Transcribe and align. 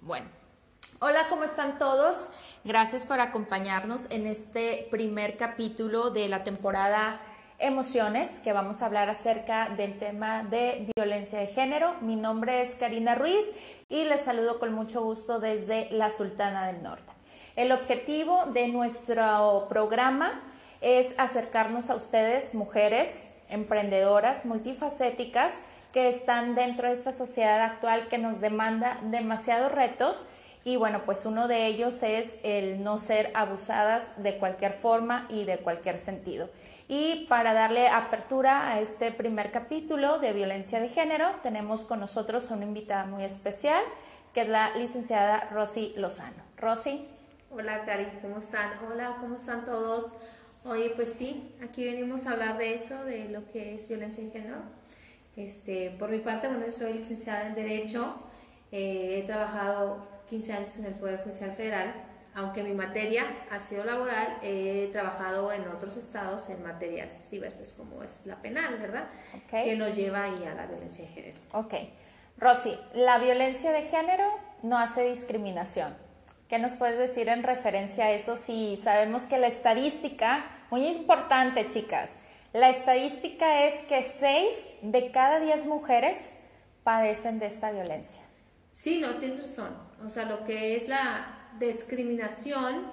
Bueno. 0.00 0.26
Hola, 1.00 1.26
¿cómo 1.28 1.44
están 1.44 1.78
todos? 1.78 2.30
Gracias 2.64 3.06
por 3.06 3.20
acompañarnos 3.20 4.10
en 4.10 4.26
este 4.26 4.88
primer 4.90 5.36
capítulo 5.36 6.10
de 6.10 6.28
la 6.28 6.42
temporada 6.42 7.20
Emociones, 7.60 8.38
que 8.44 8.52
vamos 8.52 8.82
a 8.82 8.86
hablar 8.86 9.10
acerca 9.10 9.68
del 9.70 9.98
tema 9.98 10.44
de 10.44 10.88
violencia 10.96 11.40
de 11.40 11.48
género. 11.48 11.94
Mi 12.00 12.14
nombre 12.14 12.62
es 12.62 12.76
Karina 12.76 13.16
Ruiz 13.16 13.44
y 13.88 14.04
les 14.04 14.20
saludo 14.20 14.60
con 14.60 14.72
mucho 14.72 15.02
gusto 15.02 15.40
desde 15.40 15.88
la 15.90 16.10
Sultana 16.10 16.68
del 16.68 16.84
Norte. 16.84 17.12
El 17.56 17.72
objetivo 17.72 18.46
de 18.46 18.68
nuestro 18.68 19.66
programa 19.68 20.40
es 20.80 21.16
acercarnos 21.18 21.90
a 21.90 21.96
ustedes, 21.96 22.54
mujeres 22.54 23.24
emprendedoras, 23.48 24.44
multifacéticas, 24.44 25.54
que 25.92 26.08
están 26.08 26.54
dentro 26.54 26.88
de 26.88 26.94
esta 26.94 27.12
sociedad 27.12 27.60
actual 27.62 28.08
que 28.08 28.18
nos 28.18 28.40
demanda 28.40 28.98
demasiados 29.02 29.72
retos 29.72 30.26
y 30.64 30.76
bueno, 30.76 31.02
pues 31.06 31.24
uno 31.24 31.48
de 31.48 31.66
ellos 31.66 32.02
es 32.02 32.36
el 32.42 32.82
no 32.82 32.98
ser 32.98 33.30
abusadas 33.34 34.12
de 34.22 34.36
cualquier 34.36 34.72
forma 34.72 35.26
y 35.30 35.44
de 35.44 35.58
cualquier 35.58 35.98
sentido. 35.98 36.50
Y 36.88 37.26
para 37.26 37.54
darle 37.54 37.88
apertura 37.88 38.68
a 38.68 38.80
este 38.80 39.12
primer 39.12 39.50
capítulo 39.50 40.18
de 40.18 40.32
violencia 40.32 40.80
de 40.80 40.88
género, 40.88 41.26
tenemos 41.42 41.84
con 41.84 42.00
nosotros 42.00 42.50
a 42.50 42.54
una 42.54 42.64
invitada 42.64 43.06
muy 43.06 43.24
especial, 43.24 43.82
que 44.34 44.42
es 44.42 44.48
la 44.48 44.76
licenciada 44.76 45.48
Rosy 45.52 45.94
Lozano. 45.96 46.42
Rosy. 46.56 47.06
Hola, 47.50 47.84
Cari, 47.86 48.06
¿cómo 48.20 48.38
están? 48.38 48.72
Hola, 48.90 49.16
¿cómo 49.20 49.36
están 49.36 49.64
todos? 49.64 50.12
Oye, 50.64 50.90
pues 50.90 51.14
sí, 51.14 51.54
aquí 51.62 51.84
venimos 51.84 52.26
a 52.26 52.32
hablar 52.32 52.58
de 52.58 52.74
eso, 52.74 53.04
de 53.04 53.28
lo 53.28 53.50
que 53.50 53.74
es 53.74 53.88
violencia 53.88 54.22
de 54.22 54.30
género. 54.30 54.56
Este, 55.38 55.90
por 55.90 56.10
mi 56.10 56.18
parte, 56.18 56.48
bueno, 56.48 56.66
yo 56.66 56.72
soy 56.72 56.94
licenciada 56.94 57.46
en 57.46 57.54
Derecho, 57.54 58.16
eh, 58.72 59.20
he 59.20 59.22
trabajado 59.24 60.04
15 60.28 60.52
años 60.52 60.76
en 60.78 60.86
el 60.86 60.94
Poder 60.94 61.22
Judicial 61.22 61.52
Federal, 61.52 61.94
aunque 62.34 62.64
mi 62.64 62.74
materia 62.74 63.24
ha 63.48 63.60
sido 63.60 63.84
laboral, 63.84 64.38
he 64.42 64.88
trabajado 64.92 65.52
en 65.52 65.68
otros 65.68 65.96
estados 65.96 66.48
en 66.50 66.60
materias 66.64 67.30
diversas, 67.30 67.72
como 67.72 68.02
es 68.02 68.26
la 68.26 68.42
penal, 68.42 68.78
¿verdad? 68.78 69.10
Que 69.48 69.76
nos 69.76 69.94
lleva 69.94 70.24
ahí 70.24 70.44
a 70.44 70.54
la 70.54 70.66
violencia 70.66 71.04
de 71.04 71.10
género. 71.12 71.40
Ok. 71.52 71.74
Rosy, 72.36 72.76
la 72.94 73.18
violencia 73.18 73.70
de 73.70 73.82
género 73.82 74.24
no 74.64 74.76
hace 74.76 75.08
discriminación. 75.08 75.96
¿Qué 76.48 76.58
nos 76.58 76.76
puedes 76.76 76.98
decir 76.98 77.28
en 77.28 77.44
referencia 77.44 78.06
a 78.06 78.10
eso 78.10 78.36
si 78.36 78.76
sabemos 78.76 79.22
que 79.22 79.38
la 79.38 79.46
estadística, 79.46 80.46
muy 80.70 80.84
importante 80.86 81.66
chicas, 81.66 82.16
la 82.52 82.70
estadística 82.70 83.64
es 83.64 83.74
que 83.86 84.02
6 84.02 84.54
de 84.82 85.10
cada 85.10 85.40
10 85.40 85.66
mujeres 85.66 86.16
padecen 86.82 87.38
de 87.38 87.46
esta 87.46 87.70
violencia? 87.70 88.22
Sí, 88.72 88.98
no, 88.98 89.16
tienes 89.16 89.40
razón. 89.40 89.76
O 90.04 90.08
sea, 90.08 90.24
lo 90.24 90.44
que 90.44 90.74
es 90.74 90.88
la 90.88 91.50
discriminación, 91.58 92.90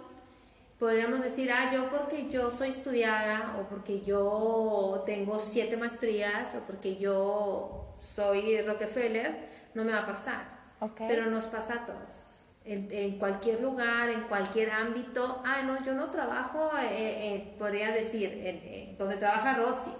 podríamos 0.79 1.21
decir, 1.21 1.51
ah, 1.51 1.69
yo 1.71 1.89
porque 1.89 2.27
yo 2.27 2.51
soy 2.51 2.69
estudiada 2.69 3.57
o 3.59 3.69
porque 3.69 4.01
yo 4.01 5.03
tengo 5.05 5.39
siete 5.39 5.77
maestrías 5.77 6.53
o 6.55 6.59
porque 6.61 6.97
yo 6.97 7.95
soy 7.99 8.61
Rockefeller, 8.61 9.49
no 9.73 9.85
me 9.85 9.93
va 9.93 9.99
a 9.99 10.05
pasar. 10.05 10.55
Pero 10.97 11.27
nos 11.31 11.45
pasa 11.45 11.75
a 11.75 11.85
todas 11.85 12.44
en, 12.65 13.17
cualquier 13.19 13.61
lugar, 13.61 14.09
en 14.09 14.21
cualquier 14.23 14.71
ámbito. 14.71 15.41
Ah, 15.45 15.61
no, 15.61 15.83
yo 15.83 15.93
no 15.93 16.09
trabajo, 16.09 16.71
eh, 16.77 16.89
eh, 16.91 17.55
podría 17.57 17.91
decir, 17.91 18.41
en, 18.43 18.97
donde 18.97 19.17
trabaja 19.17 19.53
Rosy, 19.53 19.91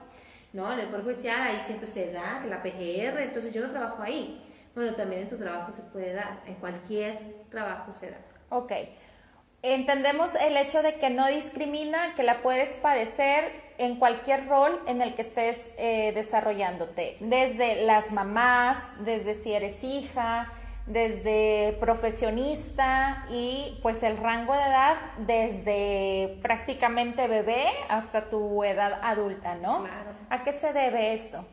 ¿no? 0.54 0.72
En 0.74 0.80
el 0.80 0.88
Poder 0.88 1.04
Judicial, 1.04 1.42
ahí 1.42 1.62
siempre 1.62 1.88
se 1.88 2.12
da, 2.12 2.44
la 2.48 2.64
PGR, 2.64 3.22
entonces 3.22 3.54
yo 3.54 3.66
no 3.66 3.72
trabajo 3.72 4.02
ahí. 4.02 4.42
Bueno, 4.74 4.94
también 4.96 5.24
en 5.24 5.30
tu 5.30 5.38
trabajo 5.38 5.72
se 5.72 5.82
puede 5.84 6.14
dar, 6.14 6.42
en 6.46 6.56
cualquier 6.56 7.46
trabajo 7.50 7.92
se 7.92 8.12
da. 8.12 8.18
Ok. 8.50 8.72
Entendemos 9.62 10.36
el 10.36 10.58
hecho 10.58 10.84
de 10.84 10.96
que 10.96 11.10
no 11.10 11.28
discrimina, 11.28 12.14
que 12.16 12.24
la 12.24 12.44
puedes 12.44 12.70
padecer 12.78 13.52
en 13.78 13.98
cualquier 13.98 14.48
rol 14.48 14.80
en 14.86 15.02
el 15.02 15.16
que 15.16 15.24
estés 15.24 15.60
eh, 15.78 16.12
desarrollándote, 16.14 17.16
desde 17.20 17.84
las 17.86 18.12
mamás, 18.12 18.78
desde 19.04 19.34
si 19.34 19.54
eres 19.54 19.84
hija, 19.84 20.52
desde 20.88 21.78
profesionista 21.80 23.26
y 23.30 23.80
pues 23.82 24.04
el 24.04 24.18
rango 24.18 24.54
de 24.54 24.62
edad 24.62 24.98
desde 25.18 26.40
prácticamente 26.42 27.28
bebé 27.28 27.66
hasta 27.90 28.30
tu 28.30 28.64
edad 28.64 29.00
adulta, 29.02 29.56
¿no? 29.56 29.84
Claro. 29.84 30.12
¿A 30.30 30.44
qué 30.44 30.52
se 30.52 30.74
debe 30.74 31.14
esto? 31.14 31.46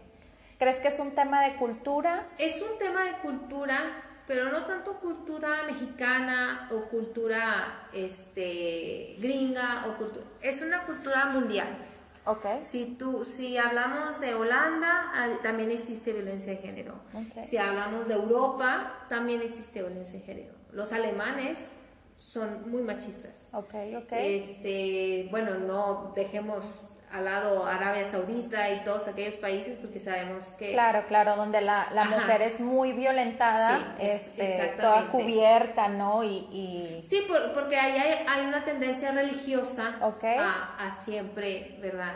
¿Crees 0.58 0.76
que 0.76 0.88
es 0.88 0.98
un 0.98 1.12
tema 1.12 1.42
de 1.44 1.56
cultura? 1.56 2.28
Es 2.38 2.60
un 2.62 2.78
tema 2.78 3.04
de 3.04 3.12
cultura, 3.22 3.80
pero 4.26 4.50
no 4.50 4.64
tanto 4.66 5.00
cultura 5.00 5.62
mexicana 5.66 6.68
o 6.70 6.82
cultura 6.88 7.88
este, 7.92 9.16
gringa 9.18 9.86
o 9.88 9.96
cultura, 9.96 10.24
es 10.40 10.60
una 10.62 10.84
cultura 10.84 11.26
mundial. 11.26 11.91
Okay. 12.24 12.62
Si, 12.62 12.86
tú, 12.98 13.24
si 13.24 13.56
hablamos 13.56 14.20
de 14.20 14.34
Holanda, 14.34 15.10
ah, 15.12 15.28
también 15.42 15.72
existe 15.72 16.12
violencia 16.12 16.52
de 16.52 16.58
género. 16.58 16.94
Si 17.42 17.56
hablamos 17.56 18.06
de 18.06 18.14
Europa, 18.14 19.06
también 19.08 19.42
existe 19.42 19.80
violencia 19.80 20.18
de 20.18 20.24
género. 20.24 20.54
Los 20.70 20.92
alemanes 20.92 21.76
son 22.16 22.70
muy 22.70 22.82
machistas. 22.82 23.48
Okay, 23.52 23.96
okay. 23.96 24.36
Este, 24.36 25.28
bueno, 25.30 25.58
no 25.58 26.12
dejemos 26.14 26.91
al 27.12 27.26
lado 27.26 27.66
Arabia 27.66 28.06
Saudita 28.06 28.70
y 28.70 28.82
todos 28.84 29.06
aquellos 29.06 29.36
países 29.36 29.76
porque 29.80 30.00
sabemos 30.00 30.52
que... 30.52 30.72
Claro, 30.72 31.04
claro, 31.06 31.36
donde 31.36 31.60
la, 31.60 31.88
la 31.92 32.06
mujer 32.06 32.40
es 32.40 32.58
muy 32.58 32.94
violentada, 32.94 33.96
sí, 33.98 34.06
este, 34.06 34.74
toda 34.80 35.08
cubierta, 35.08 35.88
¿no? 35.88 36.24
Y, 36.24 37.02
Sí, 37.06 37.26
porque 37.54 37.76
ahí 37.76 37.98
hay, 37.98 38.24
hay, 38.26 38.46
una 38.46 38.64
tendencia 38.64 39.12
religiosa 39.12 39.98
a, 40.00 40.86
a, 40.86 40.90
siempre, 40.90 41.76
¿verdad? 41.80 42.14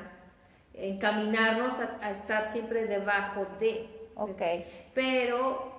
Encaminarnos 0.72 1.74
a, 2.00 2.10
estar 2.10 2.48
siempre 2.48 2.86
debajo 2.86 3.46
de... 3.60 3.88
Ok. 4.14 4.42
Pero 4.94 5.74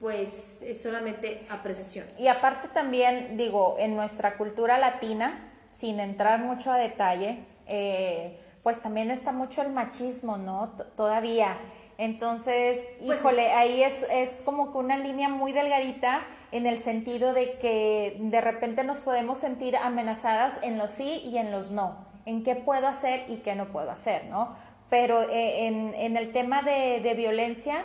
pues 0.00 0.62
es 0.62 0.82
solamente 0.82 1.46
apreciación. 1.50 2.06
Y 2.18 2.28
aparte 2.28 2.68
también, 2.68 3.36
digo, 3.36 3.76
en 3.78 3.94
nuestra 3.96 4.36
cultura 4.36 4.78
latina, 4.78 5.52
sin 5.70 6.00
entrar 6.00 6.40
mucho 6.40 6.72
a 6.72 6.78
detalle, 6.78 7.44
eh, 7.66 8.38
pues 8.64 8.80
también 8.80 9.12
está 9.12 9.30
mucho 9.30 9.62
el 9.62 9.70
machismo, 9.70 10.38
¿no? 10.38 10.72
todavía. 10.96 11.58
Entonces, 11.98 12.80
pues 12.98 13.20
híjole, 13.20 13.52
ahí 13.52 13.84
es, 13.84 14.04
es 14.10 14.42
como 14.42 14.72
que 14.72 14.78
una 14.78 14.96
línea 14.96 15.28
muy 15.28 15.52
delgadita 15.52 16.22
en 16.50 16.66
el 16.66 16.78
sentido 16.78 17.34
de 17.34 17.58
que 17.58 18.16
de 18.18 18.40
repente 18.40 18.82
nos 18.82 19.02
podemos 19.02 19.38
sentir 19.38 19.76
amenazadas 19.76 20.58
en 20.62 20.78
los 20.78 20.90
sí 20.90 21.20
y 21.24 21.36
en 21.36 21.52
los 21.52 21.70
no, 21.70 22.06
en 22.26 22.42
qué 22.42 22.56
puedo 22.56 22.88
hacer 22.88 23.24
y 23.28 23.36
qué 23.36 23.54
no 23.54 23.66
puedo 23.66 23.90
hacer, 23.90 24.24
¿no? 24.26 24.56
Pero 24.88 25.22
eh, 25.22 25.66
en, 25.66 26.16
el 26.16 26.32
tema 26.32 26.62
de, 26.62 27.14
violencia, 27.16 27.84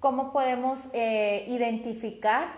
¿cómo 0.00 0.32
podemos 0.32 0.90
eh, 0.92 1.44
identificar 1.48 2.48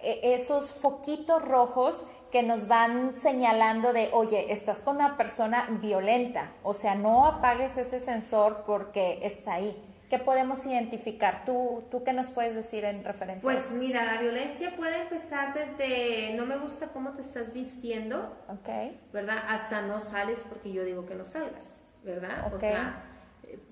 eh, 0.00 0.20
esos 0.22 0.70
foquitos 0.70 1.42
rojos 1.42 2.06
que 2.30 2.42
nos 2.42 2.68
van 2.68 3.16
señalando 3.16 3.92
de, 3.92 4.10
oye, 4.12 4.52
estás 4.52 4.82
con 4.82 4.96
una 4.96 5.16
persona 5.16 5.66
violenta, 5.80 6.52
o 6.62 6.74
sea, 6.74 6.94
no 6.94 7.26
apagues 7.26 7.76
ese 7.76 7.98
sensor 7.98 8.64
porque 8.66 9.20
está 9.22 9.54
ahí. 9.54 9.82
¿Qué 10.10 10.20
podemos 10.20 10.64
identificar? 10.64 11.44
¿Tú, 11.44 11.84
¿Tú 11.90 12.04
qué 12.04 12.12
nos 12.12 12.30
puedes 12.30 12.54
decir 12.54 12.84
en 12.84 13.02
referencia? 13.02 13.42
Pues 13.42 13.72
mira, 13.72 14.04
la 14.04 14.20
violencia 14.20 14.76
puede 14.76 15.02
empezar 15.02 15.52
desde 15.52 16.34
no 16.34 16.46
me 16.46 16.56
gusta 16.58 16.88
cómo 16.88 17.12
te 17.12 17.22
estás 17.22 17.52
vistiendo, 17.52 18.36
okay. 18.48 19.00
¿verdad? 19.12 19.38
Hasta 19.48 19.82
no 19.82 19.98
sales 19.98 20.44
porque 20.48 20.72
yo 20.72 20.84
digo 20.84 21.06
que 21.06 21.16
no 21.16 21.24
salgas, 21.24 21.82
¿verdad? 22.04 22.54
O 22.54 22.60
sea, 22.60 23.02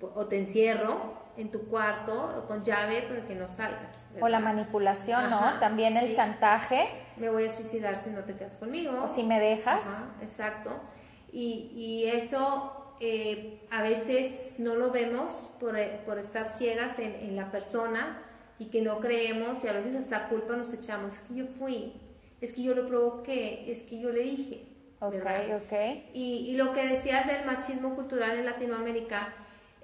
o 0.01 0.25
te 0.25 0.37
encierro, 0.37 1.25
en 1.37 1.51
tu 1.51 1.67
cuarto 1.67 2.45
con 2.47 2.63
llave 2.63 3.01
para 3.03 3.25
que 3.25 3.35
no 3.35 3.47
salgas. 3.47 4.09
O 4.21 4.27
la 4.27 4.39
manipulación, 4.39 5.29
¿no? 5.29 5.59
También 5.59 5.97
el 5.97 6.13
chantaje. 6.13 7.04
Me 7.17 7.29
voy 7.29 7.45
a 7.45 7.49
suicidar 7.49 7.99
si 7.99 8.09
no 8.09 8.23
te 8.23 8.35
quedas 8.35 8.57
conmigo. 8.57 9.03
O 9.03 9.07
si 9.07 9.23
me 9.23 9.39
dejas. 9.39 9.83
exacto. 10.21 10.79
Y, 11.31 11.71
y 11.75 12.05
eso 12.05 12.95
eh, 12.99 13.61
a 13.71 13.81
veces 13.81 14.55
no 14.59 14.75
lo 14.75 14.91
vemos 14.91 15.49
por, 15.59 15.77
eh, 15.77 16.01
por 16.05 16.17
estar 16.17 16.51
ciegas 16.51 16.97
en, 16.99 17.13
en, 17.15 17.35
la 17.35 17.51
persona 17.51 18.21
y 18.57 18.67
que 18.67 18.81
no 18.81 19.01
creemos 19.01 19.63
y 19.65 19.67
a 19.67 19.73
veces 19.73 19.95
hasta 19.95 20.29
culpa 20.29 20.55
nos 20.55 20.73
echamos. 20.73 21.13
Es 21.13 21.21
que 21.21 21.35
yo 21.35 21.45
fui, 21.59 21.93
es 22.39 22.53
que 22.53 22.63
yo 22.63 22.73
lo 22.73 22.87
provoqué, 22.87 23.69
es 23.69 23.81
que 23.81 23.99
yo 23.99 24.11
le 24.11 24.21
dije. 24.21 24.67
Ok, 24.99 25.13
ok. 25.15 25.73
Y, 26.13 26.45
y 26.47 26.55
lo 26.55 26.71
que 26.71 26.87
decías 26.87 27.27
del 27.27 27.45
machismo 27.45 27.95
cultural 27.95 28.37
en 28.39 28.45
Latinoamérica, 28.45 29.33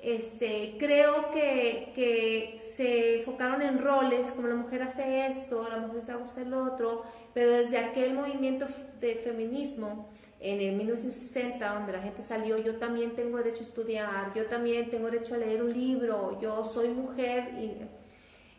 este, 0.01 0.75
creo 0.80 1.30
que, 1.31 1.92
que, 1.94 2.56
se 2.59 3.19
enfocaron 3.19 3.62
en 3.62 3.77
roles, 3.77 4.31
como 4.31 4.48
la 4.48 4.56
mujer 4.56 4.81
hace 4.81 5.27
esto, 5.27 5.68
la 5.69 5.77
mujer 5.77 6.00
hace 6.00 6.45
lo 6.45 6.63
otro, 6.63 7.03
pero 7.33 7.51
desde 7.51 7.77
aquel 7.77 8.13
movimiento 8.13 8.65
de 9.00 9.15
feminismo 9.15 10.09
en 10.39 10.59
el 10.59 10.75
1960, 10.75 11.74
donde 11.74 11.94
la 11.94 12.01
gente 12.01 12.24
salió, 12.24 12.57
yo 12.57 12.77
también 12.77 13.15
tengo 13.15 13.38
derecho 13.38 13.63
a 13.63 13.68
estudiar, 13.68 14.33
yo 14.33 14.48
también 14.48 14.89
tengo 14.89 15.06
derecho 15.06 15.36
a 15.36 15.38
leer 15.38 15.62
un 15.62 15.71
libro, 15.71 16.39
yo 16.42 16.63
soy 16.63 16.89
mujer 16.89 17.53
y 17.59 17.77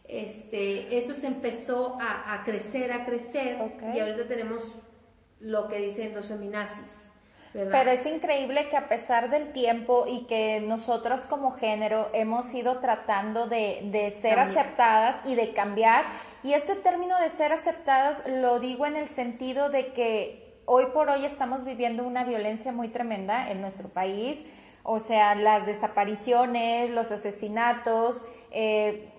este, 0.04 0.96
esto 0.96 1.14
se 1.14 1.26
empezó 1.26 1.98
a, 2.00 2.42
crecer, 2.44 2.92
a 2.92 3.04
crecer, 3.04 3.58
y 3.94 3.98
ahorita 3.98 4.28
tenemos 4.28 4.74
lo 5.40 5.68
que 5.68 5.78
dicen 5.78 6.14
los 6.14 6.26
feminazis. 6.26 7.11
Pero 7.52 7.90
es 7.90 8.06
increíble 8.06 8.68
que 8.70 8.78
a 8.78 8.88
pesar 8.88 9.28
del 9.28 9.52
tiempo 9.52 10.06
y 10.08 10.24
que 10.24 10.60
nosotros 10.60 11.22
como 11.22 11.50
género 11.50 12.08
hemos 12.14 12.52
ido 12.54 12.78
tratando 12.78 13.46
de, 13.46 14.14
ser 14.20 14.38
aceptadas 14.38 15.16
y 15.26 15.34
de 15.34 15.52
cambiar, 15.52 16.06
y 16.42 16.54
este 16.54 16.76
término 16.76 17.18
de 17.20 17.28
ser 17.28 17.52
aceptadas 17.52 18.22
lo 18.26 18.58
digo 18.58 18.86
en 18.86 18.96
el 18.96 19.06
sentido 19.06 19.68
de 19.68 19.92
que 19.92 20.54
hoy 20.64 20.86
por 20.94 21.10
hoy 21.10 21.26
estamos 21.26 21.64
viviendo 21.64 22.04
una 22.04 22.24
violencia 22.24 22.72
muy 22.72 22.88
tremenda 22.88 23.50
en 23.50 23.60
nuestro 23.60 23.90
país, 23.90 24.44
o 24.82 24.98
sea, 24.98 25.34
las 25.34 25.66
desapariciones, 25.66 26.90
los 26.90 27.12
asesinatos, 27.12 28.24
eh, 28.50 29.11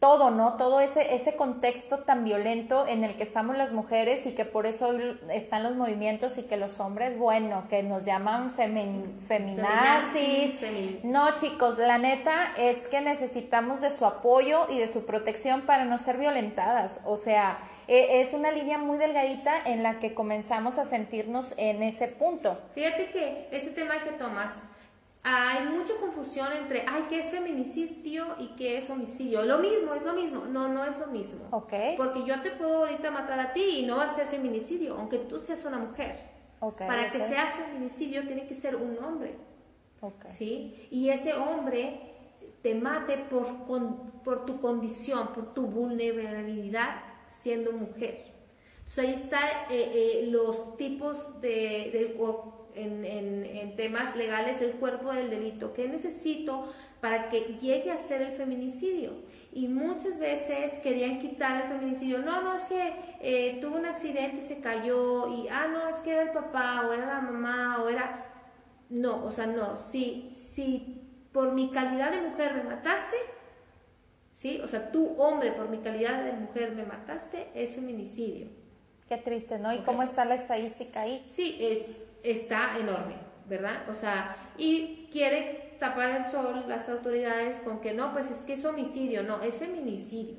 todo, 0.00 0.30
¿no? 0.30 0.54
Todo 0.54 0.80
ese, 0.80 1.14
ese 1.14 1.36
contexto 1.36 1.98
tan 2.00 2.24
violento 2.24 2.86
en 2.88 3.04
el 3.04 3.16
que 3.16 3.22
estamos 3.22 3.58
las 3.58 3.74
mujeres 3.74 4.24
y 4.24 4.32
que 4.32 4.46
por 4.46 4.64
eso 4.64 4.98
están 5.30 5.62
los 5.62 5.76
movimientos 5.76 6.38
y 6.38 6.44
que 6.44 6.56
los 6.56 6.80
hombres, 6.80 7.18
bueno, 7.18 7.64
que 7.68 7.82
nos 7.82 8.06
llaman 8.06 8.50
feminazis. 8.50 9.44
no, 11.04 11.34
chicos, 11.36 11.76
la 11.76 11.98
neta 11.98 12.54
es 12.56 12.88
que 12.88 13.02
necesitamos 13.02 13.82
de 13.82 13.90
su 13.90 14.06
apoyo 14.06 14.66
y 14.70 14.78
de 14.78 14.88
su 14.88 15.04
protección 15.04 15.60
para 15.62 15.84
no 15.84 15.98
ser 15.98 16.16
violentadas. 16.16 17.02
O 17.04 17.18
sea, 17.18 17.58
e, 17.86 18.20
es 18.20 18.32
una 18.32 18.52
línea 18.52 18.78
muy 18.78 18.96
delgadita 18.96 19.52
en 19.66 19.82
la 19.82 19.98
que 19.98 20.14
comenzamos 20.14 20.78
a 20.78 20.86
sentirnos 20.86 21.52
en 21.58 21.82
ese 21.82 22.08
punto. 22.08 22.58
Fíjate 22.74 23.10
que 23.10 23.48
ese 23.50 23.68
tema 23.70 24.02
que 24.02 24.12
tomas 24.12 24.52
hay 25.22 25.66
mucha 25.66 25.94
confusión 26.00 26.52
entre, 26.52 26.84
ay, 26.88 27.04
¿qué 27.08 27.18
es 27.18 27.28
feminicidio 27.28 28.36
y 28.38 28.48
qué 28.56 28.78
es 28.78 28.88
homicidio? 28.88 29.44
Lo 29.44 29.58
mismo, 29.58 29.94
es 29.94 30.02
lo 30.02 30.14
mismo. 30.14 30.46
No, 30.46 30.68
no 30.68 30.84
es 30.84 30.98
lo 30.98 31.08
mismo. 31.08 31.46
Ok. 31.50 31.72
Porque 31.96 32.24
yo 32.24 32.40
te 32.42 32.52
puedo 32.52 32.78
ahorita 32.78 33.10
matar 33.10 33.38
a 33.38 33.52
ti 33.52 33.80
y 33.80 33.86
no 33.86 33.98
va 33.98 34.04
a 34.04 34.08
ser 34.08 34.28
feminicidio, 34.28 34.96
aunque 34.96 35.18
tú 35.18 35.38
seas 35.38 35.64
una 35.66 35.78
mujer. 35.78 36.30
Okay, 36.60 36.86
Para 36.86 37.10
que 37.10 37.20
sea 37.20 37.52
feminicidio 37.52 38.26
tiene 38.26 38.46
que 38.46 38.54
ser 38.54 38.76
un 38.76 38.98
hombre. 39.02 39.36
Okay. 40.00 40.30
¿Sí? 40.30 40.88
Y 40.90 41.10
ese 41.10 41.34
hombre 41.34 42.00
te 42.62 42.74
mate 42.74 43.18
por, 43.18 43.66
por 44.24 44.46
tu 44.46 44.60
condición, 44.60 45.28
por 45.34 45.52
tu 45.54 45.66
vulnerabilidad 45.66 47.02
siendo 47.28 47.72
mujer. 47.72 48.29
Entonces 48.90 49.08
ahí 49.08 49.14
están 49.14 49.48
eh, 49.70 49.92
eh, 49.94 50.26
los 50.32 50.76
tipos 50.76 51.40
de, 51.40 51.90
de 51.92 52.16
en, 52.74 53.76
temas 53.76 54.16
legales 54.16 54.60
el 54.62 54.72
cuerpo 54.72 55.12
del 55.12 55.30
delito. 55.30 55.72
¿Qué 55.72 55.86
necesito 55.86 56.72
para 57.00 57.28
que 57.28 57.56
llegue 57.60 57.92
a 57.92 57.98
ser 57.98 58.20
el 58.20 58.32
feminicidio? 58.32 59.12
Y 59.52 59.68
muchas 59.68 60.18
veces 60.18 60.80
querían 60.82 61.20
quitar 61.20 61.62
el 61.62 61.68
feminicidio. 61.68 62.18
No, 62.18 62.42
no, 62.42 62.52
es 62.52 62.64
que 62.64 62.94
eh, 63.20 63.58
tuvo 63.60 63.76
un 63.76 63.86
accidente 63.86 64.38
y 64.38 64.40
se 64.40 64.60
cayó. 64.60 65.28
Y, 65.28 65.46
ah, 65.48 65.68
no, 65.72 65.86
es 65.86 66.00
que 66.00 66.10
era 66.10 66.22
el 66.22 66.30
papá 66.32 66.84
o 66.88 66.92
era 66.92 67.06
la 67.06 67.20
mamá 67.20 67.80
o 67.84 67.88
era... 67.88 68.26
No, 68.88 69.24
o 69.24 69.30
sea, 69.30 69.46
no. 69.46 69.76
Si, 69.76 70.30
si 70.34 71.00
por 71.30 71.52
mi 71.52 71.70
calidad 71.70 72.10
de 72.10 72.22
mujer 72.22 72.54
me 72.54 72.64
mataste, 72.64 73.18
¿sí? 74.32 74.60
O 74.64 74.66
sea, 74.66 74.90
tú, 74.90 75.14
hombre, 75.16 75.52
por 75.52 75.68
mi 75.68 75.78
calidad 75.78 76.24
de 76.24 76.32
mujer 76.32 76.72
me 76.72 76.84
mataste, 76.84 77.52
es 77.54 77.76
feminicidio. 77.76 78.59
Qué 79.10 79.16
triste, 79.16 79.58
¿no? 79.58 79.72
¿Y 79.74 79.80
cómo 79.80 80.04
está 80.04 80.24
la 80.24 80.36
estadística 80.36 81.00
ahí? 81.00 81.20
Sí, 81.24 81.58
es 81.60 81.96
está 82.22 82.78
enorme, 82.78 83.16
¿verdad? 83.48 83.88
O 83.88 83.94
sea, 83.96 84.36
y 84.56 85.08
quiere 85.10 85.74
tapar 85.80 86.12
el 86.12 86.24
sol 86.24 86.64
las 86.68 86.88
autoridades 86.88 87.58
con 87.58 87.80
que 87.80 87.92
no, 87.92 88.12
pues 88.12 88.30
es 88.30 88.42
que 88.42 88.52
es 88.52 88.64
homicidio, 88.64 89.24
no, 89.24 89.42
es 89.42 89.56
feminicidio. 89.56 90.36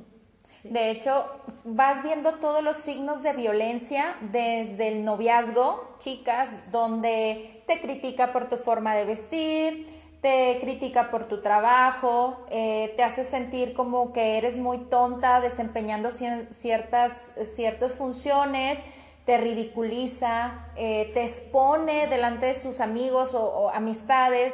De 0.64 0.90
hecho, 0.90 1.26
vas 1.66 2.02
viendo 2.02 2.36
todos 2.36 2.64
los 2.64 2.78
signos 2.78 3.24
de 3.24 3.34
violencia 3.34 4.16
desde 4.32 4.88
el 4.88 5.04
noviazgo, 5.04 5.98
chicas, 5.98 6.56
donde 6.72 7.64
te 7.68 7.82
critica 7.82 8.32
por 8.32 8.48
tu 8.48 8.56
forma 8.56 8.96
de 8.96 9.04
vestir, 9.04 10.01
te 10.22 10.60
critica 10.62 11.10
por 11.10 11.28
tu 11.28 11.42
trabajo, 11.42 12.46
eh, 12.52 12.94
te 12.96 13.04
hace 13.04 13.24
sentir 13.24 13.74
como 13.74 14.14
que 14.14 14.38
eres 14.38 14.60
muy 14.60 14.78
tonta 14.78 15.42
desempeñando 15.42 16.12
ciertas, 16.12 17.14
ciertas 17.56 17.96
funciones, 17.96 18.80
te 19.26 19.38
ridiculiza, 19.38 20.68
eh, 20.76 21.10
te 21.16 21.24
expone 21.24 22.06
delante 22.08 22.46
de 22.46 22.54
sus 22.54 22.82
amigos 22.82 23.34
o, 23.34 23.72
amistades, 23.74 24.54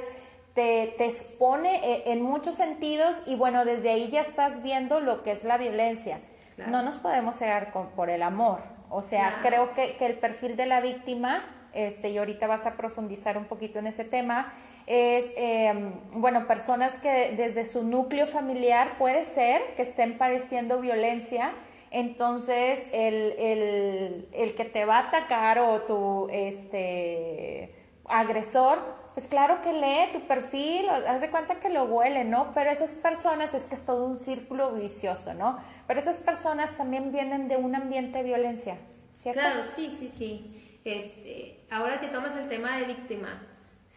te, 0.53 0.95
te 0.97 1.05
expone 1.05 1.81
eh, 1.83 2.03
en 2.07 2.21
muchos 2.21 2.55
sentidos 2.55 3.23
y 3.25 3.35
bueno, 3.35 3.65
desde 3.65 3.89
ahí 3.89 4.07
ya 4.09 4.21
estás 4.21 4.63
viendo 4.63 5.01
lo 5.01 5.21
que 5.21 5.31
es 5.31 5.43
la 5.43 5.57
violencia. 5.57 6.21
No 6.67 6.81
nos 6.81 6.95
podemos 6.97 7.35
cegar 7.37 7.71
por 7.71 8.09
el 8.09 8.23
amor. 8.23 8.61
O 8.89 9.03
sea, 9.03 9.41
creo 9.43 9.75
que, 9.75 9.95
que, 9.97 10.07
el 10.07 10.17
perfil 10.17 10.55
de 10.55 10.65
la 10.65 10.81
víctima, 10.81 11.43
este, 11.73 12.09
y 12.09 12.17
ahorita 12.17 12.47
vas 12.47 12.65
a 12.65 12.77
profundizar 12.77 13.37
un 13.37 13.45
poquito 13.45 13.77
en 13.77 13.85
ese 13.85 14.05
tema, 14.05 14.53
es, 14.87 15.25
em, 15.35 15.91
bueno, 16.13 16.47
personas 16.47 16.93
que 16.93 17.35
desde 17.37 17.65
su 17.65 17.83
núcleo 17.83 18.25
familiar 18.25 18.97
puede 18.97 19.23
ser 19.23 19.61
que 19.75 19.83
estén 19.83 20.17
padeciendo 20.17 20.79
violencia 20.79 21.53
entonces, 21.91 22.85
el, 22.91 24.27
que 24.55 24.65
te 24.65 24.85
va 24.85 24.97
a 24.97 25.07
atacar 25.07 25.59
o 25.59 25.81
tu 25.83 26.27
este, 26.31 27.73
agresor, 28.05 28.79
pues 29.13 29.27
claro 29.27 29.61
que 29.61 29.73
lee 29.73 30.11
tu 30.13 30.27
perfil, 30.27 30.89
haz 30.89 31.21
de 31.21 31.29
cuenta 31.29 31.59
que 31.59 31.69
lo 31.69 31.85
huele, 31.85 32.23
¿no? 32.23 32.51
Pero 32.53 32.69
esas 32.69 32.95
personas, 32.95 33.53
es 33.53 33.63
que 33.63 33.75
es 33.75 33.85
todo 33.85 34.05
un 34.05 34.17
círculo 34.17 34.73
vicioso, 34.73 35.33
¿no? 35.33 35.57
Pero 35.87 35.99
esas 35.99 36.17
personas 36.17 36.77
también 36.77 37.11
vienen 37.11 37.47
de 37.47 37.55
un 37.55 37.73
ambiente 37.73 38.19
de 38.19 38.23
violencia, 38.25 38.77
¿cierto? 39.13 39.39
Claro, 39.39 39.63
sí, 39.63 39.89
sí, 39.89 40.09
sí. 40.09 40.79
Este, 40.83 41.65
ahora 41.71 41.99
que 41.99 42.07
tomas 42.07 42.35
el 42.35 42.47
tema 42.47 42.77
de 42.77 42.85
víctima, 42.85 43.41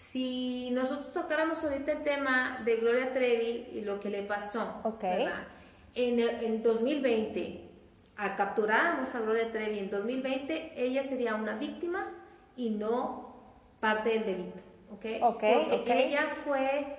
si 0.00 0.70
nosotros 0.70 1.12
tocáramos 1.12 1.62
ahorita 1.62 1.92
el 1.92 2.02
tema 2.02 2.62
de 2.64 2.76
Gloria 2.76 3.12
Trevi 3.12 3.68
y 3.74 3.82
lo 3.82 4.00
que 4.00 4.08
le 4.08 4.22
pasó, 4.22 4.80
¿verdad? 5.02 5.46
En, 5.94 6.18
en 6.18 6.62
2020, 6.62 7.68
a 8.16 8.34
capturáramos 8.34 9.14
a 9.14 9.20
Gloria 9.20 9.52
Trevi 9.52 9.78
en 9.78 9.90
2020, 9.90 10.72
ella 10.74 11.02
sería 11.02 11.34
una 11.34 11.56
víctima 11.56 12.14
y 12.56 12.70
no 12.70 13.36
parte 13.78 14.08
del 14.08 14.24
delito. 14.24 14.62
¿Ok? 14.90 15.04
okay 15.22 15.66
Porque 15.68 16.06
ella 16.06 16.28
fue 16.44 16.96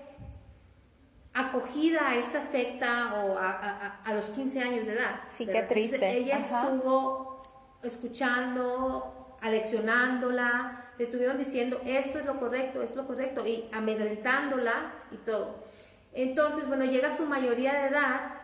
acogida 1.33 2.07
a 2.07 2.15
esta 2.18 2.42
secta 2.42 3.15
o 3.15 3.36
a, 3.36 4.13
los 4.13 4.30
15 4.30 4.62
años 4.62 4.86
de 4.86 4.94
edad. 4.94 5.21
Sí, 5.27 5.47
qué 5.47 5.63
triste. 5.63 6.07
ella 6.07 6.38
estuvo 6.38 7.42
escuchando, 7.81 9.37
aleccionándola, 9.42 10.91
le 11.01 11.05
estuvieron 11.05 11.39
diciendo 11.39 11.81
esto 11.83 12.19
es 12.19 12.25
lo 12.25 12.39
correcto, 12.39 12.83
es 12.83 12.95
lo 12.95 13.07
correcto, 13.07 13.45
y 13.45 13.67
amedrentándola 13.71 14.93
y 15.09 15.17
todo. 15.17 15.65
Entonces, 16.13 16.67
bueno, 16.67 16.85
llega 16.85 17.17
su 17.17 17.25
mayoría 17.25 17.73
de 17.73 17.87
edad 17.87 18.35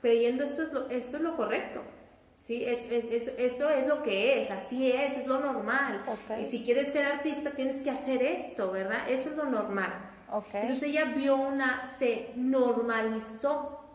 creyendo 0.00 0.44
esto 0.44 0.62
es 0.62 0.72
lo, 0.72 0.88
esto 0.88 1.16
es 1.18 1.22
lo 1.22 1.36
correcto. 1.36 1.82
Sí, 2.38 2.64
es, 2.64 2.80
esto 2.90 3.68
es 3.68 3.86
lo 3.86 4.02
que 4.02 4.40
es, 4.40 4.50
así 4.50 4.90
es, 4.90 5.18
es 5.18 5.26
lo 5.26 5.40
normal. 5.40 6.02
Y 6.40 6.44
si 6.44 6.64
quieres 6.64 6.90
ser 6.90 7.04
artista 7.04 7.50
tienes 7.50 7.82
que 7.82 7.90
hacer 7.90 8.22
esto, 8.22 8.72
¿verdad? 8.72 9.10
Eso 9.10 9.28
es 9.28 9.36
lo 9.36 9.44
normal. 9.44 9.92
Entonces 10.54 10.84
ella 10.84 11.12
vio 11.14 11.36
una, 11.36 11.86
se 11.86 12.30
normalizó 12.34 13.85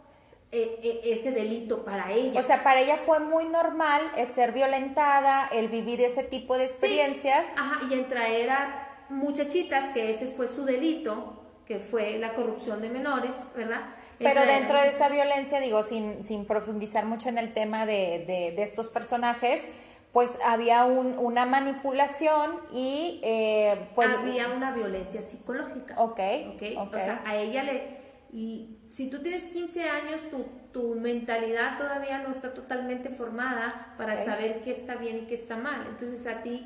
ese 0.52 1.32
delito 1.32 1.86
para 1.86 2.12
ella. 2.12 2.40
O 2.40 2.44
sea, 2.44 2.64
para 2.64 2.82
ella 2.82 2.98
fue 2.98 3.20
muy 3.20 3.46
normal 3.46 4.02
el 4.18 4.28
ser 4.28 4.52
violentada, 4.52 5.48
el 5.52 5.70
vivir 5.70 6.02
ese 6.02 6.24
tipo 6.24 6.58
de 6.58 6.66
experiencias. 6.66 7.46
ajá, 7.56 7.80
y 7.90 7.94
en 7.94 8.08
traer 8.10 8.50
a 8.50 9.06
muchachitas, 9.10 9.90
que 9.90 10.10
ese 10.10 10.28
fue 10.28 10.48
su 10.48 10.66
delito, 10.66 11.42
que 11.66 11.80
fue 11.80 12.18
la 12.18 12.34
corrupción 12.34 12.82
de 12.82 12.90
menores, 12.90 13.46
¿verdad? 13.56 13.82
Pero 14.20 14.46
dentro 14.46 14.80
de 14.80 14.88
esa 14.88 15.10
violencia, 15.10 15.60
digo, 15.60 15.84
sin, 15.84 16.24
sin 16.24 16.46
profundizar 16.46 17.06
mucho 17.06 17.30
en 17.30 17.38
el 17.38 17.54
tema 17.54 17.86
de, 17.86 18.54
de, 18.56 18.62
estos 18.62 18.90
personajes, 18.90 19.68
pues 20.12 20.38
había 20.46 20.86
un, 20.86 21.18
una 21.18 21.46
manipulación 21.46 22.58
y 22.72 23.20
eh, 23.24 23.88
pues, 23.96 24.10
había 24.10 24.50
una 24.50 24.72
violencia 24.72 25.22
psicológica. 25.22 25.96
Ok. 25.98 26.20
okay. 26.56 26.76
O 26.78 26.92
sea, 26.92 27.24
a 27.26 27.36
ella 27.36 27.64
le... 27.64 28.01
Y 28.34 28.78
si 28.90 29.10
tú 29.10 29.22
tienes 29.22 29.46
15 29.46 29.90
años, 29.90 30.22
tu, 30.30 30.46
tu 30.72 30.96
mentalidad 30.96 31.78
todavía 31.78 32.20
no 32.20 32.32
está 32.32 32.54
totalmente 32.54 33.10
formada 33.10 33.94
para 33.98 34.16
saber 34.16 34.62
qué 34.64 34.72
está 34.72 34.96
bien 34.96 35.18
y 35.18 35.22
qué 35.28 35.36
está 35.36 35.58
mal. 35.58 35.86
Entonces 35.88 36.26
a 36.28 36.42
ti 36.42 36.66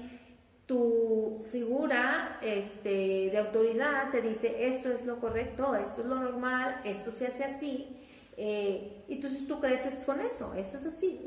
tu 0.67 1.45
figura 1.51 2.39
este, 2.41 3.29
de 3.31 3.37
autoridad 3.37 4.09
te 4.11 4.21
dice 4.21 4.67
esto 4.67 4.91
es 4.91 5.05
lo 5.05 5.19
correcto, 5.19 5.75
esto 5.75 6.01
es 6.01 6.07
lo 6.07 6.15
normal, 6.15 6.81
esto 6.83 7.11
se 7.11 7.27
hace 7.27 7.43
así, 7.43 7.95
eh, 8.37 9.05
y 9.07 9.13
entonces 9.13 9.47
tú 9.47 9.59
creces 9.59 9.99
con 10.05 10.19
eso, 10.19 10.53
eso 10.55 10.77
es 10.77 10.85
así. 10.85 11.21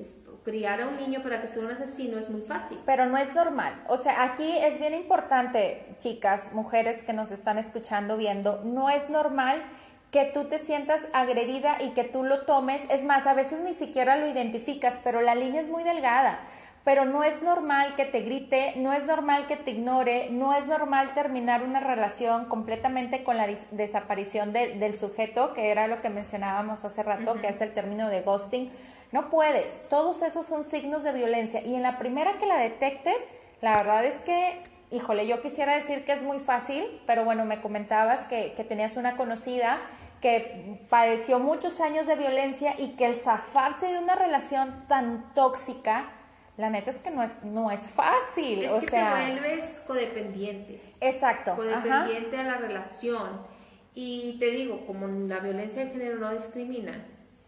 criar 0.44 0.80
a 0.80 0.88
un 0.88 0.96
niño 0.96 1.22
para 1.22 1.40
que 1.40 1.48
sea 1.48 1.62
un 1.62 1.70
asesino 1.70 2.18
es 2.18 2.28
muy 2.30 2.42
fácil. 2.42 2.78
Pero 2.84 3.06
no 3.06 3.16
es 3.16 3.34
normal. 3.34 3.82
O 3.88 3.96
sea, 3.96 4.24
aquí 4.24 4.50
es 4.58 4.78
bien 4.78 4.94
importante, 4.94 5.96
chicas, 5.98 6.52
mujeres 6.52 7.02
que 7.02 7.12
nos 7.12 7.30
están 7.30 7.58
escuchando, 7.58 8.16
viendo, 8.16 8.62
no 8.64 8.90
es 8.90 9.10
normal 9.10 9.62
que 10.10 10.24
tú 10.24 10.44
te 10.44 10.58
sientas 10.58 11.06
agredida 11.12 11.76
y 11.80 11.90
que 11.90 12.04
tú 12.04 12.24
lo 12.24 12.46
tomes. 12.46 12.82
Es 12.90 13.04
más, 13.04 13.26
a 13.26 13.34
veces 13.34 13.60
ni 13.60 13.74
siquiera 13.74 14.16
lo 14.16 14.26
identificas, 14.26 15.00
pero 15.04 15.20
la 15.20 15.34
línea 15.34 15.60
es 15.60 15.68
muy 15.68 15.84
delgada. 15.84 16.40
Pero 16.84 17.04
no 17.04 17.22
es 17.22 17.42
normal 17.42 17.94
que 17.96 18.06
te 18.06 18.20
grite, 18.20 18.72
no 18.76 18.94
es 18.94 19.04
normal 19.04 19.46
que 19.46 19.56
te 19.56 19.72
ignore, 19.72 20.28
no 20.30 20.54
es 20.54 20.68
normal 20.68 21.12
terminar 21.12 21.62
una 21.62 21.80
relación 21.80 22.46
completamente 22.46 23.22
con 23.24 23.36
la 23.36 23.46
desaparición 23.72 24.54
del 24.54 24.96
sujeto, 24.96 25.52
que 25.52 25.70
era 25.70 25.86
lo 25.86 26.00
que 26.00 26.08
mencionábamos 26.08 26.86
hace 26.86 27.02
rato, 27.02 27.34
que 27.40 27.48
es 27.48 27.60
el 27.60 27.74
término 27.74 28.08
de 28.08 28.22
ghosting. 28.22 28.70
No 29.12 29.28
puedes. 29.28 29.86
Todos 29.90 30.22
esos 30.22 30.46
son 30.46 30.64
signos 30.64 31.02
de 31.02 31.12
violencia. 31.12 31.60
Y 31.60 31.74
en 31.74 31.82
la 31.82 31.98
primera 31.98 32.38
que 32.38 32.46
la 32.46 32.56
detectes, 32.56 33.16
la 33.60 33.76
verdad 33.76 34.06
es 34.06 34.16
que 34.22 34.62
híjole, 34.90 35.26
yo 35.26 35.42
quisiera 35.42 35.74
decir 35.74 36.04
que 36.04 36.12
es 36.12 36.22
muy 36.22 36.38
fácil, 36.38 37.02
pero 37.06 37.24
bueno, 37.24 37.44
me 37.44 37.60
comentabas 37.60 38.20
que, 38.20 38.54
que, 38.54 38.64
tenías 38.64 38.96
una 38.96 39.16
conocida 39.16 39.78
que 40.20 40.86
padeció 40.90 41.38
muchos 41.38 41.80
años 41.80 42.06
de 42.06 42.16
violencia 42.16 42.74
y 42.78 42.96
que 42.96 43.06
el 43.06 43.14
zafarse 43.14 43.86
de 43.86 43.98
una 43.98 44.14
relación 44.14 44.84
tan 44.88 45.32
tóxica, 45.34 46.10
la 46.56 46.70
neta 46.70 46.90
es 46.90 46.98
que 46.98 47.10
no 47.10 47.22
es, 47.22 47.44
no 47.44 47.70
es 47.70 47.88
fácil. 47.88 48.64
Es 48.64 48.72
o 48.72 48.80
que 48.80 48.88
sea, 48.88 49.14
te 49.14 49.32
vuelves 49.32 49.82
codependiente. 49.86 50.80
Exacto. 51.00 51.54
Codependiente 51.54 52.36
a 52.36 52.42
la 52.42 52.56
relación. 52.56 53.42
Y 53.94 54.36
te 54.38 54.50
digo, 54.50 54.86
como 54.86 55.06
la 55.06 55.40
violencia 55.40 55.84
de 55.84 55.90
género 55.92 56.18
no 56.18 56.32
discrimina, 56.32 57.04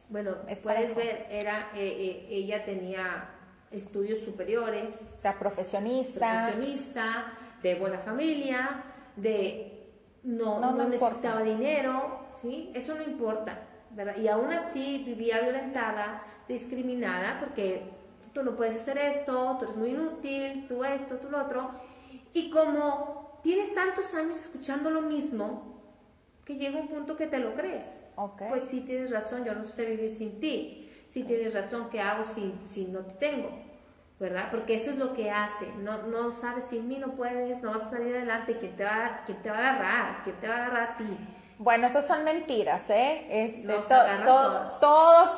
bueno, 0.09 0.37
puedes 0.63 0.97
ver, 0.97 1.27
era, 1.31 1.71
eh, 1.75 1.97
eh, 1.99 2.27
ella 2.31 2.65
tenía 2.65 3.31
estudios 3.71 4.21
superiores. 4.21 5.17
O 5.19 5.21
sea, 5.21 5.39
profesionista. 5.39 6.47
Profesionista, 6.47 7.33
de 7.63 7.75
buena 7.77 7.99
familia, 7.99 8.85
de 9.17 9.81
no, 10.23 10.61
no, 10.61 10.89
necesitaba 10.89 11.43
dinero, 11.43 12.20
¿sí? 12.33 12.71
Eso 12.75 12.95
no 12.95 13.03
importa, 13.03 13.61
¿verdad? 13.91 14.17
Y 14.17 14.29
aún 14.29 14.53
así 14.53 15.03
vivía 15.05 15.41
violentada, 15.41 16.23
discriminada, 16.49 17.41
porque 17.41 17.91
tú 18.33 18.43
no 18.43 18.57
puedes 18.57 18.77
hacer 18.77 18.99
esto, 18.99 19.57
tú 19.59 19.65
eres 19.65 19.77
muy 19.77 19.91
inútil, 19.91 20.67
tú 20.67 20.85
esto, 20.85 21.17
tú 21.17 21.31
lo 21.31 21.43
otro. 21.43 21.71
Y 22.33 22.51
como 22.51 23.41
tienes 23.43 23.75
tantos 23.75 24.15
años 24.15 24.41
escuchando 24.41 24.91
lo 24.91 25.03
mismo, 25.03 25.71
que 26.45 26.57
llega 26.57 26.81
un 26.81 26.89
punto 26.89 27.17
que 27.17 27.27
te 27.27 27.39
lo 27.39 27.55
crees. 27.55 28.03
Pues 28.49 28.65
sí 28.65 28.81
tienes 28.81 29.11
razón, 29.11 29.45
yo 29.45 29.55
no 29.55 29.65
sé 29.65 29.87
vivir 29.87 30.11
sin 30.11 30.41
ti. 30.41 30.91
Sí 31.09 31.25
tienes 31.25 31.55
razón, 31.55 31.89
¿qué 31.91 32.01
hago 32.01 32.25
si, 32.25 32.55
si 32.65 32.87
no 32.87 33.01
te 33.01 33.15
tengo? 33.15 33.71
¿verdad? 34.21 34.49
Porque 34.51 34.75
eso 34.75 34.91
es 34.91 34.99
lo 34.99 35.15
que 35.15 35.31
hace, 35.31 35.67
no, 35.79 36.03
no 36.03 36.31
sabes, 36.31 36.67
sin 36.67 36.87
mí 36.87 36.99
no 36.99 37.13
puedes, 37.13 37.63
no 37.63 37.71
vas 37.71 37.87
a 37.87 37.91
salir 37.93 38.15
adelante, 38.15 38.55
¿quién 38.61 38.77
te 38.77 38.85
va, 38.85 39.23
quién 39.25 39.41
te 39.41 39.51
va 39.51 39.57
a 39.57 39.71
agarrar? 39.71 40.23
¿Quién 40.23 40.37
te 40.37 40.47
va 40.47 40.55
a 40.55 40.67
agarrar 40.67 40.91
a 40.91 40.97
ti? 40.99 41.17
Bueno, 41.61 41.87
esas 41.89 42.07
son 42.07 42.25
mentiras, 42.25 42.89
¿eh? 42.89 43.27
Este, 43.29 43.71
todos, 43.87 44.81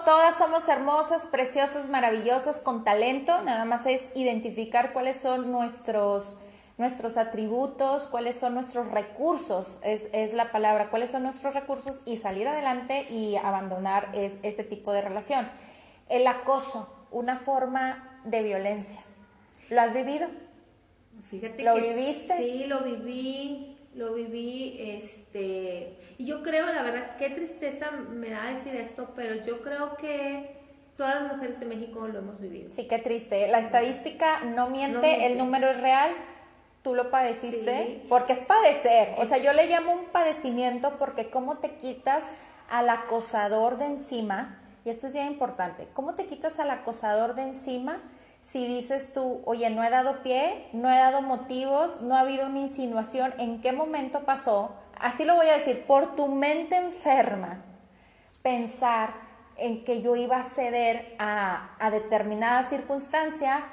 todas 0.04 0.38
somos 0.38 0.68
hermosas, 0.68 1.26
preciosas, 1.26 1.88
maravillosas, 1.88 2.60
con 2.60 2.84
talento, 2.84 3.42
nada 3.42 3.64
más 3.64 3.86
es 3.86 4.12
identificar 4.14 4.92
cuáles 4.92 5.16
son 5.20 5.50
nuestros 5.50 6.38
nuestros 6.78 7.16
atributos, 7.16 8.06
cuáles 8.06 8.38
son 8.38 8.54
nuestros 8.54 8.88
recursos, 8.92 9.78
es, 9.82 10.10
es, 10.12 10.32
la 10.32 10.52
palabra, 10.52 10.90
cuáles 10.90 11.10
son 11.10 11.24
nuestros 11.24 11.54
recursos 11.54 12.02
y 12.06 12.18
salir 12.18 12.46
adelante 12.46 13.04
y 13.10 13.34
abandonar 13.34 14.10
es, 14.14 14.36
ese 14.44 14.62
tipo 14.62 14.92
de 14.92 15.02
relación. 15.02 15.48
El 16.08 16.24
acoso, 16.28 16.88
una 17.10 17.36
forma 17.36 18.20
de 18.22 18.44
violencia. 18.44 19.00
¿Lo 19.70 19.80
has 19.80 19.92
vivido? 19.92 20.28
Fíjate 21.28 21.64
¿Lo 21.64 21.74
que 21.74 21.80
viviste? 21.80 22.36
Sí, 22.36 22.66
lo 22.66 22.80
viví, 22.84 23.71
lo 23.94 24.14
viví, 24.14 24.76
este, 24.78 25.98
y 26.18 26.26
yo 26.26 26.42
creo, 26.42 26.66
la 26.66 26.82
verdad, 26.82 27.16
qué 27.16 27.30
tristeza 27.30 27.90
me 27.90 28.30
da 28.30 28.46
decir 28.46 28.74
esto, 28.74 29.10
pero 29.14 29.34
yo 29.34 29.62
creo 29.62 29.96
que 29.96 30.56
todas 30.96 31.22
las 31.22 31.34
mujeres 31.34 31.60
de 31.60 31.66
México 31.66 32.06
lo 32.08 32.18
hemos 32.18 32.40
vivido. 32.40 32.70
Sí, 32.70 32.86
qué 32.86 32.98
triste. 32.98 33.48
La 33.48 33.58
estadística 33.58 34.40
no 34.44 34.70
miente, 34.70 35.26
el 35.26 35.38
número 35.38 35.68
es 35.68 35.80
real. 35.80 36.12
Tú 36.82 36.94
lo 36.94 37.10
padeciste, 37.10 38.04
porque 38.08 38.32
es 38.32 38.40
padecer. 38.40 39.14
O 39.18 39.24
sea, 39.24 39.38
yo 39.38 39.52
le 39.52 39.68
llamo 39.68 39.92
un 39.92 40.06
padecimiento 40.06 40.98
porque 40.98 41.30
cómo 41.30 41.58
te 41.58 41.76
quitas 41.76 42.28
al 42.68 42.88
acosador 42.88 43.78
de 43.78 43.86
encima 43.86 44.58
y 44.84 44.90
esto 44.90 45.06
es 45.06 45.12
ya 45.12 45.24
importante, 45.26 45.88
¿cómo 45.92 46.14
te 46.14 46.26
quitas 46.26 46.58
al 46.58 46.70
acosador 46.70 47.34
de 47.34 47.42
encima 47.42 48.00
si 48.42 48.66
dices 48.66 49.14
tú, 49.14 49.40
oye, 49.46 49.70
no 49.70 49.82
he 49.82 49.88
dado 49.88 50.22
pie, 50.22 50.68
no 50.74 50.90
he 50.90 50.96
dado 50.96 51.22
motivos, 51.22 52.02
no 52.02 52.16
ha 52.16 52.20
habido 52.20 52.46
una 52.46 52.58
insinuación, 52.58 53.32
¿en 53.38 53.62
qué 53.62 53.72
momento 53.72 54.24
pasó? 54.24 54.76
Así 55.00 55.24
lo 55.24 55.36
voy 55.36 55.46
a 55.46 55.54
decir, 55.54 55.84
por 55.86 56.14
tu 56.16 56.28
mente 56.28 56.76
enferma, 56.76 57.64
pensar 58.42 59.14
en 59.56 59.84
que 59.84 60.02
yo 60.02 60.16
iba 60.16 60.38
a 60.38 60.42
ceder 60.42 61.14
a, 61.18 61.78
determinada 61.90 62.62
circunstancia 62.64 63.64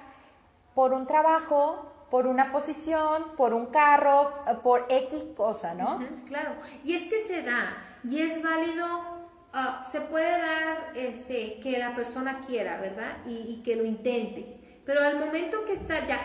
por 0.76 0.94
un 0.94 1.08
trabajo, 1.08 1.92
por 2.10 2.28
una 2.28 2.52
posición, 2.52 3.36
por 3.36 3.54
un 3.54 3.68
carro, 3.68 4.34
por 4.64 4.86
X 4.90 5.26
cosa, 5.36 5.74
¿no? 5.74 6.00
claro, 6.26 6.56
y 6.84 6.94
es 6.94 7.06
que 7.06 7.20
se 7.20 7.42
da, 7.42 7.76
y 8.04 8.22
es 8.22 8.42
válido 8.42 9.20
Ah, 9.52 9.82
se 9.84 10.02
puede 10.02 10.30
dar 10.30 10.92
ese, 10.96 11.60
que 11.60 11.80
la 11.80 11.96
persona 11.96 12.42
quiera, 12.46 12.80
¿verdad? 12.80 13.18
Y, 13.26 13.62
que 13.64 13.76
lo 13.76 13.84
intente. 13.84 14.59
Pero 14.90 15.04
al 15.04 15.20
momento 15.20 15.66
que 15.66 15.74
está, 15.74 16.04
ya, 16.04 16.20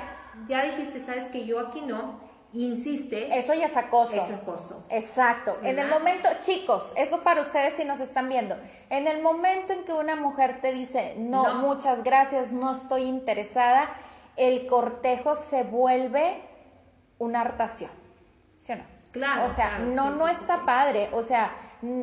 ya 0.48 0.64
dijiste, 0.64 0.98
sabes 0.98 1.26
que 1.26 1.44
yo 1.44 1.60
aquí 1.60 1.82
no, 1.82 2.18
insiste. 2.54 3.36
Eso 3.36 3.52
ya 3.52 3.66
es 3.66 3.76
acoso. 3.76 4.14
Eso 4.14 4.32
es 4.32 4.40
acoso. 4.40 4.86
Exacto. 4.88 5.58
En 5.62 5.78
el 5.78 5.86
momento, 5.90 6.30
chicos, 6.40 6.94
esto 6.96 7.22
para 7.22 7.42
ustedes 7.42 7.74
si 7.74 7.84
nos 7.84 8.00
están 8.00 8.30
viendo. 8.30 8.56
En 8.88 9.06
el 9.06 9.20
momento 9.20 9.74
en 9.74 9.84
que 9.84 9.92
una 9.92 10.16
mujer 10.16 10.62
te 10.62 10.72
dice, 10.72 11.14
no, 11.18 11.56
muchas 11.56 12.02
gracias, 12.04 12.52
no 12.52 12.72
estoy 12.72 13.02
interesada, 13.02 13.90
el 14.36 14.66
cortejo 14.66 15.36
se 15.36 15.62
vuelve 15.62 16.40
una 17.18 17.42
hartación. 17.42 17.90
¿Sí 18.56 18.72
o 18.72 18.76
no? 18.76 18.84
Claro. 19.12 19.44
O 19.44 19.50
sea, 19.50 19.78
no, 19.80 20.08
no 20.12 20.26
está 20.26 20.64
padre. 20.64 21.10
O 21.12 21.22
sea, 21.22 21.54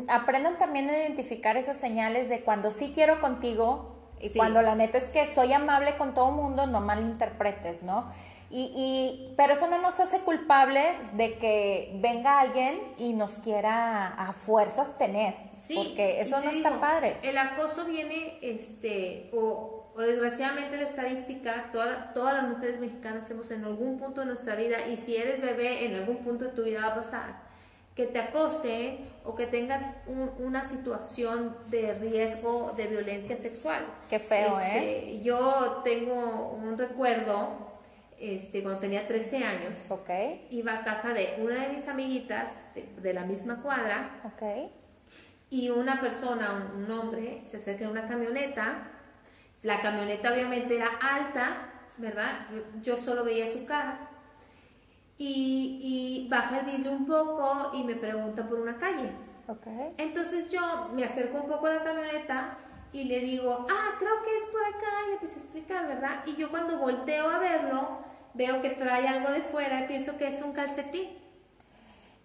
aprendan 0.10 0.60
también 0.60 0.92
a 0.92 0.94
identificar 0.96 1.58
esas 1.58 1.78
señales 1.78 2.30
de 2.30 2.42
cuando 2.42 2.70
sí 2.70 2.92
quiero 2.94 3.20
contigo 3.20 4.01
y 4.22 4.34
cuando 4.36 4.62
la 4.62 4.76
neta 4.76 4.98
es 4.98 5.06
que 5.06 5.28
soy 5.28 5.54
amable 5.54 5.98
con 5.98 6.14
todo 6.14 6.32
mundo, 6.32 6.68
no 6.68 6.82
malinterpretes, 6.82 7.84
¿no? 7.84 8.12
Y, 8.54 8.74
y, 8.76 9.34
pero 9.38 9.54
eso 9.54 9.68
no 9.68 9.78
nos 9.82 10.02
hace 10.02 10.20
culpables 10.20 10.96
de 11.14 11.38
que 11.38 11.94
venga 12.02 12.42
alguien 12.42 12.82
y 12.98 13.14
nos 13.14 13.36
quiera 13.36 14.08
a 14.08 14.34
fuerzas 14.34 14.98
tener, 14.98 15.36
sí, 15.54 15.76
porque 15.76 16.20
eso 16.20 16.42
no 16.42 16.50
está 16.50 16.78
padre. 16.82 17.16
El 17.24 17.38
acoso 17.38 17.86
viene, 17.86 18.40
este, 18.42 19.30
o, 19.34 19.92
o 19.96 20.02
desgraciadamente 20.02 20.76
la 20.76 20.84
estadística, 20.84 21.70
toda, 21.72 22.12
todas 22.14 22.34
las 22.34 22.50
mujeres 22.50 22.82
mexicanas 22.82 23.32
hemos 23.32 23.52
en 23.52 23.64
algún 23.64 23.98
punto 23.98 24.20
de 24.20 24.28
nuestra 24.28 24.56
vida, 24.56 24.86
y 24.88 24.98
si 24.98 25.16
eres 25.16 25.42
bebé, 25.42 25.86
en 25.86 25.96
algún 25.96 26.18
punto 26.18 26.46
de 26.46 26.52
tu 26.52 26.64
vida 26.64 26.82
va 26.82 26.88
a 26.88 26.96
pasar 26.96 27.51
que 28.02 28.08
te 28.08 28.20
acose 28.20 28.98
o 29.24 29.36
que 29.36 29.46
tengas 29.46 29.84
una 30.40 30.64
situación 30.64 31.56
de 31.68 31.94
riesgo 31.94 32.74
de 32.76 32.88
violencia 32.88 33.38
sexual. 33.38 33.86
Qué 34.10 34.18
feo, 34.18 34.60
¿eh? 34.60 34.98
Este, 34.98 35.22
yo 35.22 35.82
tengo 35.84 36.50
un 36.50 36.80
recuerdo, 36.80 37.78
este, 38.20 38.64
cuando 38.64 38.80
tenía 38.80 39.08
13 39.08 39.44
años, 39.44 39.92
okay. 39.92 40.48
iba 40.50 40.74
a 40.74 40.82
casa 40.82 41.14
de 41.14 41.38
una 41.44 41.68
de 41.68 41.74
mis 41.74 41.88
amiguitas 41.88 42.60
de, 42.74 43.14
la 43.14 43.24
misma 43.24 43.62
cuadra, 43.62 44.20
okay. 44.34 44.72
y 45.52 45.70
una 45.70 46.02
persona, 46.02 46.72
un, 46.74 46.86
un 46.86 46.92
hombre, 46.92 47.42
se 47.44 47.58
acerca 47.58 47.84
en 47.84 47.92
una 47.92 48.08
camioneta, 48.08 48.90
la 49.62 49.80
camioneta 49.80 50.34
obviamente 50.34 50.76
era 50.76 50.90
alta, 51.00 51.70
¿verdad? 52.00 52.48
Yo 52.82 52.98
solo 52.98 53.24
veía 53.24 53.46
su 53.46 53.64
cara 53.66 54.11
y, 55.24 56.28
baja 56.30 56.60
el 56.60 56.66
vidrio 56.66 56.92
un 56.92 57.06
poco 57.06 57.72
y 57.74 57.84
me 57.84 57.96
pregunta 57.96 58.48
por 58.48 58.60
una 58.60 58.78
calle. 58.78 59.12
Okay. 59.48 59.94
Entonces 59.98 60.50
yo 60.50 60.90
me 60.94 61.04
acerco 61.04 61.40
un 61.40 61.50
poco 61.50 61.68
a 61.68 61.76
la 61.76 61.84
camioneta 61.84 62.58
y 62.94 63.06
le 63.06 63.20
digo, 63.20 63.68
ah, 63.70 63.96
creo 64.00 64.24
que 64.24 64.36
es 64.36 64.44
por 64.52 64.64
acá, 64.64 64.88
y 65.06 65.08
le 65.08 65.14
empecé 65.16 65.40
a 65.40 65.44
explicar, 65.44 65.88
¿verdad? 65.88 66.24
Y 66.26 66.36
yo 66.36 66.50
cuando 66.50 66.78
volteo 66.78 67.30
a 67.30 67.38
verlo, 67.38 68.00
veo 68.34 68.62
que 68.62 68.72
trae 68.72 69.08
algo 69.08 69.30
de 69.32 69.42
fuera 69.42 69.82
y 69.82 69.88
pienso 69.88 70.18
que 70.18 70.28
es 70.28 70.42
un 70.42 70.54
calcetín. 70.54 71.18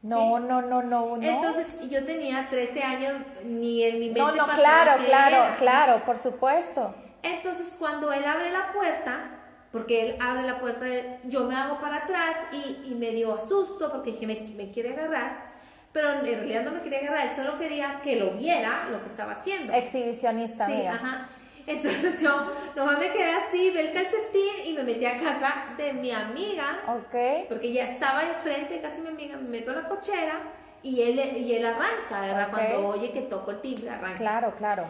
No, 0.03 0.39
no, 0.39 0.63
no, 0.63 0.83
no, 0.83 1.17
no. 1.17 1.23
Entonces, 1.23 1.89
yo 1.89 2.05
tenía 2.05 2.49
13 2.49 2.83
años, 2.83 3.15
ni 3.45 3.83
en 3.83 3.99
mi 3.99 4.07
mente 4.07 4.21
No, 4.21 4.33
no, 4.35 4.47
claro, 4.53 5.05
claro, 5.05 5.57
claro, 5.59 6.05
por 6.05 6.17
supuesto. 6.17 6.95
Entonces, 7.23 7.75
cuando 7.79 8.13
él 8.13 8.25
abre 8.25 8.53
la 8.53 8.73
puerta, 8.73 9.36
porque 9.77 10.03
él 10.03 10.17
abre 10.21 10.45
la 10.45 10.59
puerta, 10.59 10.87
yo 11.25 11.45
me 11.45 11.55
hago 11.55 11.79
para 11.79 11.99
atrás 11.99 12.47
y, 12.51 12.91
y 12.91 12.95
me 12.95 13.11
dio 13.11 13.35
asusto 13.35 13.93
porque 13.93 14.13
dije, 14.13 14.27
me, 14.27 14.41
me, 14.57 14.71
quiere 14.71 14.95
agarrar, 14.95 15.53
pero 15.93 16.15
en 16.15 16.25
realidad 16.25 16.65
no 16.65 16.73
me 16.73 16.81
quería 16.81 17.01
agarrar, 17.01 17.27
él 17.27 17.37
solo 17.37 17.59
quería 17.59 18.01
que 18.03 18.17
lo 18.17 18.31
viera 18.31 18.89
lo 18.91 19.01
que 19.03 19.07
estaba 19.07 19.33
haciendo. 19.33 19.75
Exhibicionista. 19.75 20.65
Sí, 20.65 20.87
ajá. 20.87 21.29
Entonces 21.67 22.21
yo 22.23 22.53
nomás 22.75 22.99
me 22.99 23.11
quedé 23.11 23.33
así, 23.33 23.71
ve 23.71 23.81
el 23.81 23.93
calcetín 23.93 24.65
y 24.65 24.73
me 24.73 24.83
metí 24.83 25.05
a 25.05 25.19
casa 25.19 25.67
de 25.77 25.93
mi 25.93 26.11
amiga. 26.11 26.79
Ok. 26.89 27.49
Porque 27.51 27.71
ya 27.73 27.85
estaba 27.85 28.23
enfrente, 28.23 28.81
casi 28.81 29.03
mi 29.03 29.09
amiga, 29.09 29.37
me 29.37 29.49
meto 29.49 29.73
a 29.73 29.75
la 29.75 29.89
cochera 29.89 30.41
y 30.83 31.03
él, 31.03 31.21
y 31.37 31.53
él 31.53 31.67
arranca, 31.67 32.23
¿verdad? 32.23 32.49
Cuando 32.51 32.89
oye 32.89 33.11
que 33.11 33.23
toco 33.23 33.51
el 33.51 33.61
timbre, 33.61 33.91
arranca. 33.91 34.15
Claro, 34.15 34.55
claro. 34.57 34.87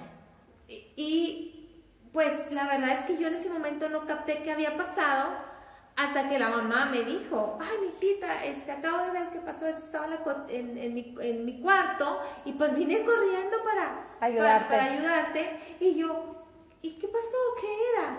Y, 0.69 1.56
pues 2.17 2.51
la 2.51 2.65
verdad 2.65 2.93
es 2.93 3.03
que 3.03 3.19
yo 3.19 3.29
en 3.29 3.35
ese 3.35 3.51
momento 3.51 3.91
no 3.91 4.07
capté 4.07 4.39
qué 4.43 4.51
había 4.51 4.75
pasado 4.75 5.35
hasta 5.97 6.31
que 6.31 6.39
la 6.39 6.49
mamá 6.49 6.87
me 6.87 7.03
dijo, 7.03 7.59
ay, 7.61 7.77
mi 7.83 7.89
hijita, 7.89 8.43
este, 8.43 8.73
acabo 8.73 9.05
de 9.05 9.11
ver 9.11 9.29
qué 9.29 9.39
pasó, 9.41 9.67
esto 9.67 9.85
estaba 9.85 10.07
en, 10.49 10.79
en, 10.79 10.95
mi, 10.95 11.15
en 11.21 11.45
mi, 11.45 11.61
cuarto 11.61 12.19
y 12.47 12.53
pues 12.53 12.75
vine 12.75 13.05
corriendo 13.05 13.59
para 13.63 14.07
ayudarte. 14.21 14.67
Para, 14.67 14.85
ayudarte. 14.85 15.61
Y 15.79 15.97
yo, 15.97 16.47
¿y 16.81 16.93
qué 16.95 17.07
pasó? 17.07 17.37
¿Qué 17.61 17.67
era? 17.93 18.19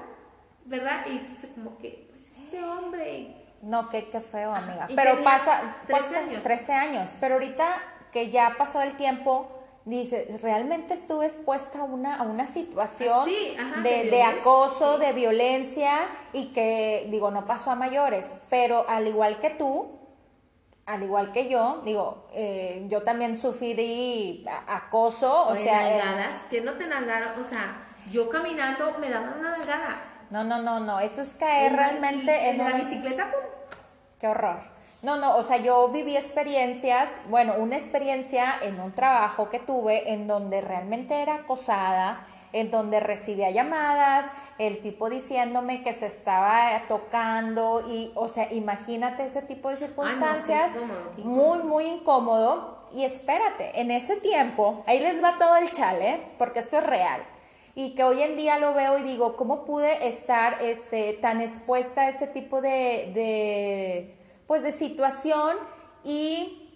¿Verdad? 0.66 1.04
Y 1.08 1.50
como 1.56 1.76
que, 1.80 2.08
pues 2.12 2.30
este 2.30 2.64
hombre... 2.64 3.48
No, 3.64 3.90
qué, 3.90 4.10
qué 4.10 4.22
feo, 4.22 4.54
amiga. 4.54 4.90
pero 4.96 5.24
pasa, 5.24 5.78
13 5.88 6.18
años. 6.18 6.44
13 6.44 6.74
años. 6.74 7.18
Pero 7.20 7.34
ahorita 7.34 7.82
que 8.12 8.30
ya 8.30 8.46
ha 8.46 8.58
pasado 8.58 8.84
el 8.84 8.96
tiempo, 8.96 9.57
dices, 9.88 10.42
realmente 10.42 10.94
estuve 10.94 11.26
expuesta 11.26 11.80
a 11.80 11.84
una, 11.84 12.16
a 12.18 12.24
una 12.24 12.46
situación 12.46 13.30
de, 13.84 14.24
acoso, 14.24 14.98
de 14.98 15.14
violencia 15.14 16.10
y 16.34 16.48
que, 16.48 17.08
digo, 17.10 17.32
no 17.32 17.46
pasó 17.46 17.72
a 17.72 17.76
mayores, 17.76 18.38
pero 18.50 18.86
al 18.90 19.08
igual 19.08 19.40
que 19.40 19.52
tú, 19.52 19.98
al 20.86 21.04
igual 21.04 21.32
que 21.32 21.50
yo, 21.50 21.82
digo, 21.86 22.28
eh, 22.34 22.86
yo 22.90 23.04
también 23.04 23.38
sufrí 23.38 24.46
acoso, 24.68 25.48
o, 25.48 25.56
sea... 25.56 25.90
Nalgadas, 25.90 26.44
que 26.50 26.62
no 26.62 26.74
te 26.74 26.88
nalgaron, 26.88 27.40
o 27.40 27.44
sea, 27.44 27.88
yo 28.12 28.30
caminando 28.30 28.98
me 29.00 29.10
daban 29.10 29.40
una 29.40 29.58
nalgada. 29.58 30.02
No, 30.30 30.44
no, 30.44 30.62
no, 30.62 30.82
no, 30.82 31.00
eso 31.00 31.22
es 31.22 31.36
caer 31.36 31.74
realmente 31.74 32.50
en, 32.50 32.58
la 32.58 32.74
bicicleta, 32.74 33.32
¡pum! 33.32 33.42
Qué 34.20 34.28
horror. 34.28 34.77
No, 35.04 35.16
no, 35.18 35.38
o 35.38 35.44
sea, 35.44 35.58
yo 35.58 35.90
viví 35.90 36.16
experiencias, 36.16 37.20
bueno, 37.30 37.54
una 37.60 37.78
experiencia 37.78 38.56
en 38.62 38.80
un 38.80 38.94
trabajo 38.94 39.50
que 39.50 39.60
tuve 39.60 40.12
en 40.12 40.28
donde 40.28 40.62
realmente 40.62 41.22
era 41.22 41.36
acosada, 41.36 42.26
en 42.52 42.72
donde 42.72 43.00
recibía 43.00 43.52
llamadas, 43.52 44.32
el 44.58 44.80
tipo 44.80 45.10
diciéndome 45.10 45.84
que 45.84 45.94
se 45.94 46.08
estaba 46.08 46.82
tocando 46.88 47.86
y, 47.88 48.12
o 48.16 48.28
sea, 48.28 48.52
imagínate 48.52 49.26
ese 49.26 49.44
tipo 49.44 49.70
de 49.70 49.78
circunstancias, 49.78 50.72
muy, 51.18 51.60
muy 51.60 51.86
incómodo. 51.86 52.78
Y 52.94 53.04
espérate, 53.04 53.80
en 53.80 53.92
ese 53.92 54.16
tiempo, 54.16 54.84
ahí 54.88 55.00
les 55.00 55.22
va 55.22 55.38
todo 55.38 55.58
el 55.58 55.70
chale, 55.72 56.22
porque 56.38 56.60
esto 56.60 56.78
es 56.80 56.86
real 56.86 57.22
y 57.76 57.94
que 57.94 58.04
hoy 58.04 58.24
en 58.24 58.38
día 58.38 58.58
lo 58.58 58.74
veo 58.74 58.98
y 58.98 59.04
digo, 59.04 59.36
¿cómo 59.36 59.64
pude 59.64 60.08
estar 60.08 60.64
este, 60.64 61.14
tan 61.14 61.42
expuesta 61.42 62.02
a 62.02 62.10
ese 62.10 62.26
tipo 62.26 62.60
de, 62.60 63.12
de, 63.14 64.16
pues 64.48 64.64
de 64.64 64.72
situación 64.72 65.56
y 66.04 66.72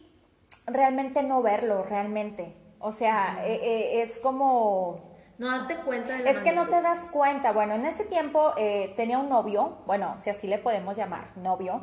realmente 0.67 1.23
no 1.23 1.41
verlo, 1.41 1.83
realmente? 1.83 2.55
O 2.79 2.91
sea, 2.91 3.41
eh, 3.45 3.59
eh, 3.63 4.01
es 4.01 4.19
como... 4.19 5.09
No 5.37 5.47
darte 5.47 5.77
cuenta 5.77 6.15
de 6.15 6.23
la 6.23 6.29
Es 6.29 6.37
que 6.37 6.51
no 6.51 6.67
te 6.67 6.81
das 6.81 7.07
cuenta. 7.07 7.51
Bueno, 7.51 7.73
en 7.73 7.85
ese 7.85 8.05
tiempo 8.05 8.51
eh, 8.57 8.93
tenía 8.95 9.17
un 9.17 9.29
novio, 9.29 9.79
bueno, 9.87 10.15
si 10.17 10.29
así 10.29 10.45
le 10.45 10.59
podemos 10.59 10.95
llamar, 10.95 11.35
novio, 11.37 11.81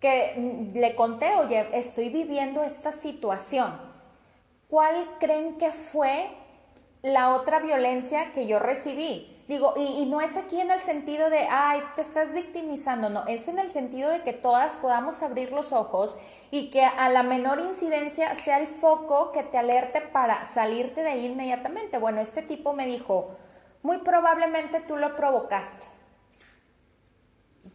que 0.00 0.34
mm, 0.36 0.76
le 0.76 0.96
conté, 0.96 1.36
oye, 1.36 1.68
estoy 1.72 2.08
viviendo 2.08 2.64
esta 2.64 2.90
situación. 2.90 3.72
¿Cuál 4.68 5.16
creen 5.20 5.58
que 5.58 5.70
fue 5.70 6.30
la 7.02 7.34
otra 7.34 7.60
violencia 7.60 8.32
que 8.32 8.46
yo 8.46 8.58
recibí. 8.58 9.36
Digo, 9.48 9.72
y, 9.78 10.04
no 10.04 10.20
es 10.20 10.36
aquí 10.36 10.60
en 10.60 10.70
el 10.70 10.78
sentido 10.78 11.30
de, 11.30 11.48
ay, 11.50 11.82
te 11.96 12.02
estás 12.02 12.34
victimizando, 12.34 13.08
no, 13.08 13.26
es 13.26 13.48
en 13.48 13.58
el 13.58 13.70
sentido 13.70 14.10
de 14.10 14.22
que 14.22 14.34
todas 14.34 14.76
podamos 14.76 15.22
abrir 15.22 15.52
los 15.52 15.72
ojos 15.72 16.18
y 16.50 16.68
que 16.68 16.84
a 16.84 17.08
la 17.08 17.22
menor 17.22 17.58
incidencia 17.58 18.34
sea 18.34 18.60
el 18.60 18.66
foco 18.66 19.32
que 19.32 19.42
te 19.42 19.56
alerte 19.56 20.02
para 20.02 20.44
salirte 20.44 21.02
de 21.02 21.08
ahí 21.08 21.24
inmediatamente. 21.24 21.96
Bueno, 21.96 22.20
este 22.20 22.42
tipo 22.42 22.74
me 22.74 22.84
dijo, 22.84 23.30
muy 23.82 23.96
probablemente 23.96 24.80
tú 24.80 24.98
lo 24.98 25.16
provocaste. 25.16 25.86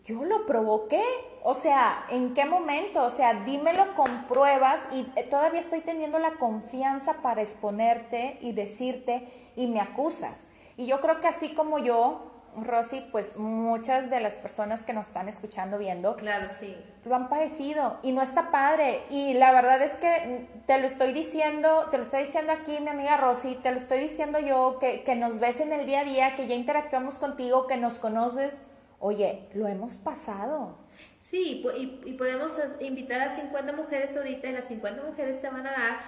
Yo 0.05 0.23
lo 0.25 0.45
provoqué. 0.45 1.03
O 1.43 1.55
sea, 1.55 2.05
¿en 2.09 2.35
qué 2.35 2.45
momento? 2.45 3.03
O 3.03 3.09
sea, 3.09 3.33
dímelo 3.45 3.95
con 3.95 4.25
pruebas 4.25 4.79
y 4.91 5.07
eh, 5.15 5.23
todavía 5.23 5.61
estoy 5.61 5.79
teniendo 5.79 6.19
la 6.19 6.33
confianza 6.33 7.15
para 7.23 7.41
exponerte 7.41 8.37
y 8.41 8.51
decirte 8.51 9.27
y 9.55 9.65
me 9.67 9.79
acusas. 9.79 10.45
Y 10.77 10.87
yo 10.87 11.01
creo 11.01 11.19
que 11.19 11.27
así 11.27 11.53
como 11.53 11.79
yo, 11.79 12.31
Rosy, 12.55 13.05
pues 13.11 13.37
muchas 13.37 14.09
de 14.09 14.19
las 14.19 14.37
personas 14.37 14.83
que 14.83 14.93
nos 14.93 15.07
están 15.07 15.27
escuchando, 15.27 15.77
viendo, 15.79 16.15
claro, 16.15 16.45
sí. 16.59 16.75
lo 17.05 17.15
han 17.15 17.29
padecido 17.29 17.97
y 18.03 18.11
no 18.11 18.21
está 18.21 18.51
padre. 18.51 19.01
Y 19.09 19.33
la 19.33 19.51
verdad 19.51 19.81
es 19.81 19.91
que 19.93 20.47
te 20.67 20.77
lo 20.79 20.85
estoy 20.85 21.13
diciendo, 21.13 21.87
te 21.89 21.97
lo 21.97 22.03
está 22.03 22.19
diciendo 22.19 22.53
aquí 22.53 22.77
mi 22.79 22.89
amiga 22.89 23.17
Rosy, 23.17 23.55
te 23.55 23.71
lo 23.71 23.77
estoy 23.77 23.99
diciendo 23.99 24.39
yo, 24.39 24.77
que, 24.79 25.03
que 25.03 25.15
nos 25.15 25.39
ves 25.39 25.59
en 25.59 25.73
el 25.73 25.85
día 25.85 26.01
a 26.01 26.05
día, 26.05 26.35
que 26.35 26.47
ya 26.47 26.55
interactuamos 26.55 27.17
contigo, 27.17 27.67
que 27.67 27.77
nos 27.77 27.97
conoces. 27.97 28.61
Oye, 28.99 29.49
lo 29.53 29.67
hemos 29.67 29.95
pasado. 29.95 30.77
Sí, 31.23 31.63
y, 31.77 32.13
podemos 32.15 32.57
invitar 32.81 33.21
a 33.21 33.29
50 33.29 33.73
mujeres 33.73 34.15
ahorita 34.17 34.47
y 34.47 34.51
las 34.51 34.65
50 34.65 35.03
mujeres 35.03 35.41
te 35.41 35.49
van 35.49 35.65
a 35.65 35.71
dar 35.71 35.99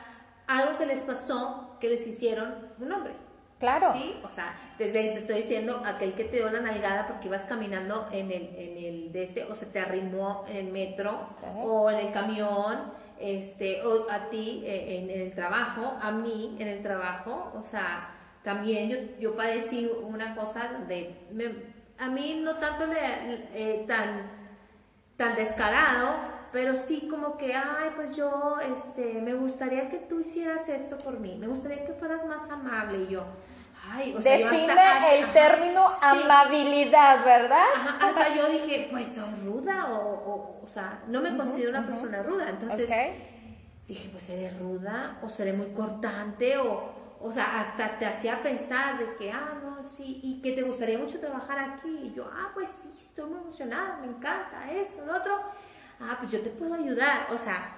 algo 0.45 0.77
que 0.77 0.85
les 0.85 1.03
pasó, 1.03 1.77
que 1.79 1.89
les 1.89 2.05
hicieron 2.05 2.53
un 2.79 2.91
hombre. 2.91 3.13
Claro. 3.65 3.93
Sí, 3.93 4.15
o 4.23 4.29
sea, 4.29 4.55
desde 4.77 5.09
te 5.09 5.17
estoy 5.17 5.37
diciendo 5.37 5.81
aquel 5.83 6.13
que 6.13 6.25
te 6.25 6.37
dio 6.37 6.51
la 6.51 6.61
nalgada 6.61 7.07
porque 7.07 7.27
ibas 7.27 7.45
caminando 7.45 8.07
en 8.11 8.31
el, 8.31 8.55
en 8.55 8.77
el 8.77 9.11
de 9.11 9.23
este, 9.23 9.43
o 9.45 9.55
se 9.55 9.65
te 9.65 9.79
arrimó 9.79 10.45
en 10.47 10.67
el 10.67 10.71
metro, 10.71 11.29
o 11.63 11.89
en 11.89 11.97
el 12.05 12.13
camión, 12.13 12.93
este, 13.19 13.81
o 13.83 14.09
a 14.11 14.29
ti 14.29 14.61
eh, 14.65 14.99
en, 14.99 15.09
el 15.09 15.33
trabajo, 15.33 15.97
a 15.99 16.11
mí 16.11 16.55
en 16.59 16.67
el 16.67 16.83
trabajo, 16.83 17.53
o 17.57 17.63
sea, 17.63 18.11
también 18.43 18.89
yo, 18.89 18.97
yo 19.19 19.35
padecí 19.35 19.89
una 20.03 20.35
cosa 20.35 20.69
donde 20.71 21.15
a 21.97 22.07
mí 22.09 22.41
no 22.43 22.57
tanto 22.57 22.85
le, 22.85 22.99
eh, 23.55 23.85
tan 23.87 24.45
tan 25.17 25.35
descarado, 25.35 26.17
pero 26.51 26.75
sí 26.75 27.07
como 27.09 27.37
que, 27.37 27.53
ay, 27.53 27.91
pues 27.95 28.15
yo, 28.15 28.59
este, 28.59 29.21
me 29.21 29.33
gustaría 29.33 29.89
que 29.89 29.97
tú 29.97 30.19
hicieras 30.19 30.69
esto 30.69 30.97
por 30.97 31.19
mí, 31.19 31.37
me 31.39 31.47
gustaría 31.47 31.85
que 31.85 31.93
fueras 31.93 32.25
más 32.25 32.49
amable 32.49 33.03
y 33.03 33.07
yo, 33.07 33.25
ay, 33.91 34.15
o 34.17 34.21
sea, 34.21 34.37
Define 34.37 35.19
el 35.19 35.33
término 35.33 35.87
amabilidad, 36.01 37.23
¿verdad? 37.23 37.65
hasta 37.99 38.35
yo 38.35 38.49
dije, 38.49 38.87
pues 38.91 39.07
soy 39.07 39.33
ruda 39.45 39.87
o, 39.91 40.61
o, 40.63 40.67
sea, 40.67 41.03
no 41.07 41.21
me 41.21 41.35
considero 41.35 41.69
una 41.71 41.85
persona 41.85 42.23
ruda, 42.23 42.49
entonces 42.49 42.89
dije, 43.87 44.09
pues 44.09 44.23
seré 44.23 44.51
ruda 44.51 45.19
o 45.21 45.29
seré 45.29 45.53
muy 45.53 45.67
cortante 45.67 46.57
o... 46.57 47.05
O 47.17 47.31
sea, 47.31 47.59
hasta 47.59 47.97
te 47.97 48.05
hacía 48.05 48.43
pensar 48.43 48.99
de 48.99 49.15
que, 49.15 49.31
ah, 49.31 49.57
no, 49.63 49.83
sí, 49.83 50.19
y 50.21 50.41
que 50.41 50.51
te 50.51 50.61
gustaría 50.61 50.99
mucho 50.99 51.19
trabajar 51.19 51.57
aquí. 51.57 51.89
Y 52.03 52.13
yo, 52.13 52.29
ah, 52.31 52.51
pues 52.53 52.69
sí, 52.69 52.93
estoy 52.95 53.27
muy 53.27 53.39
emocionada, 53.39 53.97
me 53.97 54.07
encanta 54.07 54.69
esto, 54.69 55.03
lo 55.05 55.15
otro. 55.15 55.41
Ah, 55.99 56.17
pues 56.19 56.31
yo 56.31 56.41
te 56.41 56.49
puedo 56.51 56.75
ayudar. 56.75 57.25
O 57.31 57.37
sea, 57.37 57.73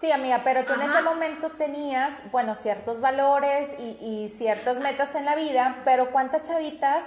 Sí, 0.00 0.10
amiga, 0.12 0.42
pero 0.44 0.64
tú 0.64 0.72
en 0.72 0.82
ese 0.82 1.02
momento 1.02 1.50
tenías, 1.50 2.20
bueno, 2.30 2.54
ciertos 2.54 3.00
valores 3.00 3.68
y, 3.78 3.98
y, 4.00 4.28
ciertas 4.28 4.78
metas 4.78 5.14
en 5.14 5.24
la 5.24 5.34
vida, 5.34 5.82
pero 5.84 6.10
¿cuántas 6.10 6.48
chavitas 6.48 7.04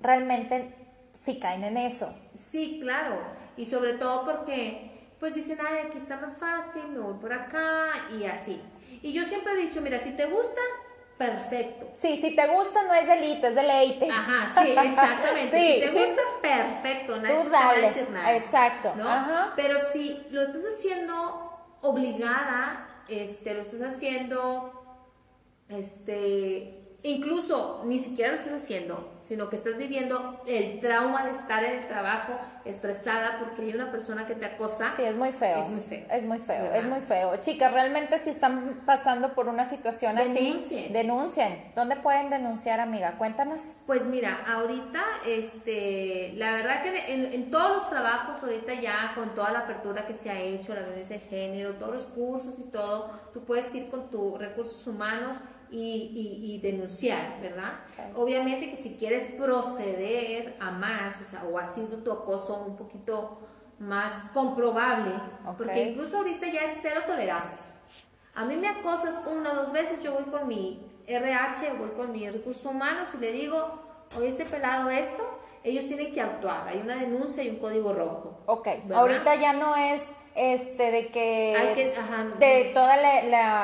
realmente 0.00 0.74
sí 1.14 1.38
caen 1.38 1.64
en 1.64 1.76
eso? 1.76 2.14
Sí, 2.34 2.78
claro. 2.82 3.16
Y 3.56 3.66
sobre 3.66 3.94
todo 3.94 4.24
porque, 4.24 5.14
pues 5.18 5.34
dicen, 5.34 5.58
ay, 5.66 5.86
aquí 5.86 5.96
está 5.96 6.18
más 6.18 6.38
fácil, 6.38 6.88
me 6.88 6.98
voy 6.98 7.14
por 7.14 7.32
acá 7.32 7.86
y 8.18 8.24
así. 8.26 8.60
Y 9.02 9.12
yo 9.12 9.24
siempre 9.24 9.54
he 9.54 9.56
dicho, 9.56 9.80
mira, 9.80 9.98
si 9.98 10.10
te 10.10 10.26
gusta, 10.26 10.60
perfecto. 11.16 11.88
Sí, 11.94 12.16
si 12.16 12.36
te 12.36 12.46
gusta 12.48 12.82
no 12.82 12.94
es 12.94 13.06
delito, 13.06 13.46
es 13.46 13.54
deleite. 13.54 14.10
Ajá, 14.10 14.62
sí, 14.62 14.70
exactamente. 14.72 15.50
si 15.50 15.80
te 15.80 16.06
gusta, 16.06 16.22
perfecto, 16.42 17.16
nadie 17.18 17.42
te 17.44 17.48
va 17.48 17.70
a 17.70 17.74
decir 17.76 18.10
nada. 18.10 18.36
Exacto. 18.36 18.92
¿no? 18.96 19.08
Ajá. 19.08 19.52
Pero 19.56 19.78
si 19.92 20.26
lo 20.30 20.42
estás 20.42 20.62
haciendo 20.64 21.45
obligada, 21.80 22.86
este, 23.08 23.54
lo 23.54 23.62
estás 23.62 23.80
haciendo, 23.80 24.82
este, 25.68 26.96
incluso 27.02 27.82
ni 27.86 27.98
siquiera 27.98 28.32
lo 28.32 28.36
estás 28.38 28.54
haciendo, 28.54 29.15
sino 29.28 29.48
que 29.48 29.56
estás 29.56 29.76
viviendo 29.76 30.40
el 30.46 30.80
trauma 30.80 31.24
de 31.24 31.32
estar 31.32 31.64
en 31.64 31.78
el 31.78 31.86
trabajo 31.86 32.38
estresada 32.64 33.38
porque 33.40 33.62
hay 33.62 33.74
una 33.74 33.90
persona 33.90 34.26
que 34.26 34.34
te 34.34 34.46
acosa. 34.46 34.92
Sí, 34.94 35.02
es 35.02 35.16
muy 35.16 35.32
feo. 35.32 35.58
Es 35.58 35.68
muy 35.68 35.80
feo. 35.80 36.06
Es 36.10 36.24
muy 36.24 36.38
feo, 36.38 36.72
es 36.72 36.86
muy 36.86 37.00
feo. 37.00 37.36
Chicas, 37.40 37.72
realmente 37.72 38.18
si 38.18 38.30
están 38.30 38.82
pasando 38.86 39.34
por 39.34 39.48
una 39.48 39.64
situación 39.64 40.18
así, 40.18 40.88
denuncien. 40.92 41.72
¿Dónde 41.74 41.96
pueden 41.96 42.30
denunciar, 42.30 42.80
amiga? 42.80 43.16
Cuéntanos. 43.18 43.76
Pues 43.86 44.06
mira, 44.06 44.44
ahorita, 44.46 45.02
este, 45.26 46.32
la 46.36 46.52
verdad 46.52 46.82
que 46.82 47.12
en, 47.34 47.50
todos 47.50 47.76
los 47.76 47.90
trabajos, 47.90 48.42
ahorita 48.42 48.74
ya 48.74 49.12
con 49.14 49.34
toda 49.34 49.50
la 49.50 49.60
apertura 49.60 50.06
que 50.06 50.14
se 50.14 50.30
ha 50.30 50.38
hecho, 50.40 50.74
la 50.74 50.82
violencia 50.82 51.18
de 51.18 51.24
género, 51.26 51.74
todos 51.74 51.94
los 51.94 52.04
cursos 52.06 52.58
y 52.58 52.70
todo, 52.70 53.10
tú 53.32 53.44
puedes 53.44 53.72
ir 53.74 53.88
con 53.90 54.10
tus 54.10 54.38
recursos 54.38 54.86
humanos 54.86 55.36
y, 55.70 56.60
denunciar, 56.62 57.40
¿verdad? 57.40 57.80
Obviamente 58.14 58.70
que 58.70 58.76
si 58.76 58.96
quieres 58.96 59.32
proceder 59.32 60.56
a 60.60 60.70
más, 60.70 61.20
o 61.20 61.28
sea, 61.28 61.44
o 61.44 61.58
ha 61.58 61.66
sido 61.66 61.98
tu 61.98 62.12
acoso 62.12 62.64
un 62.66 62.76
poquito 62.76 63.38
más 63.78 64.30
comprobable, 64.32 65.12
porque 65.56 65.90
incluso 65.90 66.18
ahorita 66.18 66.46
ya 66.50 66.62
es 66.62 66.78
cero 66.80 67.02
tolerancia. 67.06 67.64
A 68.34 68.44
mí 68.44 68.56
me 68.56 68.68
acosas 68.68 69.20
una 69.26 69.52
o 69.52 69.54
dos 69.54 69.72
veces, 69.72 70.02
yo 70.02 70.12
voy 70.12 70.24
con 70.24 70.46
mi 70.46 70.80
RH, 71.06 71.72
voy 71.74 71.90
con 71.90 72.12
mi 72.12 72.28
recursos 72.28 72.66
humanos 72.66 73.08
y 73.14 73.18
le 73.18 73.32
digo, 73.32 74.06
oye, 74.16 74.28
este 74.28 74.44
pelado 74.44 74.90
esto, 74.90 75.40
ellos 75.64 75.86
tienen 75.86 76.12
que 76.12 76.20
actuar, 76.20 76.68
hay 76.68 76.78
una 76.78 76.96
denuncia 76.96 77.42
y 77.42 77.50
un 77.50 77.56
código 77.56 77.92
rojo. 77.92 78.40
Ok, 78.46 78.68
ahorita 78.94 79.34
ya 79.36 79.52
no 79.52 79.74
es 79.76 80.06
este 80.36 80.90
de 80.90 81.08
que, 81.08 81.92
de 82.38 82.70
todas 82.74 82.98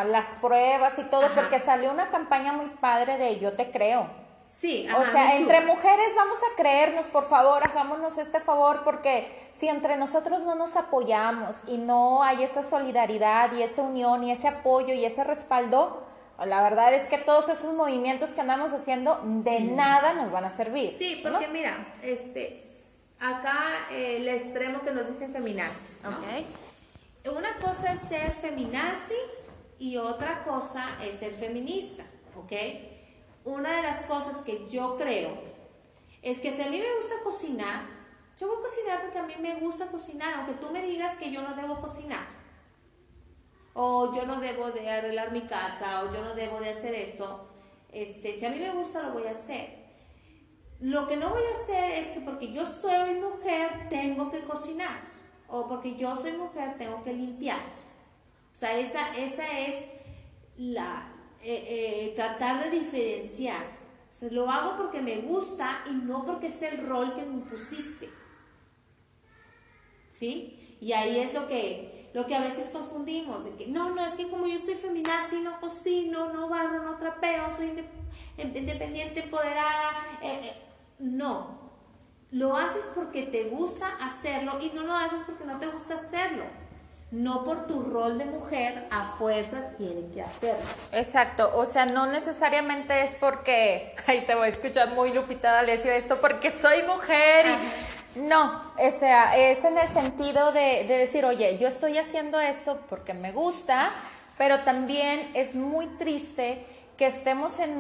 las 0.07 0.27
pruebas 0.37 0.99
y 0.99 1.03
todo, 1.05 1.29
porque 1.35 1.59
salió 1.59 1.91
una 1.91 2.11
campaña 2.11 2.53
muy 2.53 2.67
padre 2.67 3.19
de 3.19 3.39
yo 3.39 3.53
te 3.53 3.71
creo. 3.71 4.23
Sí, 4.45 4.87
o 4.97 5.05
sea, 5.05 5.37
entre 5.37 5.61
mujeres 5.63 6.15
vamos 6.15 6.37
a 6.39 6.57
creernos, 6.57 7.09
por 7.09 7.25
favor, 7.25 7.63
hagámonos 7.65 8.19
este 8.19 8.39
favor, 8.39 8.83
porque 8.85 9.33
si 9.53 9.69
entre 9.69 9.97
nosotros 9.97 10.43
no 10.43 10.55
nos 10.55 10.77
apoyamos 10.77 11.63
y 11.67 11.79
no 11.79 12.23
hay 12.23 12.43
esa 12.43 12.63
solidaridad 12.63 13.53
y 13.53 13.63
esa 13.63 13.83
unión 13.83 14.25
y 14.25 14.31
ese 14.31 14.49
apoyo 14.49 14.95
y 14.95 15.05
ese 15.05 15.25
respaldo, 15.25 16.03
la 16.45 16.63
verdad 16.63 16.93
es 16.93 17.09
que 17.09 17.19
todos 17.19 17.49
esos 17.49 17.75
movimientos 17.75 18.33
que 18.33 18.41
andamos 18.41 18.73
haciendo 18.73 19.21
de 19.25 19.61
nada 19.61 20.13
nos 20.13 20.31
van 20.31 20.45
a 20.45 20.51
servir. 20.51 20.91
Sí, 20.91 21.21
porque 21.23 21.49
mira, 21.49 21.95
este, 22.03 22.67
acá 23.23 23.87
eh, 23.91 24.17
el 24.17 24.29
extremo 24.29 24.83
que 24.83 24.91
nos 24.91 25.07
dicen 25.07 25.33
feminazis. 25.33 26.03
Una 27.25 27.57
cosa 27.59 27.93
es 27.93 28.01
ser 28.01 28.33
feminazi 28.33 29.15
y 29.79 29.97
otra 29.97 30.43
cosa 30.43 30.99
es 31.01 31.15
ser 31.15 31.33
feminista, 31.33 32.05
¿ok? 32.37 32.53
una 33.45 33.77
de 33.77 33.83
las 33.83 34.03
cosas 34.03 34.43
que 34.43 34.69
yo 34.69 34.97
creo 34.97 35.37
es 36.23 36.39
que 36.39 36.53
si 36.53 36.63
a 36.63 36.71
mí 36.71 36.79
me 36.79 36.95
gusta 36.95 37.17
cocinar, 37.25 37.83
yo 38.39 38.47
voy 38.47 38.59
a 38.59 38.61
cocinar 38.61 39.03
porque 39.03 39.19
a 39.19 39.23
mí 39.25 39.35
me 39.41 39.55
gusta 39.57 39.87
cocinar, 39.89 40.35
aunque 40.35 40.55
tú 40.55 40.71
me 40.71 40.83
digas 40.83 41.17
que 41.17 41.33
yo 41.33 41.43
no 41.43 41.55
debo 41.55 41.81
cocinar, 41.81 42.25
o 43.75 44.15
yo 44.15 44.27
no 44.27 44.39
debo 44.39 44.71
de 44.71 44.89
arreglar 44.89 45.33
mi 45.33 45.43
casa, 45.43 46.05
o 46.05 46.13
yo 46.13 46.23
no 46.23 46.35
debo 46.35 46.61
de 46.61 46.71
hacer 46.71 46.95
esto, 46.95 47.49
este, 47.91 48.35
si 48.35 48.47
a 48.47 48.51
mí 48.51 48.59
me 48.59 48.73
gusta 48.73 49.03
lo 49.03 49.13
voy 49.13 49.27
a 49.27 49.33
hacer. 49.33 49.82
Lo 50.83 51.07
que 51.07 51.16
no 51.16 51.31
voy 51.31 51.42
a 51.45 51.62
hacer 51.62 51.92
es 51.92 52.11
que 52.11 52.21
porque 52.23 52.53
yo 52.53 52.66
soy 52.66 53.14
mujer 53.14 53.88
tengo 53.88 54.33
que 54.33 54.40
cocinar, 54.40 55.01
o 55.47 55.68
porque 55.68 55.95
yo 55.95 56.16
soy 56.16 56.33
mujer 56.33 56.77
tengo 56.77 57.05
que 57.05 57.12
limpiar. 57.12 57.61
O 58.53 58.57
sea, 58.57 58.77
esa, 58.77 59.16
esa 59.16 59.61
es 59.61 59.77
la, 60.57 61.09
eh, 61.40 61.64
eh, 61.68 62.12
tratar 62.16 62.64
de 62.64 62.81
diferenciar. 62.81 63.64
lo 64.33 64.51
hago 64.51 64.77
porque 64.77 65.01
me 65.01 65.18
gusta 65.18 65.85
y 65.88 65.92
no 65.92 66.27
porque 66.27 66.49
es 66.49 66.61
el 66.62 66.85
rol 66.85 67.14
que 67.14 67.23
me 67.23 67.35
impusiste. 67.35 68.11
¿Sí? 70.11 70.77
Y 70.81 70.92
ahí 70.92 71.21
es 71.21 71.33
lo 71.33 71.47
que, 71.47 72.11
lo 72.12 72.27
que 72.27 72.35
a 72.35 72.40
veces 72.40 72.71
confundimos, 72.71 73.45
de 73.45 73.55
que 73.55 73.68
no, 73.68 73.95
no, 73.95 74.05
es 74.05 74.14
que 74.14 74.29
como 74.29 74.49
yo 74.49 74.59
soy 74.59 74.75
feminazi, 74.75 75.42
no 75.42 75.61
cocino, 75.61 76.33
no 76.33 76.49
barro, 76.49 76.83
no 76.83 76.99
trapeo, 76.99 77.57
soy 77.57 77.73
independiente, 78.37 79.23
empoderada. 79.23 80.18
Eh, 80.21 80.71
no, 81.03 81.61
lo 82.31 82.57
haces 82.57 82.91
porque 82.95 83.25
te 83.25 83.45
gusta 83.45 83.88
hacerlo 84.01 84.59
y 84.61 84.71
no 84.71 84.83
lo 84.83 84.95
haces 84.95 85.21
porque 85.27 85.45
no 85.45 85.59
te 85.59 85.67
gusta 85.67 85.95
hacerlo 85.95 86.45
no 87.12 87.45
por 87.45 87.67
tu 87.67 87.83
rol 87.83 88.17
de 88.17 88.25
mujer 88.25 88.87
a 88.91 89.12
fuerzas 89.19 89.77
tiene 89.77 90.11
que 90.15 90.23
hacerlo. 90.23 90.65
Exacto, 90.93 91.51
o 91.55 91.67
sea, 91.67 91.85
no 91.85 92.07
necesariamente 92.07 93.03
es 93.03 93.15
porque, 93.21 93.95
ay, 94.07 94.23
se 94.23 94.35
va 94.35 94.47
a 94.47 94.49
escuchar 94.49 94.88
muy 94.95 95.12
Lupita 95.12 95.53
D'Alessio 95.53 95.93
esto, 95.93 96.19
porque 96.21 96.51
soy 96.51 96.83
mujer. 96.85 97.47
no, 98.15 98.73
o 98.79 98.99
sea, 98.99 99.37
es 99.37 99.62
en 99.62 99.77
el 99.77 99.88
sentido 99.88 100.53
de, 100.53 100.87
de 100.88 100.97
decir, 100.97 101.27
oye, 101.27 101.59
yo 101.59 101.69
estoy 101.69 101.99
haciendo 101.99 102.41
esto 102.41 102.81
porque 102.88 103.12
me 103.12 103.31
gusta, 103.31 103.91
pero 104.38 104.62
también 104.62 105.33
es 105.35 105.55
muy 105.55 105.87
triste 105.99 106.65
que 106.97 107.07
estemos 107.07 107.59
en 107.59 107.71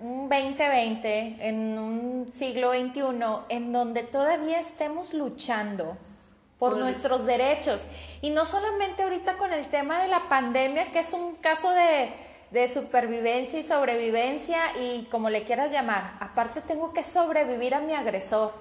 un 0.00 0.28
2020, 0.28 1.36
en 1.40 1.78
un 1.78 2.32
siglo 2.32 2.72
XXI, 2.72 3.00
en 3.48 3.72
donde 3.72 4.02
todavía 4.02 4.60
estemos 4.60 5.14
luchando 5.14 5.96
por 6.58 6.76
nuestros 6.76 7.26
derechos. 7.26 7.86
Y 8.22 8.30
no 8.30 8.44
solamente 8.44 9.02
ahorita 9.02 9.36
con 9.36 9.52
el 9.52 9.66
tema 9.66 10.00
de 10.00 10.08
la 10.08 10.28
pandemia, 10.28 10.90
que 10.90 11.00
es 11.00 11.12
un 11.12 11.36
caso 11.36 11.70
de, 11.70 12.10
de, 12.50 12.68
supervivencia 12.68 13.58
y 13.58 13.62
sobrevivencia 13.62 14.58
y 14.80 15.06
como 15.10 15.30
le 15.30 15.42
quieras 15.42 15.70
llamar. 15.70 16.14
Aparte 16.20 16.60
tengo 16.60 16.92
que 16.92 17.02
sobrevivir 17.02 17.74
a 17.74 17.80
mi 17.80 17.94
agresor, 17.94 18.52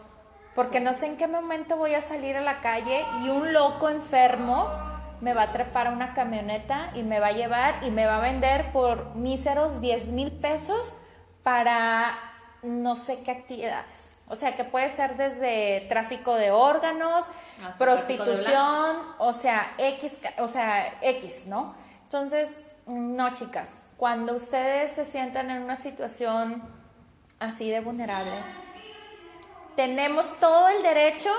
porque 0.54 0.80
no 0.80 0.94
sé 0.94 1.08
en 1.08 1.18
qué 1.18 1.28
momento 1.28 1.78
voy 1.78 1.94
a 1.94 2.02
salir 2.02 2.38
a 2.38 2.42
la 2.42 2.60
calle 2.60 3.06
y 3.24 3.30
un 3.30 3.54
loco 3.54 3.90
enfermo 3.90 4.95
me 5.26 5.34
va 5.34 5.42
a 5.42 5.52
trepar 5.52 5.88
a 5.88 5.90
una 5.90 6.14
camioneta 6.14 6.92
y 6.94 7.02
me 7.02 7.20
va 7.20 7.28
a 7.28 7.32
llevar 7.32 7.84
y 7.84 7.90
me 7.90 8.06
va 8.06 8.18
a 8.18 8.20
vender 8.20 8.72
por 8.72 9.16
míseros 9.16 9.82
10 9.82 10.10
mil 10.10 10.32
pesos 10.32 10.94
para 11.42 12.16
no 12.62 12.96
sé 12.96 13.24
qué 13.24 13.32
actividades. 13.32 14.12
O 14.28 14.36
sea, 14.36 14.56
que 14.56 14.64
puede 14.64 14.88
ser 14.90 15.18
desde 15.18 15.88
tráfico 15.90 16.36
de 16.36 16.52
órganos, 16.52 17.26
prostitución, 17.80 18.98
o 19.18 19.34
sea, 19.34 19.74
X, 19.80 20.20
o 20.38 20.48
sea, 20.48 20.94
X, 21.02 21.48
¿no? 21.48 21.74
Entonces, 22.04 22.60
no, 22.86 23.34
chicas, 23.34 23.88
cuando 23.98 24.36
ustedes 24.36 24.92
se 24.92 25.06
sientan 25.06 25.50
en 25.50 25.64
una 25.64 25.76
situación 25.76 26.62
así 27.40 27.72
de 27.72 27.80
vulnerable, 27.80 28.32
tenemos 29.76 30.40
todo 30.40 30.70
el 30.70 30.84
derecho 30.84 31.30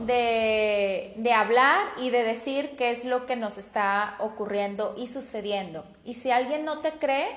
de, 0.00 1.12
de, 1.16 1.32
hablar 1.32 1.86
y 1.98 2.10
de 2.10 2.22
decir 2.22 2.76
qué 2.76 2.90
es 2.90 3.04
lo 3.04 3.26
que 3.26 3.36
nos 3.36 3.58
está 3.58 4.16
ocurriendo 4.18 4.94
y 4.96 5.06
sucediendo. 5.06 5.84
Y 6.04 6.14
si 6.14 6.30
alguien 6.30 6.64
no 6.64 6.80
te 6.80 6.92
cree, 6.92 7.28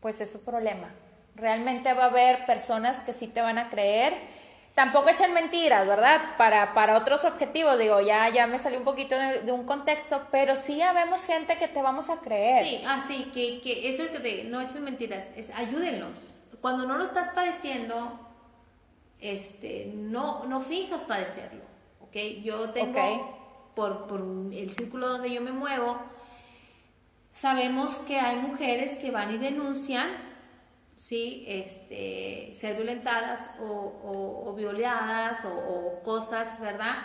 pues 0.00 0.20
es 0.20 0.30
su 0.30 0.44
problema. 0.44 0.88
Realmente 1.34 1.92
va 1.92 2.04
a 2.04 2.06
haber 2.06 2.46
personas 2.46 3.00
que 3.00 3.12
sí 3.12 3.28
te 3.28 3.42
van 3.42 3.58
a 3.58 3.68
creer. 3.68 4.14
Tampoco 4.74 5.08
echen 5.08 5.32
mentiras, 5.32 5.86
¿verdad? 5.86 6.36
Para, 6.36 6.74
para 6.74 6.98
otros 6.98 7.24
objetivos, 7.24 7.78
digo, 7.78 8.00
ya, 8.00 8.28
ya 8.28 8.46
me 8.46 8.58
salió 8.58 8.78
un 8.78 8.84
poquito 8.84 9.16
de, 9.18 9.50
un 9.50 9.64
contexto, 9.64 10.26
pero 10.30 10.54
sí 10.54 10.82
vemos 10.94 11.24
gente 11.24 11.56
que 11.56 11.68
te 11.68 11.80
vamos 11.80 12.10
a 12.10 12.20
creer. 12.20 12.64
Sí, 12.64 12.82
así, 12.86 13.30
que, 13.32 13.60
que 13.60 13.88
eso 13.88 14.04
que 14.10 14.44
no 14.44 14.60
echen 14.60 14.84
mentiras, 14.84 15.30
es 15.34 15.50
ayúdenlos. 15.50 16.36
Cuando 16.60 16.86
no 16.86 16.98
lo 16.98 17.04
estás 17.04 17.30
padeciendo, 17.34 18.25
este, 19.20 19.92
no, 19.94 20.44
no 20.46 20.60
fijas 20.60 21.04
padecerlo, 21.04 21.62
¿ok? 22.00 22.16
Yo 22.42 22.70
tengo, 22.70 23.72
Por, 23.74 24.06
por 24.06 24.20
el 24.52 24.72
círculo 24.72 25.08
donde 25.08 25.32
yo 25.32 25.40
me 25.40 25.52
muevo, 25.52 25.98
sabemos 27.32 27.98
que 27.98 28.18
hay 28.18 28.36
mujeres 28.36 28.96
que 28.96 29.10
van 29.10 29.34
y 29.34 29.38
denuncian 29.38 30.26
¿sí? 30.96 31.44
Este, 31.46 32.50
ser 32.54 32.76
violentadas 32.76 33.50
o, 33.60 34.54
violadas 34.56 35.44
o, 35.44 36.00
cosas, 36.02 36.60
¿verdad? 36.60 36.96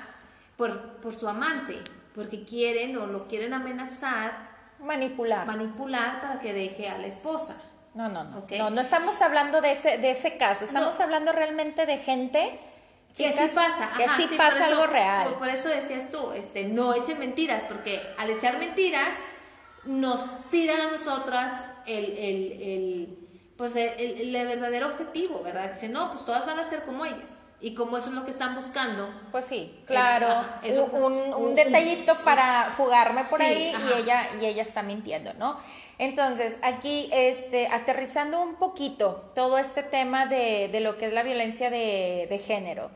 Por, 0.58 0.98
por 0.98 1.14
su 1.14 1.28
amante, 1.28 1.80
porque 2.16 2.44
quieren 2.44 2.98
o 2.98 3.06
lo 3.06 3.28
quieren 3.28 3.54
amenazar. 3.54 4.50
Manipular. 4.80 5.46
Manipular 5.46 6.22
para 6.22 6.40
que 6.40 6.54
deje 6.54 6.90
a 6.90 6.98
la 6.98 7.08
esposa. 7.08 7.62
No, 7.94 8.10
no, 8.10 8.24
no. 8.24 8.46
No, 8.58 8.70
no 8.70 8.82
estamos 8.82 9.22
hablando 9.22 9.62
de 9.62 9.72
ese, 9.72 9.98
de 9.98 10.12
ese 10.12 10.38
caso. 10.38 10.66
Estamos 10.66 11.00
hablando 11.00 11.32
realmente 11.32 11.86
de 11.86 11.98
gente 11.98 12.60
que 13.16 13.32
sí 13.32 13.50
pasa, 13.54 13.92
que 13.98 14.08
sí, 14.28 14.36
pasa 14.38 14.68
algo 14.68 14.88
real. 14.88 15.36
Por, 15.36 15.50
eso 15.50 15.68
decías 15.68 16.10
tú, 16.12 16.32
este, 16.32 16.66
no 16.66 16.94
echen 16.94 17.20
mentiras, 17.20 17.66
porque 17.66 18.02
al 18.18 18.30
echar 18.30 18.58
mentiras 18.58 19.16
nos 19.84 20.22
tiran 20.50 20.80
a 20.80 20.92
nosotras 20.92 21.72
el, 21.86 22.06
el 22.18 23.18
pues 23.62 23.76
el, 23.76 24.32
verdadero 24.32 24.88
objetivo, 24.88 25.44
¿verdad? 25.44 25.70
Dice, 25.70 25.88
no, 25.88 26.12
pues 26.12 26.26
todas 26.26 26.48
van 26.48 26.58
a 26.58 26.64
ser 26.64 26.84
como 26.84 27.06
ellas. 27.06 27.41
Y 27.64 27.76
como 27.76 27.98
eso 27.98 28.10
es 28.10 28.16
lo 28.16 28.26
que 28.26 28.32
están 28.32 28.56
buscando. 28.56 29.08
Pues 29.32 29.46
sí, 29.46 29.80
claro. 29.86 30.28
un, 30.94 31.54
detallito 31.54 32.14
para 32.24 32.74
jugarme 32.76 33.24
por 33.24 33.40
ahí 33.40 33.72
y 33.72 34.00
ella, 34.00 34.30
y 34.42 34.46
ella 34.46 34.64
está 34.64 34.82
mintiendo, 34.82 35.34
¿no? 35.36 35.58
Entonces, 36.02 36.58
aquí, 36.64 37.10
este, 37.12 37.68
aterrizando 37.68 38.42
un 38.42 38.56
poquito 38.56 39.32
todo 39.36 39.60
este 39.60 39.84
tema 39.84 40.26
de, 40.26 40.72
lo 40.82 40.98
que 40.98 41.06
es 41.06 41.14
la 41.14 41.22
violencia 41.22 41.70
de, 41.70 42.42
género. 42.44 42.90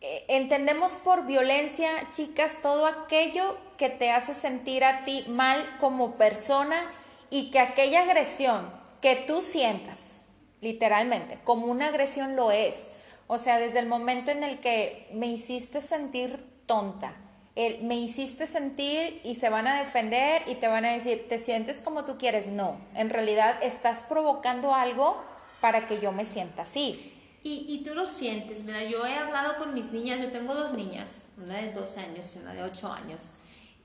Eh, 0.00 0.24
entendemos 0.26 0.96
por 0.96 1.26
violencia, 1.26 1.88
chicas, 2.10 2.58
todo 2.60 2.86
aquello 2.86 3.56
que 3.76 3.88
te 3.88 4.10
hace 4.10 4.34
sentir 4.34 4.84
a 4.84 5.04
ti 5.04 5.26
mal 5.28 5.64
como 5.78 6.16
persona 6.16 6.90
y 7.30 7.52
que 7.52 7.60
aquella 7.60 8.02
agresión 8.02 8.68
que 9.00 9.14
tú 9.14 9.40
sientas, 9.40 10.20
literalmente, 10.60 11.38
como 11.44 11.66
una 11.66 11.86
agresión 11.86 12.34
lo 12.34 12.50
es. 12.50 12.88
O 13.28 13.38
sea, 13.38 13.58
desde 13.58 13.78
el 13.78 13.86
momento 13.86 14.30
en 14.30 14.42
el 14.42 14.58
que 14.58 15.08
me 15.12 15.26
hiciste 15.28 15.80
sentir 15.80 16.44
tonta, 16.66 17.14
el, 17.54 17.84
me 17.84 17.96
hiciste 17.96 18.46
sentir 18.46 19.20
y 19.22 19.34
se 19.34 19.50
van 19.50 19.66
a 19.66 19.78
defender 19.78 20.42
y 20.46 20.56
te 20.56 20.66
van 20.66 20.84
a 20.84 20.92
decir, 20.92 21.26
te 21.28 21.38
sientes 21.38 21.80
como 21.80 22.04
tú 22.04 22.16
quieres. 22.16 22.48
No, 22.48 22.80
en 22.94 23.10
realidad 23.10 23.58
estás 23.62 24.02
provocando 24.02 24.74
algo 24.74 25.22
para 25.60 25.86
que 25.86 26.00
yo 26.00 26.10
me 26.10 26.24
sienta 26.24 26.62
así. 26.62 27.14
Y, 27.42 27.66
y 27.68 27.84
tú 27.84 27.94
lo 27.94 28.06
sientes, 28.06 28.64
mira, 28.64 28.82
yo 28.84 29.04
he 29.06 29.14
hablado 29.14 29.56
con 29.58 29.74
mis 29.74 29.92
niñas, 29.92 30.20
yo 30.20 30.30
tengo 30.32 30.54
dos 30.54 30.72
niñas, 30.72 31.26
una 31.36 31.56
de 31.58 31.72
dos 31.72 31.96
años 31.96 32.34
y 32.34 32.38
una 32.40 32.52
de 32.52 32.64
ocho 32.64 32.92
años, 32.92 33.30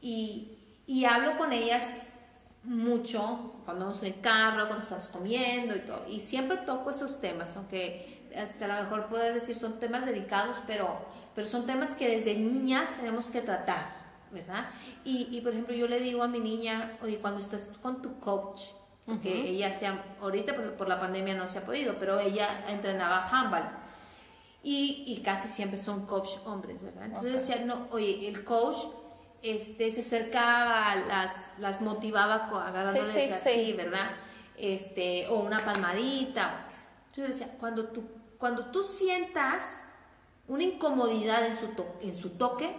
y, 0.02 0.58
y 0.88 1.06
hablo 1.06 1.38
con 1.38 1.52
ellas 1.52 2.08
mucho 2.64 3.54
cuando 3.66 3.86
vamos 3.86 4.02
en 4.04 4.14
el 4.14 4.22
carro, 4.22 4.68
cuando 4.68 4.84
estamos 4.84 5.08
comiendo 5.08 5.76
y 5.76 5.82
todo. 5.82 6.06
Y 6.08 6.20
siempre 6.20 6.58
toco 6.58 6.90
esos 6.90 7.22
temas, 7.22 7.56
aunque 7.56 8.23
hasta 8.38 8.66
a 8.66 8.68
lo 8.80 8.84
mejor 8.84 9.08
puedes 9.08 9.34
decir 9.34 9.56
son 9.56 9.80
temas 9.80 10.06
delicados, 10.06 10.62
pero, 10.68 11.06
pero 11.36 11.48
son 11.48 11.66
temas 11.66 11.92
que 11.94 12.10
desde 12.10 12.36
niñas 12.36 12.96
tenemos 12.98 13.28
que 13.28 13.42
tratar, 13.42 13.96
¿verdad? 14.32 14.68
Y, 15.04 15.28
y 15.32 15.42
por 15.42 15.54
ejemplo, 15.54 15.74
yo 15.76 15.88
le 15.88 16.00
digo 16.00 16.24
a 16.24 16.28
mi 16.28 16.40
niña, 16.40 16.98
oye, 17.02 17.20
cuando 17.20 17.40
estás 17.40 17.70
con 17.82 18.02
tu 18.02 18.20
coach, 18.20 18.62
porque 19.06 19.50
ella 19.50 19.70
se 19.72 19.86
ha, 19.88 20.02
ahorita 20.22 20.56
por, 20.56 20.74
por, 20.74 20.88
la 20.88 21.00
pandemia 21.00 21.36
no 21.36 21.46
se 21.46 21.58
ha 21.58 21.66
podido, 21.66 22.00
pero 22.00 22.20
ella 22.20 22.64
entrenaba 22.70 23.28
handball. 23.30 23.70
Y, 24.64 25.04
y 25.08 25.22
casi 25.22 25.50
siempre 25.50 25.78
son 25.78 26.06
coach 26.06 26.38
hombres, 26.46 26.82
¿verdad? 26.82 27.06
Entonces 27.06 27.34
decía, 27.34 27.66
no, 27.66 27.88
oye, 27.92 28.30
el 28.30 28.46
coach 28.46 28.78
este, 29.44 29.92
se 29.92 30.00
acercaba, 30.00 30.96
las, 30.96 31.36
las 31.60 31.82
motivaba 31.82 32.50
agarrándoles 32.66 33.32
así, 33.32 33.74
¿verdad? 33.74 34.12
Este, 34.58 35.28
o 35.28 35.40
una 35.40 35.64
palmadita. 35.66 36.66
Yo 37.14 37.24
decía, 37.26 37.50
cuando 37.60 37.90
tú, 37.90 38.04
cuando 38.44 38.66
tú 38.66 38.84
sientas 38.84 39.86
una 40.50 40.64
incomodidad 40.64 41.46
en 41.46 41.58
su, 41.58 41.70
en 42.02 42.14
su 42.14 42.32
toque, 42.32 42.76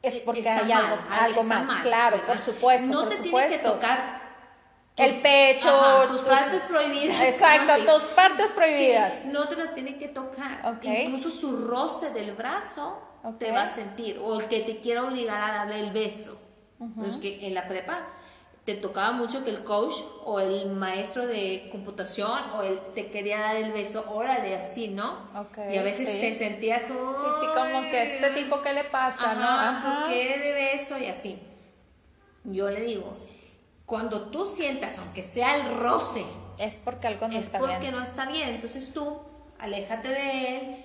es 0.00 0.18
porque 0.18 0.48
hay 0.48 0.70
algo, 0.70 0.98
algo 1.10 1.42
mal, 1.42 1.82
claro, 1.82 2.24
por 2.24 2.38
supuesto. 2.38 2.86
No 2.86 3.08
te 3.08 3.16
tiene 3.16 3.48
que 3.48 3.58
tocar 3.58 4.22
el 4.94 5.20
pecho, 5.20 5.68
tus 6.06 6.20
partes 6.20 6.62
prohibidas. 6.62 7.22
Exacto, 7.22 7.92
tus 7.92 8.04
partes 8.10 8.52
prohibidas. 8.52 9.24
no 9.24 9.48
te 9.48 9.56
las 9.56 9.74
tiene 9.74 9.98
que 9.98 10.06
tocar. 10.06 10.78
Incluso 10.80 11.32
su 11.32 11.56
roce 11.56 12.10
del 12.10 12.36
brazo 12.36 13.02
te 13.40 13.50
va 13.50 13.62
a 13.62 13.74
sentir, 13.74 14.20
o 14.22 14.38
el 14.38 14.46
que 14.46 14.60
te 14.60 14.78
quiera 14.78 15.02
obligar 15.02 15.40
a 15.40 15.54
darle 15.54 15.80
el 15.80 15.90
beso. 15.90 16.40
Entonces, 16.78 17.16
que 17.16 17.44
en 17.48 17.54
la 17.54 17.66
prepa 17.66 18.06
te 18.64 18.74
tocaba 18.74 19.12
mucho 19.12 19.42
que 19.42 19.50
el 19.50 19.64
coach 19.64 19.94
o 20.24 20.38
el 20.38 20.70
maestro 20.70 21.26
de 21.26 21.68
computación 21.72 22.38
o 22.54 22.62
él 22.62 22.78
te 22.94 23.10
quería 23.10 23.40
dar 23.40 23.56
el 23.56 23.72
beso, 23.72 24.04
órale, 24.10 24.54
así, 24.54 24.88
¿no? 24.88 25.30
y 25.70 25.76
a 25.76 25.82
veces 25.82 26.06
te 26.08 26.34
sentías 26.34 26.84
como... 26.84 27.12
Sí, 27.12 27.46
como 27.54 27.82
que 27.90 28.16
este 28.16 28.30
tipo, 28.30 28.60
¿qué 28.60 28.72
le 28.72 28.84
pasa, 28.84 29.34
no? 29.34 29.48
Ajá. 29.48 30.00
¿Por 30.00 30.10
qué 30.10 30.38
de 30.38 30.52
beso? 30.52 30.98
Y 30.98 31.06
así. 31.06 31.38
Yo 32.44 32.70
le 32.70 32.82
digo, 32.82 33.16
cuando 33.86 34.30
tú 34.30 34.46
sientas, 34.46 34.98
aunque 34.98 35.22
sea 35.22 35.56
el 35.56 35.78
roce, 35.78 36.24
es 36.58 36.78
porque 36.78 37.06
algo 37.06 37.28
no 37.28 37.38
está 37.38 37.58
bien. 37.58 37.70
Es 37.70 37.76
porque 37.76 37.92
no 37.92 38.02
está 38.02 38.26
bien. 38.26 38.48
Entonces 38.50 38.92
tú, 38.92 39.20
aléjate 39.58 40.08
de 40.08 40.56
él, 40.56 40.84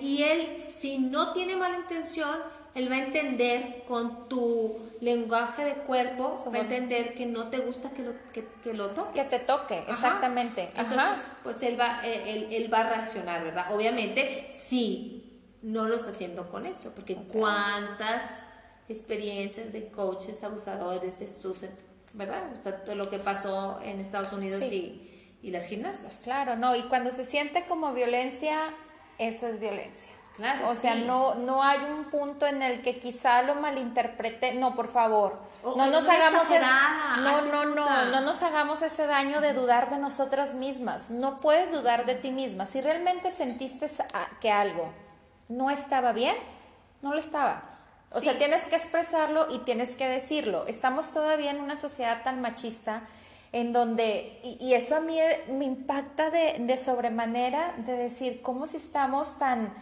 y, 0.00 0.22
él, 0.22 0.60
si 0.60 0.98
no 0.98 1.32
tiene 1.32 1.56
mala 1.56 1.76
intención, 1.76 2.36
él 2.76 2.90
va 2.90 2.96
a 2.96 3.04
entender 3.04 3.84
con 3.88 4.28
tu 4.28 4.78
lenguaje 5.00 5.64
de 5.64 5.72
cuerpo, 5.72 6.44
va 6.54 6.58
a 6.58 6.60
entender 6.60 7.14
que 7.14 7.26
no 7.26 7.48
te 7.48 7.58
gusta 7.58 7.90
que 7.90 8.02
lo, 8.02 8.12
que, 8.32 8.74
lo 8.74 8.90
toques. 8.90 9.30
Que 9.30 9.38
te 9.38 9.44
toque, 9.44 9.78
exactamente. 9.88 10.68
Entonces, 10.76 11.24
pues 11.42 11.62
él 11.62 11.80
va, 11.80 12.02
él, 12.04 12.48
él, 12.50 12.72
va 12.72 12.80
a 12.80 12.88
reaccionar, 12.90 13.42
¿verdad? 13.42 13.74
Obviamente, 13.74 14.50
sí, 14.52 15.40
no 15.62 15.88
lo 15.88 15.96
está 15.96 16.10
haciendo 16.10 16.48
con 16.50 16.66
eso, 16.66 16.92
porque 16.94 17.16
cuántas 17.16 18.44
experiencias 18.88 19.72
de 19.72 19.88
coaches 19.88 20.44
abusadores 20.44 21.18
de 21.18 21.28
sus, 21.28 21.64
¿verdad? 22.12 22.42
Todo 22.84 22.94
lo 22.94 23.08
que 23.08 23.18
pasó 23.18 23.80
en 23.82 24.00
Estados 24.00 24.32
Unidos 24.32 24.62
y, 24.62 25.38
y 25.42 25.50
las 25.50 25.66
gimnastas. 25.66 26.20
Claro, 26.20 26.56
no, 26.56 26.76
y 26.76 26.82
cuando 26.84 27.10
se 27.10 27.24
siente 27.24 27.64
como 27.66 27.94
violencia 27.94 28.74
eso 29.18 29.46
es 29.46 29.60
violencia. 29.60 30.12
Claro, 30.36 30.68
o 30.68 30.74
sea, 30.74 30.94
no, 30.94 31.34
no 31.34 31.62
hay 31.62 31.80
un 31.80 32.04
punto 32.04 32.46
en 32.46 32.62
el 32.62 32.82
que 32.82 32.98
quizá 32.98 33.42
lo 33.42 33.54
malinterprete. 33.54 34.54
No, 34.54 34.76
por 34.76 34.88
favor, 34.88 35.40
no 35.64 35.86
nos 35.86 36.06
hagamos 36.08 36.46
no, 37.22 37.42
no, 37.42 37.64
no, 37.64 38.04
no 38.06 38.20
nos 38.20 38.42
hagamos 38.42 38.82
ese 38.82 39.06
daño 39.06 39.40
de 39.40 39.54
dudar 39.54 39.88
de 39.88 39.96
nosotras 39.96 40.52
mismas. 40.52 41.10
No 41.10 41.40
puedes 41.40 41.72
dudar 41.72 42.04
de 42.04 42.16
ti 42.16 42.32
misma. 42.32 42.66
Si 42.66 42.82
realmente 42.82 43.30
sentiste 43.30 43.90
que 44.40 44.50
algo 44.50 44.92
no 45.48 45.70
estaba 45.70 46.12
bien, 46.12 46.36
no 47.00 47.14
lo 47.14 47.18
estaba. 47.18 47.62
O 48.12 48.20
sea, 48.20 48.38
tienes 48.38 48.62
que 48.64 48.76
expresarlo 48.76 49.48
y 49.50 49.58
tienes 49.60 49.96
que 49.96 50.08
decirlo. 50.08 50.66
Estamos 50.66 51.12
todavía 51.12 51.50
en 51.50 51.60
una 51.60 51.76
sociedad 51.76 52.22
tan 52.22 52.40
machista 52.40 53.02
en 53.52 53.72
donde, 53.72 54.40
y, 54.42 54.74
eso 54.74 54.96
a 54.96 55.00
mí 55.00 55.18
me 55.48 55.64
impacta 55.64 56.30
de, 56.30 56.56
de, 56.58 56.76
sobremanera, 56.76 57.74
de 57.78 57.92
decir, 57.92 58.42
¿cómo 58.42 58.66
si 58.66 58.76
estamos 58.76 59.38
tan, 59.38 59.72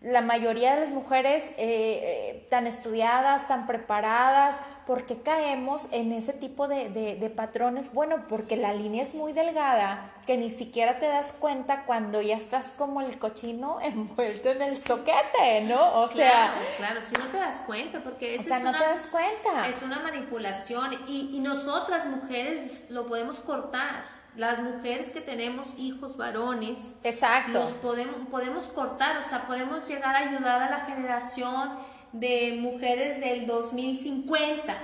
la 0.00 0.20
mayoría 0.20 0.74
de 0.74 0.80
las 0.80 0.90
mujeres 0.90 1.42
eh, 1.42 1.56
eh, 1.58 2.46
tan 2.50 2.68
estudiadas, 2.68 3.48
tan 3.48 3.66
preparadas, 3.66 4.56
¿por 4.86 5.06
qué 5.06 5.20
caemos 5.22 5.88
en 5.90 6.12
ese 6.12 6.32
tipo 6.32 6.68
de, 6.68 6.88
de, 6.88 7.30
patrones? 7.30 7.92
Bueno, 7.92 8.24
porque 8.28 8.56
la 8.56 8.72
línea 8.72 9.02
es 9.02 9.14
muy 9.14 9.32
delgada, 9.32 10.12
que 10.24 10.36
ni 10.36 10.50
siquiera 10.50 11.00
te 11.00 11.06
das 11.06 11.32
cuenta 11.32 11.84
cuando 11.84 12.22
ya 12.22 12.36
estás 12.36 12.74
como 12.74 13.00
el 13.00 13.18
cochino 13.18 13.80
envuelto 13.82 14.50
en 14.50 14.62
el 14.62 14.76
soquete, 14.76 15.62
¿no? 15.62 16.00
O 16.00 16.06
sea, 16.06 16.54
claro, 16.76 17.00
si 17.00 17.14
no 17.14 17.26
te 17.26 17.38
das 17.38 17.60
cuenta, 17.66 18.00
porque 18.00 18.38
o 18.38 18.42
sea, 18.42 18.60
no 18.60 18.70
te 18.70 18.78
das 18.78 19.08
cuenta. 19.08 19.68
Es 19.68 19.82
una 19.82 19.98
manipulación 19.98 20.92
y, 21.08 21.36
y 21.36 21.40
nosotras 21.40 22.06
mujeres 22.06 22.84
lo 22.88 23.08
podemos 23.08 23.40
cortar 23.40 24.17
las 24.38 24.62
mujeres 24.62 25.10
que 25.10 25.20
tenemos 25.20 25.74
hijos 25.78 26.16
varones, 26.16 26.94
Exacto. 27.02 27.54
los 27.54 27.70
podemos, 27.72 28.14
podemos 28.30 28.64
cortar, 28.68 29.18
o 29.18 29.22
sea, 29.28 29.48
podemos 29.48 29.86
llegar 29.88 30.14
a 30.14 30.20
ayudar 30.20 30.62
a 30.62 30.70
la 30.70 30.80
generación 30.86 31.70
de 32.12 32.56
mujeres 32.60 33.20
del 33.20 33.46
2050. 33.46 34.76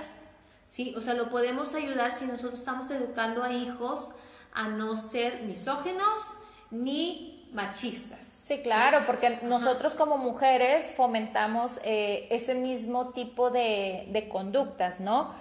¿sí? 0.67 0.93
O 0.97 1.01
sea, 1.01 1.13
lo 1.13 1.29
podemos 1.29 1.73
ayudar 1.73 2.11
si 2.11 2.25
nosotros 2.25 2.59
estamos 2.59 2.91
educando 2.91 3.43
a 3.43 3.53
hijos 3.53 4.11
a 4.53 4.67
no 4.67 4.97
ser 4.97 5.43
misógenos 5.43 6.33
ni 6.69 7.47
machistas. 7.53 8.43
Sí, 8.45 8.59
claro, 8.61 9.05
porque 9.05 9.39
nosotros 9.43 9.93
como 9.93 10.17
mujeres 10.17 10.93
fomentamos 10.97 11.79
eh, 11.85 12.27
ese 12.29 12.55
mismo 12.55 13.11
tipo 13.11 13.51
de, 13.51 14.09
de 14.11 14.27
conductas, 14.27 14.99
¿no? 14.99 15.33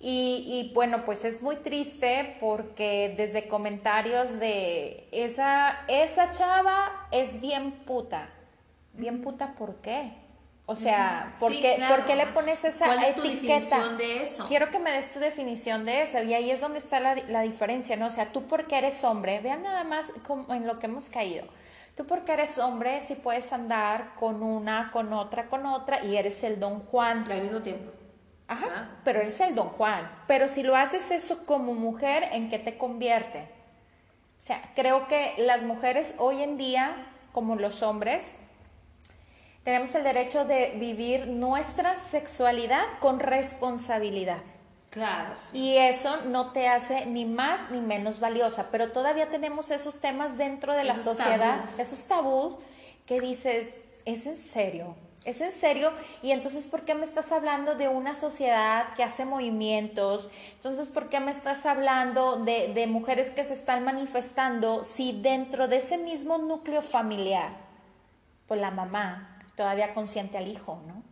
Y, 0.00 0.70
bueno, 0.74 1.04
pues 1.04 1.24
es 1.24 1.42
muy 1.42 1.56
triste 1.56 2.36
porque 2.38 3.14
desde 3.16 3.48
comentarios 3.48 4.38
de 4.38 5.08
esa, 5.10 5.80
esa 5.88 6.30
chava 6.30 7.08
es 7.10 7.40
bien 7.40 7.72
puta. 7.72 8.30
Bien 8.92 9.22
puta, 9.22 9.54
¿por 9.54 9.76
qué? 9.76 10.12
O 10.66 10.74
sea, 10.74 11.34
¿por, 11.40 11.50
qué, 11.50 12.14
le 12.14 12.26
pones 12.26 12.62
esa 12.62 12.86
¿Cuál 12.86 13.02
es 13.02 13.16
etiqueta? 13.16 13.24
Tu 13.24 13.30
definición 13.48 13.98
de 13.98 14.22
eso? 14.22 14.44
Quiero 14.46 14.70
que 14.70 14.78
me 14.78 14.92
des 14.92 15.10
tu 15.10 15.18
definición 15.18 15.84
de 15.84 16.02
eso. 16.02 16.22
Y 16.22 16.34
ahí 16.34 16.50
es 16.50 16.60
donde 16.60 16.78
está 16.78 17.00
la, 17.00 17.14
la 17.26 17.40
diferencia, 17.40 17.96
¿no? 17.96 18.06
O 18.06 18.10
sea, 18.10 18.32
tú 18.32 18.44
porque 18.44 18.76
eres 18.76 19.02
hombre, 19.02 19.40
vean 19.40 19.62
nada 19.62 19.82
más 19.82 20.12
como 20.26 20.52
en 20.52 20.66
lo 20.66 20.78
que 20.78 20.86
hemos 20.86 21.08
caído. 21.08 21.46
Tú 21.96 22.06
porque 22.06 22.32
eres 22.34 22.58
hombre, 22.58 23.00
si 23.00 23.14
puedes 23.14 23.52
andar 23.52 24.14
con 24.14 24.42
una, 24.42 24.90
con 24.92 25.12
otra, 25.12 25.48
con 25.48 25.66
otra, 25.66 26.04
y 26.04 26.16
eres 26.16 26.44
el 26.44 26.60
don 26.60 26.80
Juan. 26.80 27.24
Al 27.28 27.42
mismo 27.42 27.62
tiempo. 27.62 27.97
Ajá, 28.48 28.88
pero 29.04 29.20
eres 29.20 29.38
el 29.40 29.54
don 29.54 29.68
Juan. 29.68 30.10
Pero 30.26 30.48
si 30.48 30.62
lo 30.62 30.74
haces 30.74 31.10
eso 31.10 31.44
como 31.44 31.74
mujer, 31.74 32.24
¿en 32.32 32.48
qué 32.48 32.58
te 32.58 32.78
convierte? 32.78 33.40
O 34.38 34.40
sea, 34.40 34.70
creo 34.74 35.06
que 35.06 35.34
las 35.38 35.64
mujeres 35.64 36.14
hoy 36.18 36.42
en 36.42 36.56
día, 36.56 37.12
como 37.32 37.56
los 37.56 37.82
hombres, 37.82 38.32
tenemos 39.64 39.94
el 39.94 40.02
derecho 40.02 40.46
de 40.46 40.76
vivir 40.76 41.26
nuestra 41.26 41.96
sexualidad 41.96 42.84
con 43.00 43.20
responsabilidad. 43.20 44.38
Claro. 44.88 45.34
Y 45.52 45.76
eso 45.76 46.22
no 46.24 46.52
te 46.52 46.68
hace 46.68 47.04
ni 47.04 47.26
más 47.26 47.70
ni 47.70 47.80
menos 47.80 48.20
valiosa, 48.20 48.68
pero 48.70 48.92
todavía 48.92 49.28
tenemos 49.28 49.70
esos 49.70 50.00
temas 50.00 50.38
dentro 50.38 50.74
de 50.74 50.84
la 50.84 50.96
sociedad, 50.96 51.62
esos 51.78 52.04
tabús 52.04 52.56
que 53.04 53.20
dices, 53.20 53.74
¿es 54.06 54.24
en 54.24 54.36
serio? 54.38 54.96
¿Es 55.28 55.42
en 55.42 55.52
serio? 55.52 55.92
Y 56.22 56.30
entonces, 56.30 56.66
¿por 56.66 56.86
qué 56.86 56.94
me 56.94 57.04
estás 57.04 57.32
hablando 57.32 57.74
de 57.74 57.86
una 57.86 58.14
sociedad 58.14 58.94
que 58.94 59.04
hace 59.04 59.26
movimientos? 59.26 60.30
Entonces, 60.54 60.88
¿por 60.88 61.10
qué 61.10 61.20
me 61.20 61.30
estás 61.30 61.66
hablando 61.66 62.36
de, 62.36 62.72
de 62.72 62.86
mujeres 62.86 63.30
que 63.32 63.44
se 63.44 63.52
están 63.52 63.84
manifestando 63.84 64.84
si 64.84 65.12
dentro 65.20 65.68
de 65.68 65.76
ese 65.76 65.98
mismo 65.98 66.38
núcleo 66.38 66.80
familiar, 66.80 67.50
pues 68.46 68.58
la 68.58 68.70
mamá 68.70 69.44
todavía 69.54 69.92
consiente 69.92 70.38
al 70.38 70.48
hijo, 70.48 70.80
¿no? 70.86 71.02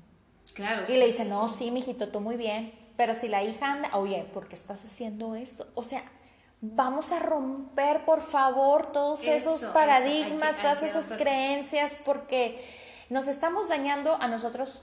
Claro. 0.55 0.85
Y 0.89 0.97
le 0.97 1.09
dice, 1.09 1.27
no, 1.27 1.47
sí, 1.49 1.71
mijito, 1.71 2.09
tú 2.09 2.21
muy 2.21 2.37
bien. 2.37 2.73
Pero 2.97 3.15
si 3.15 3.29
la 3.29 3.43
hija 3.43 3.71
anda, 3.71 3.91
oye, 3.99 4.27
¿por 4.33 4.49
qué 4.49 4.57
estás 4.57 4.83
haciendo 4.83 5.35
esto? 5.35 5.67
O 5.75 5.85
sea, 5.85 6.03
vamos 6.63 7.13
a 7.13 7.19
romper, 7.19 8.07
por 8.07 8.23
favor, 8.23 8.93
todos 8.93 9.27
esos 9.27 9.63
paradigmas, 9.67 10.57
todas 10.57 10.83
esas 10.83 11.07
creencias, 11.19 11.95
porque 12.03 12.86
nos 13.09 13.29
estamos 13.29 13.69
dañando 13.69 14.14
a 14.21 14.29
nosotros 14.29 14.83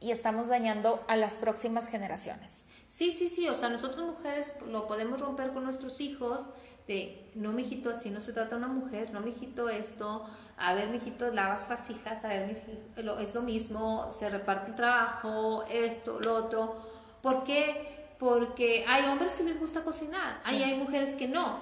y 0.00 0.10
estamos 0.10 0.48
dañando 0.48 1.04
a 1.06 1.16
las 1.16 1.36
próximas 1.36 1.88
generaciones. 1.88 2.66
Sí, 2.88 3.12
sí, 3.12 3.28
sí, 3.28 3.48
o 3.48 3.54
sea, 3.54 3.68
nosotros 3.68 4.04
mujeres 4.04 4.56
lo 4.68 4.86
podemos 4.86 5.20
romper 5.20 5.52
con 5.52 5.64
nuestros 5.64 6.00
hijos 6.00 6.40
de, 6.88 7.30
no, 7.34 7.52
mijito, 7.52 7.90
así 7.90 8.10
no 8.10 8.20
se 8.20 8.32
trata 8.32 8.56
una 8.56 8.66
mujer, 8.66 9.12
no, 9.12 9.20
mijito, 9.20 9.68
esto, 9.68 10.26
a 10.56 10.74
ver, 10.74 10.88
mijito, 10.88 11.32
lavas 11.32 11.68
vasijas, 11.68 12.24
a 12.24 12.28
ver, 12.28 12.48
mijito, 12.48 13.18
es 13.20 13.34
lo 13.34 13.42
mismo, 13.42 14.10
se 14.10 14.28
reparte 14.28 14.70
el 14.70 14.76
trabajo, 14.76 15.64
esto, 15.70 16.18
lo 16.20 16.34
otro. 16.34 16.76
¿Por 17.22 17.44
qué? 17.44 18.02
porque 18.22 18.84
hay 18.86 19.06
hombres 19.06 19.34
que 19.34 19.42
les 19.42 19.58
gusta 19.58 19.82
cocinar, 19.82 20.40
ahí 20.44 20.62
hay 20.62 20.76
mujeres 20.76 21.16
que 21.16 21.26
no. 21.26 21.58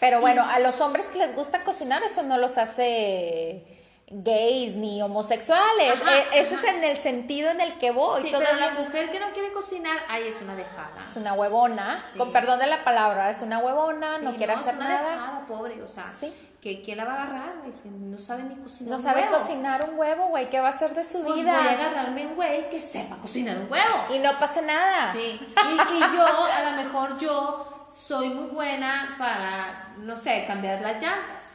Pero 0.00 0.20
bueno, 0.20 0.42
a 0.42 0.58
los 0.58 0.80
hombres 0.80 1.06
que 1.06 1.18
les 1.18 1.36
gusta 1.36 1.62
cocinar, 1.62 2.02
eso 2.02 2.24
no 2.24 2.36
los 2.36 2.58
hace 2.58 3.79
gays 4.12 4.74
ni 4.74 5.00
homosexuales. 5.00 6.00
Ajá, 6.02 6.18
E- 6.18 6.40
ese 6.40 6.56
ajá. 6.56 6.66
es 6.68 6.74
en 6.74 6.84
el 6.84 6.98
sentido 6.98 7.48
en 7.50 7.60
el 7.60 7.78
que 7.78 7.92
voy. 7.92 8.20
Sí, 8.22 8.30
Todavía 8.32 8.50
pero 8.58 8.66
la 8.74 8.80
mujer 8.80 9.10
que 9.12 9.20
no 9.20 9.30
quiere 9.32 9.52
cocinar, 9.52 9.98
ahí 10.08 10.26
es 10.26 10.42
una 10.42 10.56
dejada. 10.56 11.04
es 11.06 11.14
una 11.16 11.32
huevona, 11.34 12.02
Sí. 12.02 12.18
con 12.18 12.32
perdón 12.32 12.58
de 12.58 12.66
la 12.66 12.82
palabra, 12.82 13.30
es 13.30 13.40
una 13.40 13.58
huevona, 13.58 14.18
Sí, 14.18 14.24
no 14.24 14.34
quiere 14.34 14.52
hacer 14.54 14.74
una 14.74 14.88
nada. 14.88 15.10
dejada, 15.12 15.46
pobre, 15.46 15.80
o 15.82 15.86
sea, 15.88 16.10
Sí. 16.10 16.34
que 16.60 16.82
quién 16.82 16.98
la 16.98 17.04
va 17.04 17.12
a 17.14 17.22
agarrar, 17.22 17.52
no 17.84 18.18
sabe 18.18 18.42
ni 18.42 18.56
cocinar 18.56 18.90
No 18.90 18.96
un 18.96 19.02
sabe 19.02 19.22
huevo. 19.22 19.32
cocinar 19.38 19.88
un 19.88 19.98
huevo, 19.98 20.26
güey, 20.26 20.50
¿qué 20.50 20.60
va 20.60 20.66
a 20.66 20.70
hacer 20.70 20.92
de 20.94 21.04
su 21.04 21.22
Pues 21.22 21.36
vida? 21.36 21.56
voy 21.56 21.66
a 21.68 21.70
agarrarme 21.72 22.26
un 22.26 22.34
güey 22.34 22.68
que 22.68 22.80
sepa 22.80 23.16
cocinar 23.16 23.58
un 23.58 23.70
huevo. 23.70 24.06
Y 24.12 24.18
no 24.18 24.38
pasa 24.40 24.60
nada. 24.60 25.12
Sí, 25.12 25.40
y, 25.70 25.94
y 25.94 25.98
yo, 26.00 26.26
a 26.46 26.70
lo 26.70 26.82
mejor 26.82 27.16
yo 27.18 27.86
soy 27.88 28.28
muy 28.30 28.48
buena 28.48 29.14
para, 29.18 29.94
no 29.98 30.16
sé, 30.16 30.44
cambiar 30.46 30.80
las 30.80 31.00
llantas. 31.00 31.49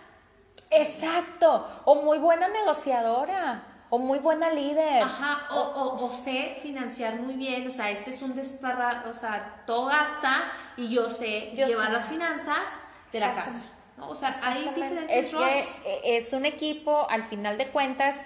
Exacto. 0.81 1.67
O 1.85 1.95
muy 1.95 2.17
buena 2.17 2.47
negociadora. 2.47 3.63
O 3.91 3.99
muy 3.99 4.17
buena 4.19 4.49
líder. 4.49 5.03
Ajá, 5.03 5.45
o, 5.51 5.59
o, 5.59 6.05
o 6.05 6.09
sé 6.09 6.57
financiar 6.61 7.17
muy 7.17 7.35
bien, 7.35 7.67
o 7.67 7.71
sea, 7.71 7.91
este 7.91 8.09
es 8.09 8.21
un 8.23 8.35
desparra, 8.35 9.05
o 9.07 9.13
sea, 9.13 9.63
todo 9.67 9.85
gasta 9.85 10.43
y 10.75 10.89
yo 10.89 11.09
sé 11.11 11.51
Yo 11.55 11.67
llevar 11.67 11.87
sé. 11.87 11.93
las 11.93 12.07
finanzas 12.07 12.63
de 13.11 13.19
la 13.19 13.35
casa. 13.35 13.61
¿no? 13.97 14.09
O 14.09 14.15
sea, 14.15 14.35
hay 14.43 14.63
diferentes 14.75 15.25
Es 15.27 15.31
roles. 15.33 15.69
que 15.69 16.17
es 16.17 16.33
un 16.33 16.45
equipo, 16.45 17.07
al 17.09 17.23
final 17.25 17.57
de 17.59 17.69
cuentas, 17.69 18.19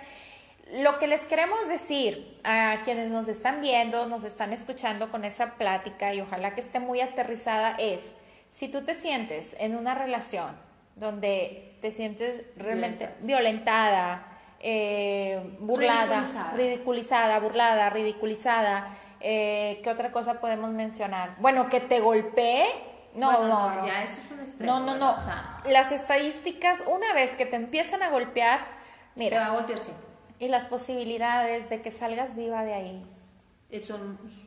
lo 0.72 0.98
que 0.98 1.08
les 1.08 1.22
queremos 1.22 1.68
decir 1.68 2.38
a 2.46 2.78
quienes 2.86 3.10
nos 3.12 3.28
están 3.28 3.60
viendo, 3.62 4.08
nos 4.08 4.24
están 4.24 4.54
escuchando 4.54 5.12
con 5.12 5.26
esa 5.26 5.56
plática 5.56 6.14
y 6.14 6.22
ojalá 6.22 6.56
que 6.56 6.62
esté 6.62 6.80
muy 6.80 7.02
aterrizada 7.02 7.72
es, 7.78 8.16
si 8.50 8.70
tú 8.70 8.84
te 8.86 8.94
sientes 8.94 9.56
en 9.60 9.76
una 9.76 9.94
relación 9.94 10.58
donde 11.00 11.78
te 11.82 11.92
sientes 11.92 12.44
realmente 12.58 13.10
violentada, 13.22 14.26
eh, 14.60 15.56
burlada, 15.60 16.06
Ridiculizada. 16.20 16.54
ridiculizada, 16.58 17.40
burlada, 17.40 17.90
ridiculizada, 17.90 18.98
eh, 19.22 19.80
¿qué 19.84 19.90
otra 19.90 20.12
cosa 20.12 20.42
podemos 20.42 20.72
mencionar? 20.72 21.36
Bueno, 21.40 21.70
que 21.70 21.80
te 21.80 22.00
golpee. 22.02 22.66
No, 23.16 23.32
Bueno, 23.40 23.48
no, 23.48 23.76
no, 23.76 23.88
ya 23.88 24.04
eso 24.04 24.14
es 24.24 24.32
un 24.32 24.40
extremo, 24.40 24.72
No, 24.80 24.86
no, 24.86 24.96
no. 24.98 25.12
O 25.16 25.20
sea- 25.20 25.62
Las 25.66 25.92
estadísticas, 25.92 26.84
una 26.86 27.12
vez 27.14 27.36
que 27.36 27.46
te 27.46 27.56
empiezan 27.56 28.04
a 28.04 28.10
golpear, 28.12 28.60
Te 28.60 29.20
mira, 29.20 29.40
va 29.40 29.46
a 29.48 29.56
golpear 29.56 29.80
siempre. 29.80 30.06
y 30.38 30.48
las 30.48 30.66
posibilidades 30.66 31.70
de 31.70 31.82
que 31.82 31.90
salgas 31.92 32.36
viva 32.36 32.64
de 32.64 32.74
ahí 32.74 33.06
Eso, 33.72 34.00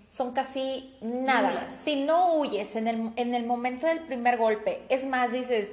son 0.09 0.33
casi 0.33 0.97
nada. 1.01 1.49
Nulas. 1.51 1.75
Si 1.85 2.05
no 2.05 2.35
huyes 2.37 2.77
en 2.77 2.87
el, 2.89 3.13
en 3.17 3.35
el 3.35 3.47
momento 3.47 3.87
del 3.87 4.01
primer 4.01 4.37
golpe, 4.37 4.83
es 4.89 5.05
más, 5.07 5.33
dices, 5.33 5.73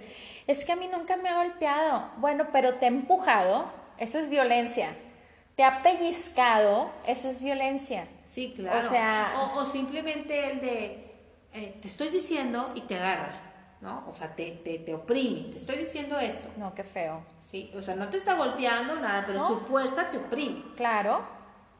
es 0.51 0.65
que 0.65 0.71
a 0.71 0.75
mí 0.75 0.87
nunca 0.91 1.15
me 1.17 1.29
ha 1.29 1.37
golpeado. 1.43 2.09
Bueno, 2.17 2.47
pero 2.51 2.75
te 2.75 2.85
ha 2.85 2.89
empujado, 2.89 3.71
eso 3.97 4.17
es 4.17 4.29
violencia. 4.29 4.95
Te 5.55 5.63
ha 5.63 5.81
pellizcado, 5.83 6.89
eso 7.05 7.29
es 7.29 7.41
violencia. 7.41 8.07
sí, 8.25 8.53
claro. 8.55 8.79
O 8.79 8.81
sea- 8.81 9.33
o, 9.35 9.59
o 9.61 9.65
simplemente 9.65 10.51
el 10.51 10.61
de, 10.61 11.13
eh, 11.53 11.77
te 11.81 11.87
estoy 11.87 12.09
diciendo 12.09 12.69
y 12.75 12.81
te 12.81 12.95
agarra, 12.95 13.33
¿no? 13.81 14.05
O 14.07 14.13
sea, 14.15 14.35
te, 14.35 14.51
te, 14.51 14.79
te 14.79 14.93
oprime, 14.93 15.51
te 15.51 15.57
estoy 15.57 15.77
diciendo 15.77 16.17
esto. 16.19 16.47
No, 16.57 16.73
qué 16.73 16.83
feo. 16.83 17.23
Sí, 17.41 17.71
o 17.75 17.81
sea, 17.81 17.95
no 17.95 18.07
te 18.09 18.17
está 18.17 18.35
golpeando 18.35 18.95
nada, 18.99 19.23
pero 19.25 19.39
No. 19.39 19.47
su 19.47 19.59
fuerza 19.61 20.09
te 20.11 20.17
oprime. 20.17 20.63
Claro. 20.77 21.21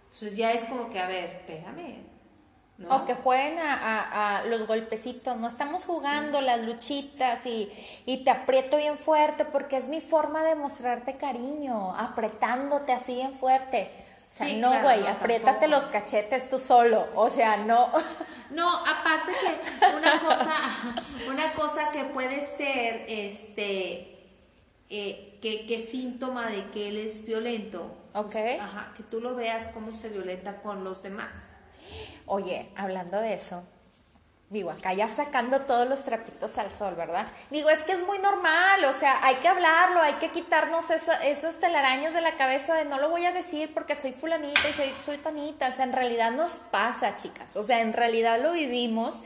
Entonces 0.05 0.35
ya 0.35 0.51
es 0.51 0.63
como 0.65 0.89
que, 0.89 0.99
a 0.99 1.05
ver, 1.07 1.29
espérame. 1.47 2.03
¿No? 2.79 2.95
O 2.95 3.05
que 3.05 3.13
jueguen 3.13 3.59
a, 3.59 3.73
a- 3.73 4.37
a 4.39 4.45
los 4.45 4.65
golpecitos, 4.65 5.37
no 5.37 5.47
estamos 5.47 5.83
jugando 5.85 6.41
las 6.41 6.61
luchitas 6.61 7.45
y, 7.45 7.69
y 8.05 8.23
te 8.23 8.31
aprieto 8.31 8.77
bien 8.77 8.97
fuerte 8.97 9.45
porque 9.45 9.77
es 9.77 9.87
mi 9.89 10.01
forma 10.01 10.43
de 10.43 10.55
mostrarte 10.55 11.17
cariño, 11.17 11.93
apretándote 11.95 12.91
así 12.93 13.13
bien 13.15 13.33
fuerte. 13.33 13.91
O 14.15 14.19
sea, 14.21 14.47
Sí, 14.47 14.55
no, 14.57 14.69
claro, 14.69 14.83
güey, 14.85 14.99
no, 15.01 15.07
apriétate 15.09 15.59
tampoco. 15.67 15.67
los 15.67 15.83
cachetes 15.85 16.49
tú 16.49 16.57
solo. 16.59 17.05
O 17.15 17.29
sea, 17.29 17.57
no. 17.57 17.91
No, 18.49 18.67
aparte 18.67 19.31
que 19.31 19.95
una 19.95 20.19
cosa, 20.21 20.55
una 21.31 21.51
cosa 21.51 21.91
que 21.91 22.05
puede 22.05 22.41
ser, 22.41 23.05
este, 23.07 24.27
eh, 24.89 25.37
que, 25.39 25.67
que 25.67 25.77
síntoma 25.79 26.47
de 26.47 26.65
que 26.71 26.87
él 26.89 26.97
es 26.97 27.23
violento. 27.25 27.95
Ok. 28.15 28.35
ajá, 28.59 28.91
que 28.97 29.03
tú 29.03 29.21
lo 29.21 29.35
veas 29.35 29.67
cómo 29.67 29.93
se 29.93 30.09
violenta 30.09 30.61
con 30.63 30.83
los 30.83 31.03
demás. 31.03 31.51
Oye, 32.25 32.69
hablando 32.75 33.19
de 33.19 33.33
eso, 33.33 33.63
digo, 34.49 34.71
acá 34.71 34.93
ya 34.93 35.07
sacando 35.07 35.61
todos 35.61 35.87
los 35.87 36.03
trapitos 36.03 36.57
al 36.57 36.71
sol, 36.71 36.95
¿verdad? 36.95 37.27
Digo, 37.51 37.69
es 37.69 37.79
que 37.79 37.91
es 37.91 38.05
muy 38.05 38.17
normal, 38.19 38.83
o 38.85 38.93
sea, 38.93 39.23
hay 39.25 39.35
que 39.35 39.47
hablarlo, 39.47 40.01
hay 40.01 40.13
que 40.15 40.31
quitarnos 40.31 40.89
esa- 40.89 41.23
esas 41.25 41.57
telarañas 41.59 42.13
de 42.13 42.21
la 42.21 42.35
cabeza 42.35 42.73
de 42.75 42.85
no 42.85 42.99
lo 42.99 43.09
voy 43.09 43.25
a 43.25 43.31
decir 43.31 43.73
porque 43.73 43.95
soy 43.95 44.11
fulanita 44.11 44.67
y 44.69 44.73
soy, 44.73 44.93
soy 44.97 45.17
tanita, 45.19 45.69
o 45.69 45.71
sea, 45.71 45.85
en 45.85 45.93
realidad 45.93 46.31
nos 46.31 46.53
pasa, 46.59 47.15
chicas, 47.17 47.55
o 47.55 47.63
sea, 47.63 47.81
en 47.81 47.93
realidad 47.93 48.39
lo 48.41 48.51
vivimos. 48.53 49.21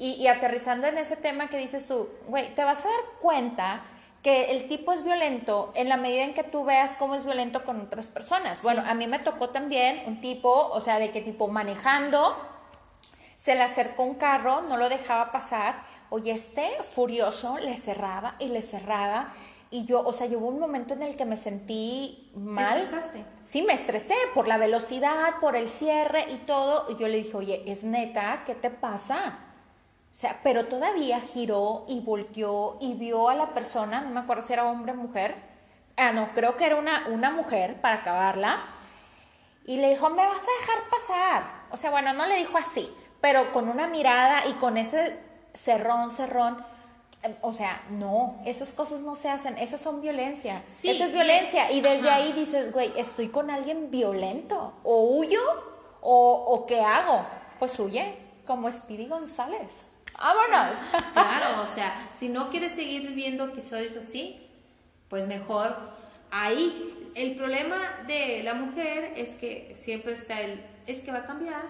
Y, 0.00 0.12
y 0.12 0.28
aterrizando 0.28 0.86
en 0.86 0.96
ese 0.96 1.16
tema 1.16 1.48
que 1.48 1.56
dices 1.58 1.88
tú, 1.88 2.08
güey, 2.28 2.54
te 2.54 2.62
vas 2.62 2.78
a 2.84 2.88
dar 2.88 3.00
cuenta 3.20 3.82
que 4.28 4.50
el 4.50 4.68
tipo 4.68 4.92
es 4.92 5.04
violento 5.04 5.72
en 5.74 5.88
la 5.88 5.96
medida 5.96 6.22
en 6.22 6.34
que 6.34 6.42
tú 6.42 6.62
veas 6.62 6.96
cómo 6.96 7.14
es 7.14 7.24
violento 7.24 7.64
con 7.64 7.80
otras 7.80 8.10
personas. 8.10 8.62
Bueno, 8.62 8.82
a 8.86 8.92
mí 8.92 9.06
me 9.06 9.20
tocó 9.20 9.48
también 9.48 10.02
un 10.04 10.20
tipo, 10.20 10.50
o 10.50 10.82
sea, 10.82 10.98
de 10.98 11.10
que 11.10 11.22
tipo 11.22 11.48
manejando, 11.48 12.36
se 13.36 13.54
le 13.54 13.62
acercó 13.62 14.02
un 14.02 14.16
carro, 14.16 14.60
no 14.60 14.76
lo 14.76 14.90
dejaba 14.90 15.32
pasar. 15.32 15.82
Oye, 16.10 16.32
este 16.32 16.68
furioso 16.82 17.56
le 17.56 17.78
cerraba 17.78 18.34
y 18.38 18.48
le 18.48 18.60
cerraba. 18.60 19.32
Y 19.70 19.86
yo, 19.86 20.06
o 20.06 20.12
sea, 20.12 20.26
llegó 20.26 20.46
un 20.46 20.60
momento 20.60 20.92
en 20.92 21.04
el 21.04 21.16
que 21.16 21.24
me 21.24 21.38
sentí 21.38 22.30
mal. 22.34 22.76
estresaste? 22.76 23.24
Sí, 23.40 23.62
me 23.62 23.72
estresé 23.72 24.14
por 24.34 24.46
la 24.46 24.58
velocidad, 24.58 25.36
por 25.40 25.56
el 25.56 25.70
cierre 25.70 26.26
y 26.30 26.36
todo. 26.36 26.84
Y 26.90 26.96
yo 27.00 27.08
le 27.08 27.16
dije, 27.16 27.34
oye, 27.34 27.62
es 27.66 27.82
neta, 27.82 28.42
¿qué 28.44 28.54
te 28.54 28.68
pasa? 28.68 29.38
O 30.10 30.14
sea, 30.20 30.40
pero 30.42 30.66
todavía 30.66 31.20
giró 31.20 31.84
y 31.88 32.00
volteó 32.00 32.76
y 32.80 32.94
vio 32.94 33.28
a 33.28 33.34
la 33.34 33.54
persona, 33.54 34.00
no 34.00 34.10
me 34.10 34.20
acuerdo 34.20 34.42
si 34.42 34.52
era 34.52 34.64
hombre 34.64 34.92
o 34.92 34.96
mujer. 34.96 35.34
Ah, 35.96 36.12
no, 36.12 36.30
creo 36.34 36.56
que 36.56 36.64
era 36.64 36.76
una, 36.76 37.06
una 37.08 37.30
mujer 37.30 37.80
para 37.80 37.96
acabarla. 37.96 38.64
Y 39.66 39.76
le 39.76 39.90
dijo, 39.90 40.08
me 40.10 40.24
vas 40.26 40.40
a 40.42 40.60
dejar 40.60 40.88
pasar. 40.90 41.50
O 41.70 41.76
sea, 41.76 41.90
bueno, 41.90 42.12
no 42.14 42.26
le 42.26 42.36
dijo 42.36 42.56
así, 42.56 42.92
pero 43.20 43.52
con 43.52 43.68
una 43.68 43.86
mirada 43.86 44.46
y 44.46 44.54
con 44.54 44.76
ese 44.76 45.18
cerrón, 45.54 46.10
cerrón. 46.10 46.64
eh, 47.22 47.36
O 47.42 47.52
sea, 47.52 47.82
no, 47.90 48.40
esas 48.46 48.70
cosas 48.72 49.00
no 49.00 49.14
se 49.14 49.28
hacen, 49.28 49.58
esas 49.58 49.80
son 49.80 50.00
violencia. 50.00 50.62
Sí, 50.68 50.88
Esa 50.90 51.04
es 51.04 51.12
violencia. 51.12 51.70
Y 51.70 51.80
desde 51.80 52.08
ajá. 52.08 52.16
ahí 52.16 52.32
dices, 52.32 52.72
güey, 52.72 52.92
estoy 52.98 53.28
con 53.28 53.50
alguien 53.50 53.90
violento. 53.90 54.72
O 54.84 55.02
huyo 55.18 55.40
o, 56.00 56.44
o 56.48 56.66
¿qué 56.66 56.80
hago? 56.80 57.24
Pues 57.58 57.78
huye, 57.78 58.16
como 58.46 58.70
Speedy 58.70 59.06
González. 59.06 59.86
¡Vámonos! 60.18 60.78
Claro, 61.12 61.62
o 61.62 61.66
sea, 61.66 62.08
si 62.12 62.28
no 62.28 62.48
quieres 62.50 62.72
seguir 62.74 63.08
viviendo 63.08 63.44
episodios 63.44 63.96
así, 63.96 64.40
pues 65.08 65.26
mejor 65.26 65.76
ahí. 66.30 67.10
El 67.14 67.34
problema 67.36 67.76
de 68.06 68.42
la 68.44 68.54
mujer 68.54 69.14
es 69.16 69.34
que 69.34 69.72
siempre 69.74 70.12
está 70.12 70.40
el, 70.40 70.64
es 70.86 71.00
que 71.00 71.10
va 71.10 71.18
a 71.18 71.24
cambiar. 71.24 71.62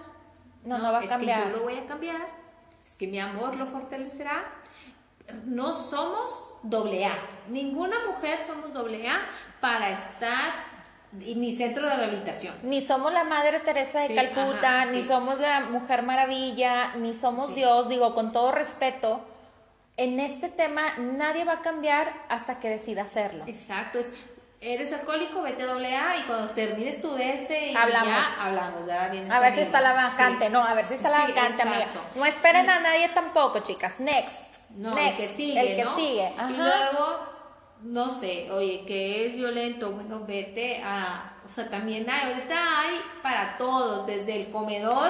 No, 0.63 0.77
no 0.77 0.91
va 0.91 0.99
a 0.99 1.03
es 1.03 1.09
cambiar. 1.09 1.43
que 1.45 1.49
yo 1.51 1.57
lo 1.57 1.63
voy 1.63 1.77
a 1.77 1.85
cambiar. 1.87 2.27
Es 2.85 2.95
que 2.95 3.07
mi 3.07 3.19
amor 3.19 3.55
lo 3.55 3.65
fortalecerá. 3.65 4.45
No 5.45 5.73
somos 5.73 6.51
doble 6.63 7.05
A. 7.05 7.17
Ninguna 7.47 7.95
mujer 8.07 8.39
somos 8.45 8.73
doble 8.73 9.07
A 9.09 9.21
para 9.61 9.89
estar 9.91 10.68
ni 11.11 11.51
centro 11.53 11.87
de 11.87 11.95
rehabilitación. 11.95 12.53
Ni 12.63 12.81
somos 12.81 13.11
la 13.13 13.23
Madre 13.23 13.59
Teresa 13.61 14.01
de 14.01 14.07
Sí, 14.09 14.15
Calcuta, 14.15 14.81
ajá, 14.81 14.91
ni 14.91 15.01
sí. 15.01 15.07
somos 15.07 15.39
la 15.39 15.61
Mujer 15.61 16.03
Maravilla, 16.03 16.93
ni 16.95 17.13
somos 17.13 17.47
Sí. 17.49 17.55
Dios, 17.55 17.89
digo, 17.89 18.13
con 18.13 18.31
todo 18.31 18.51
respeto, 18.51 19.25
en 19.97 20.19
este 20.19 20.49
tema 20.49 20.81
nadie 20.97 21.43
va 21.45 21.53
a 21.53 21.61
cambiar 21.61 22.13
hasta 22.29 22.59
que 22.59 22.69
decida 22.69 23.01
hacerlo. 23.03 23.43
Exacto, 23.47 23.99
es 23.99 24.13
eres 24.61 24.91
alcohólico, 24.93 25.41
vete 25.41 25.63
a 25.63 25.67
doble 25.67 25.95
A 25.95 26.17
y 26.17 26.23
cuando 26.23 26.49
termines 26.51 27.01
tu 27.01 27.13
de 27.15 27.33
este 27.33 27.71
y 27.71 27.75
Hablamos. 27.75 28.09
ya 28.09 28.43
hablamos, 28.45 28.85
¿verdad? 28.85 29.09
Vienes 29.11 29.31
A 29.31 29.39
ver 29.39 29.51
si 29.53 29.59
conmigo. 29.59 29.77
está 29.77 29.81
la 29.81 29.93
vacante, 29.93 30.49
no, 30.49 30.63
a 30.63 30.73
ver 30.73 30.85
si 30.85 30.93
está 30.95 31.09
la 31.09 31.19
vacante, 31.27 31.61
amiga. 31.61 31.87
No 32.15 32.25
esperen 32.25 32.69
a 32.69 32.79
nadie 32.81 33.09
tampoco, 33.09 33.59
chicas. 33.59 33.99
Next. 33.99 34.43
No, 34.71 34.91
Next. 34.93 35.19
el 35.21 35.27
que 35.29 35.35
sigue, 35.35 35.61
El 35.71 35.75
que 35.77 35.83
¿no? 35.85 35.95
sigue. 35.95 36.31
Y 36.35 36.39
Ajá. 36.39 36.49
luego, 36.51 37.19
no 37.81 38.09
sé, 38.09 38.51
oye, 38.51 38.83
que 38.85 39.25
es 39.25 39.35
violento, 39.35 39.91
bueno, 39.91 40.25
vete 40.25 40.81
a, 40.83 41.37
o 41.45 41.49
sea, 41.49 41.69
también 41.69 42.09
hay, 42.09 42.33
ahorita 42.33 42.81
hay 42.81 42.95
para 43.23 43.57
todos, 43.57 44.05
desde 44.05 44.41
el 44.41 44.49
comedor, 44.49 45.09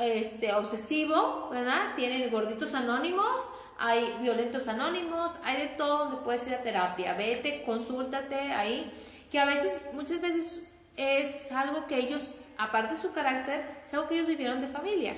este, 0.00 0.52
obsesivo, 0.54 1.48
¿verdad? 1.52 1.94
Tienen 1.94 2.28
gorditos 2.30 2.74
anónimos, 2.74 3.48
hay 3.78 4.16
violentos 4.20 4.66
anónimos, 4.66 5.38
hay 5.44 5.56
de 5.58 5.66
todo 5.68 6.06
donde 6.06 6.16
puedes 6.24 6.46
ir 6.48 6.54
a 6.54 6.62
terapia, 6.62 7.14
vete, 7.14 7.62
consúltate 7.62 8.34
ahí, 8.34 8.92
que 9.30 9.38
a 9.38 9.44
veces, 9.44 9.80
muchas 9.92 10.20
veces 10.20 10.62
es 10.96 11.52
algo 11.52 11.86
que 11.86 11.98
ellos, 11.98 12.24
aparte 12.58 12.94
de 12.94 13.00
su 13.00 13.12
carácter, 13.12 13.82
es 13.86 13.94
algo 13.94 14.08
que 14.08 14.14
ellos 14.14 14.26
vivieron 14.26 14.60
de 14.60 14.68
familia. 14.68 15.16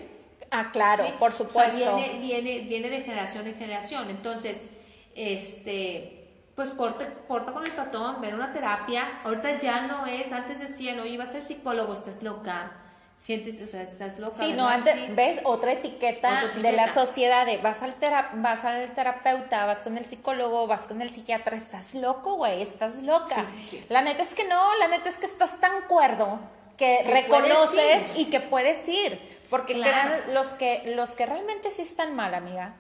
Ah, 0.51 0.71
claro, 0.73 1.05
por 1.19 1.33
supuesto. 1.33 1.61
O 1.61 1.79
sea, 1.79 1.97
viene, 1.97 2.21
viene, 2.21 2.61
viene 2.61 2.91
de 2.91 3.01
generación 3.01 3.47
en 3.47 3.55
generación. 3.55 4.09
Entonces, 4.11 4.63
este, 5.15 6.16
pues 6.57 6.71
corta, 6.71 7.07
corta 7.29 7.53
con 7.53 7.65
el 7.65 7.71
patrón, 7.71 8.21
ven 8.23 8.35
una 8.35 8.53
terapia. 8.53 9.21
Ahorita 9.25 9.57
ya 9.57 9.83
no 9.83 10.07
es, 10.07 10.33
antes 10.33 10.59
decían, 10.59 10.99
oye, 10.99 11.19
vas 11.19 11.29
a 11.29 11.33
ser 11.33 11.45
psicólogo, 11.45 11.93
estás 11.93 12.23
loca. 12.23 12.73
Sientes, 13.19 13.63
o 13.63 13.67
sea, 13.67 13.83
estás 13.83 14.19
loca. 14.19 14.37
Sí, 14.37 14.53
no, 14.55 14.67
antes, 14.67 15.15
ves 15.15 15.41
otra 15.45 15.73
etiqueta, 15.73 16.49
de 16.49 16.73
la 16.73 16.93
sociedad 16.93 17.47
de 17.47 17.59
vas 17.59 17.83
al, 17.83 17.95
vas 18.35 18.65
al 18.65 18.91
terapeuta, 18.93 19.65
vas 19.67 19.79
con 19.79 19.97
el 19.97 20.05
psicólogo, 20.07 20.67
vas 20.67 20.87
con 20.87 21.01
el 21.01 21.11
psiquiatra, 21.11 21.57
estás 21.57 21.95
loco, 21.95 22.35
güey, 22.35 22.61
estás 22.61 23.03
loca. 23.03 23.45
La 23.89 24.03
neta 24.03 24.23
es 24.23 24.35
que 24.35 24.47
no, 24.47 24.77
la 24.79 24.89
neta 24.89 25.09
es 25.09 25.17
que 25.17 25.27
estás 25.27 25.61
tan 25.61 25.83
cuerdo 25.89 26.41
que, 26.77 27.05
reconoces 27.05 28.05
y 28.17 28.27
que 28.27 28.41
puedes 28.41 28.87
ir, 28.89 29.19
porque 29.49 29.83
los 30.33 30.49
que 30.51 30.93
los 30.95 31.13
que 31.13 31.27
realmente 31.27 31.71
sí 31.71 31.83
están 31.83 32.15
mal, 32.15 32.35
amiga, 32.35 32.77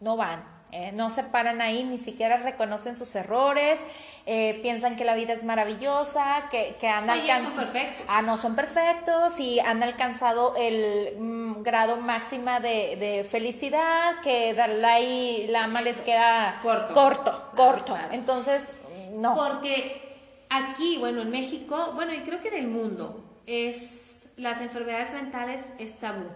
no 0.00 0.16
van. 0.16 0.55
Eh, 0.78 0.92
no 0.92 1.08
se 1.08 1.22
paran 1.22 1.62
ahí, 1.62 1.84
ni 1.84 1.96
siquiera 1.96 2.36
reconocen 2.36 2.94
sus 2.94 3.14
errores, 3.16 3.80
eh, 4.26 4.58
piensan 4.60 4.94
que 4.94 5.06
la 5.06 5.14
vida 5.14 5.32
es 5.32 5.42
maravillosa, 5.42 6.48
que, 6.50 6.76
que 6.78 6.86
han 6.86 7.08
alcanzado... 7.08 7.66
Ah, 8.08 8.20
no 8.20 8.36
son 8.36 8.54
perfectos 8.54 9.40
y 9.40 9.58
han 9.58 9.82
alcanzado 9.82 10.54
el 10.54 11.16
mm, 11.18 11.62
grado 11.62 11.96
máxima 11.96 12.60
de, 12.60 13.26
felicidad, 13.30 14.20
que 14.22 14.52
Dalai 14.52 15.46
Lama 15.48 15.80
les 15.80 15.96
queda 15.98 16.60
corto. 16.60 16.92
Corto, 16.92 17.50
corto. 17.56 17.98
Entonces, 18.10 18.68
no. 19.12 19.34
Porque 19.34 20.02
aquí, 20.50 20.98
bueno, 20.98 21.22
en 21.22 21.30
México, 21.30 21.92
bueno, 21.94 22.12
y 22.12 22.18
creo 22.18 22.42
que 22.42 22.48
en 22.48 22.56
el 22.56 22.68
mundo, 22.68 23.24
es 23.46 24.28
las 24.36 24.60
enfermedades 24.60 25.14
mentales 25.14 25.72
es 25.78 25.98
tabú. 25.98 26.26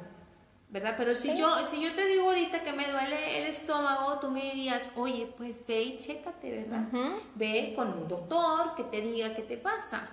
¿Verdad? 0.71 0.95
Pero 0.97 1.14
si 1.14 1.37
yo 1.37 1.64
si 1.64 1.83
yo 1.83 1.93
te 1.95 2.07
digo 2.07 2.27
ahorita 2.27 2.62
que 2.62 2.73
me 2.73 2.89
duele 2.91 3.41
el 3.41 3.47
estómago, 3.47 4.18
tú 4.21 4.31
me 4.31 4.43
dirías, 4.43 4.89
oye, 4.97 5.33
pues 5.37 5.66
ve 5.66 5.83
y 5.83 5.99
chécate, 5.99 6.51
¿verdad? 6.51 6.87
Ve 7.35 7.73
con 7.75 7.89
un 7.93 8.09
doctor 8.09 8.75
que 8.77 8.85
te 8.85 9.01
diga 9.01 9.35
qué 9.35 9.43
te 9.43 9.57
pasa. 9.57 10.09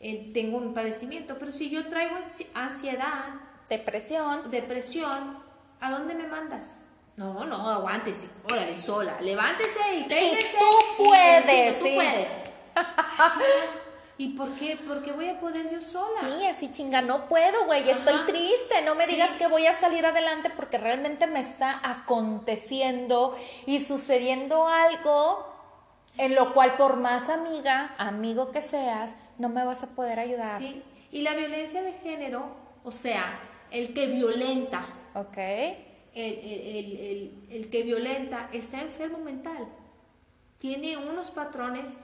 Eh, 0.00 0.30
tengo 0.32 0.58
un 0.58 0.72
padecimiento, 0.72 1.36
pero 1.38 1.50
si 1.50 1.70
yo 1.70 1.86
traigo 1.88 2.16
ansiedad, 2.54 3.34
depresión, 3.68 4.50
depresión, 4.50 5.38
¿a 5.80 5.90
dónde 5.90 6.14
me 6.14 6.26
mandas? 6.26 6.84
No, 7.16 7.44
no, 7.44 7.68
aguántese, 7.68 8.28
órale, 8.50 8.78
sola, 8.78 9.20
levántese 9.20 9.80
y 9.96 10.04
téngase. 10.06 10.56
Tú 10.56 11.04
puedes, 11.04 11.78
tú 11.78 11.84
puedes. 11.94 12.44
¿Y 14.20 14.30
por 14.30 14.52
qué? 14.54 14.76
Porque 14.84 15.12
voy 15.12 15.28
a 15.28 15.38
poder 15.38 15.70
yo 15.70 15.80
sola. 15.80 16.20
Sí, 16.22 16.44
así 16.44 16.70
chinga, 16.72 17.02
no 17.02 17.28
puedo, 17.28 17.66
güey, 17.66 17.88
estoy 17.88 18.18
triste, 18.26 18.82
no 18.84 18.96
me 18.96 19.06
digas 19.06 19.30
que 19.38 19.46
voy 19.46 19.66
a 19.66 19.72
salir 19.72 20.04
adelante 20.04 20.50
porque 20.50 20.76
realmente 20.76 21.28
me 21.28 21.38
está 21.38 21.80
aconteciendo 21.88 23.38
y 23.64 23.78
sucediendo 23.78 24.66
algo 24.66 25.46
en 26.16 26.34
lo 26.34 26.52
cual 26.52 26.76
por 26.76 26.96
más 26.96 27.28
amiga, 27.28 27.94
amigo 27.96 28.50
que 28.50 28.60
seas, 28.60 29.20
no 29.38 29.48
me 29.48 29.64
vas 29.64 29.84
a 29.84 29.94
poder 29.94 30.18
ayudar. 30.18 30.60
Sí, 30.60 30.82
y 31.12 31.22
la 31.22 31.34
violencia 31.34 31.80
de 31.80 31.92
género, 31.92 32.56
o 32.82 32.90
sea, 32.90 33.38
el 33.70 33.94
que 33.94 34.08
violenta. 34.08 34.84
Ok. 35.14 35.38
El, 36.14 37.46
el 37.50 37.70
que 37.70 37.84
violenta 37.84 38.48
está 38.52 38.80
enfermo 38.80 39.18
mental. 39.18 39.68
Tiene 40.58 40.96
unos 40.96 41.30
patrones 41.30 41.96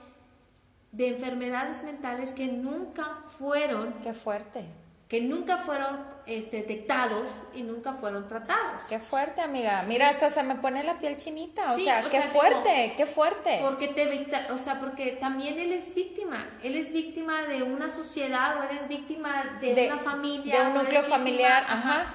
de 0.95 1.09
enfermedades 1.09 1.83
mentales 1.83 2.31
que 2.31 2.47
nunca 2.47 3.19
fueron... 3.37 3.93
Qué 4.01 4.13
fuerte. 4.13 4.65
Que 5.09 5.21
nunca 5.21 5.57
fueron 5.57 5.99
este, 6.25 6.57
detectados 6.57 7.27
y 7.53 7.63
nunca 7.63 7.93
fueron 7.93 8.27
tratados. 8.29 8.85
Qué 8.89 8.99
fuerte, 8.99 9.41
amiga. 9.41 9.83
Mira, 9.87 10.09
hasta 10.09 10.31
se 10.31 10.41
me 10.41 10.55
pone 10.55 10.83
la 10.83 10.97
piel 10.97 11.17
chinita. 11.17 11.73
O 11.73 11.77
sea, 11.77 12.01
qué 12.01 12.21
fuerte, 12.21 12.93
qué 12.95 13.05
fuerte. 13.05 13.59
Porque 13.61 13.89
te, 13.89 14.51
o 14.51 14.57
sea, 14.57 14.79
porque 14.79 15.11
también 15.11 15.59
él 15.59 15.73
es 15.73 15.93
víctima. 15.93 16.47
Él 16.63 16.75
es 16.75 16.91
víctima 16.91 17.43
de 17.43 17.61
una 17.61 17.89
sociedad 17.89 18.57
o 18.59 18.63
él 18.63 18.77
es 18.77 18.87
víctima 18.87 19.59
de, 19.59 19.89
una 19.91 20.01
familia. 20.01 20.61
De 20.61 20.67
un 20.67 20.73
núcleo 20.75 21.03
familiar, 21.03 21.65
ajá. 21.67 22.13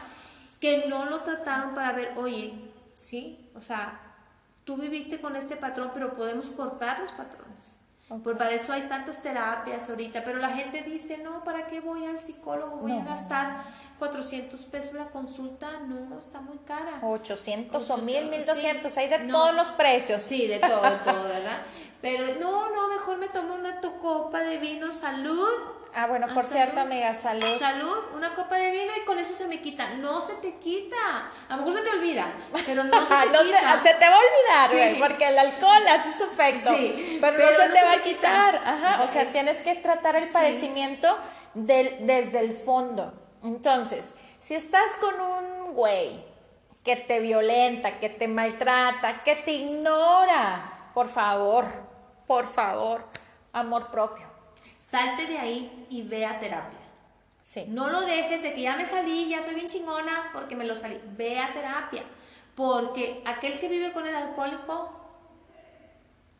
Que 0.58 0.86
no 0.88 1.04
lo 1.04 1.20
trataron 1.20 1.74
para 1.74 1.92
ver, 1.92 2.14
oye, 2.16 2.54
sí, 2.96 3.50
o 3.54 3.60
sea, 3.60 4.00
tú 4.64 4.76
viviste 4.76 5.20
con 5.20 5.36
este 5.36 5.56
patrón, 5.56 5.90
pero 5.94 6.16
podemos 6.16 6.48
cortar 6.48 7.00
los 7.00 7.12
patrones. 7.12 7.49
Por 8.18 8.36
para 8.36 8.50
eso 8.50 8.72
hay 8.72 8.82
tantas 8.82 9.22
terapias 9.22 9.88
ahorita, 9.88 10.24
pero 10.24 10.38
la 10.38 10.50
gente 10.50 10.82
dice, 10.82 11.18
no, 11.18 11.44
¿para 11.44 11.68
qué 11.68 11.80
voy 11.80 12.06
al 12.06 12.18
psicólogo? 12.18 12.78
Voy 12.78 12.90
a 12.90 13.04
gastar 13.04 13.52
400 14.00 14.60
pesos 14.66 14.94
la 14.94 15.06
consulta. 15.06 15.78
No, 15.86 16.18
está 16.18 16.40
muy 16.40 16.58
cara. 16.58 16.98
800, 17.02 17.88
o 17.88 17.98
1000, 17.98 18.30
1200, 18.30 18.96
hay 18.96 19.08
de 19.08 19.18
todos 19.20 19.54
los 19.54 19.68
precios. 19.70 20.24
Sí, 20.24 20.48
de 20.48 20.58
todo, 20.58 20.80
todo, 21.04 21.22
¿verdad? 21.22 21.62
Pero 22.02 22.40
no, 22.40 22.70
no, 22.74 22.88
mejor 22.88 23.18
me 23.18 23.28
tomo 23.28 23.54
una 23.54 23.80
copa 23.80 24.40
de 24.40 24.58
vino, 24.58 24.90
salud 24.92 25.79
Ah, 25.94 26.06
bueno, 26.06 26.28
por 26.32 26.44
cierto, 26.44 26.80
amiga, 26.80 27.12
salud. 27.14 27.58
Salud, 27.58 27.96
una 28.14 28.34
copa 28.34 28.56
de 28.56 28.70
vino 28.70 28.92
y 29.00 29.04
con 29.04 29.18
eso 29.18 29.34
se 29.34 29.48
me 29.48 29.60
quita. 29.60 29.94
No 29.94 30.20
se 30.20 30.34
te 30.34 30.54
quita. 30.54 30.96
A 31.48 31.56
lo 31.56 31.64
mejor 31.64 31.80
se 31.80 31.82
te 31.82 31.90
olvida, 31.90 32.26
pero 32.64 32.84
no 32.84 33.06
se 33.06 33.14
te 33.14 33.44
quita. 33.44 33.82
Se, 33.82 33.94
te 33.94 34.08
va 34.08 34.14
a 34.14 34.18
olvidar, 34.18 34.70
güey, 34.70 34.98
porque 34.98 35.28
el 35.28 35.38
alcohol 35.38 35.88
hace 35.88 36.16
su 36.16 36.24
efecto. 36.24 36.72
Sí, 36.74 37.18
pero, 37.20 37.38
no, 37.38 37.48
se 37.48 37.68
te 37.68 37.84
va 37.84 37.92
a 37.92 38.02
quitar. 38.02 38.56
Ajá, 38.56 39.02
o 39.02 39.08
sea, 39.08 39.24
tienes 39.24 39.56
que 39.58 39.74
tratar 39.76 40.16
el 40.16 40.28
padecimiento 40.28 41.18
desde 41.54 42.40
el 42.40 42.56
fondo. 42.56 43.12
Entonces, 43.42 44.14
si 44.38 44.54
estás 44.54 44.90
con 45.00 45.20
un 45.20 45.74
güey 45.74 46.24
que 46.84 46.96
te 46.96 47.20
violenta, 47.20 47.98
que 47.98 48.08
te 48.08 48.28
maltrata, 48.28 49.22
que 49.24 49.36
te 49.36 49.52
ignora, 49.52 50.90
por 50.94 51.08
favor, 51.08 51.66
por 52.26 52.46
favor, 52.46 53.04
amor 53.52 53.90
propio 53.90 54.29
Salte 54.80 55.26
de 55.26 55.38
ahí 55.38 55.86
y 55.90 56.02
ve 56.02 56.24
a 56.24 56.40
terapia. 56.40 56.78
Sí. 57.42 57.66
No 57.68 57.88
lo 57.88 58.00
dejes 58.00 58.42
de 58.42 58.54
que 58.54 58.62
ya 58.62 58.76
me 58.76 58.86
salí, 58.86 59.28
ya 59.28 59.42
soy 59.42 59.54
bien 59.54 59.68
chingona 59.68 60.30
porque 60.32 60.56
me 60.56 60.64
lo 60.64 60.74
salí. 60.74 60.98
Ve 61.16 61.38
a 61.38 61.52
terapia. 61.52 62.02
Porque 62.54 63.22
aquel 63.26 63.60
que 63.60 63.68
vive 63.68 63.92
con 63.92 64.06
el 64.06 64.14
alcohólico 64.14 64.90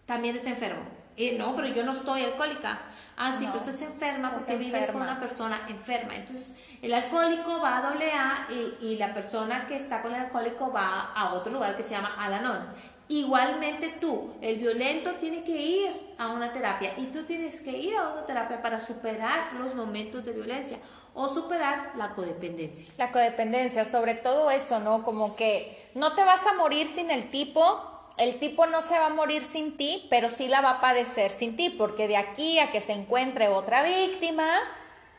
también 0.07 0.35
está 0.35 0.51
enfermo. 0.51 0.83
Y 1.17 1.33
no, 1.33 1.55
pero 1.55 1.69
yo 1.69 1.85
no 1.85 1.93
estoy 1.93 2.25
alcohólica. 2.25 2.81
Ah, 3.17 3.31
sí, 3.31 3.47
pero 3.47 3.59
estás 3.59 3.83
enferma 3.83 4.33
porque 4.33 4.57
vives 4.57 4.91
con 4.91 5.03
una 5.03 5.21
persona 5.21 5.67
enferma. 5.69 6.17
Entonces, 6.17 6.55
el 6.81 6.95
alcohólico 6.95 7.61
va 7.61 7.77
a 7.77 7.91
doble 7.91 8.11
A 8.11 8.47
y, 8.51 8.87
y, 8.87 8.97
la 8.97 9.13
persona 9.13 9.67
que 9.67 9.77
está 9.77 10.01
con 10.01 10.15
el 10.15 10.21
alcohólico 10.23 10.73
va 10.73 11.13
a 11.15 11.35
otro 11.35 11.53
lugar 11.53 11.77
que 11.77 11.83
se 11.83 11.91
llama 11.91 12.15
Alanon. 12.19 12.69
Igualmente 13.09 13.99
tú, 14.01 14.35
el 14.41 14.57
violento 14.59 15.13
tiene 15.17 15.45
que 15.45 15.61
ir 15.61 16.10
a 16.21 16.29
una 16.29 16.53
terapia 16.53 16.93
y 16.99 17.07
tú 17.07 17.25
tienes 17.25 17.63
que 17.63 17.71
ir 17.71 17.97
a 17.97 18.11
una 18.11 18.27
terapia 18.27 18.61
para 18.61 18.79
superar 18.79 19.55
los 19.55 19.75
momentos 19.75 20.27
de 20.27 20.33
violencia 20.33 20.77
o 21.15 21.27
superar 21.29 21.93
la 21.97 22.11
codependencia. 22.11 22.93
La 22.99 23.11
codependencia, 23.11 23.87
sobre 23.87 24.15
todo 24.15 24.51
eso, 24.51 24.81
¿no? 24.81 25.03
Como 25.03 25.35
que 25.35 25.83
no 25.95 26.15
te 26.15 26.23
vas 26.23 26.47
a 26.47 26.53
morir 26.53 26.89
sin 26.89 27.11
el 27.11 27.31
tipo, 27.31 27.81
el 28.19 28.39
tipo 28.39 28.67
no 28.67 28.83
se 28.83 28.99
va 28.99 29.07
a 29.07 29.11
morir 29.11 29.43
sin 29.43 29.79
ti, 29.79 30.07
pero 30.11 30.29
sí 30.29 30.47
la 30.49 30.61
va 30.61 30.73
a 30.73 30.81
padecer 30.83 31.31
sin 31.31 31.57
ti, 31.57 31.71
porque 31.71 32.07
de 32.07 32.19
aquí 32.19 32.59
a 32.59 32.71
que 32.71 32.83
se 32.83 32.93
encuentre 32.93 33.49
otra 33.49 33.83
víctima, 33.83 34.47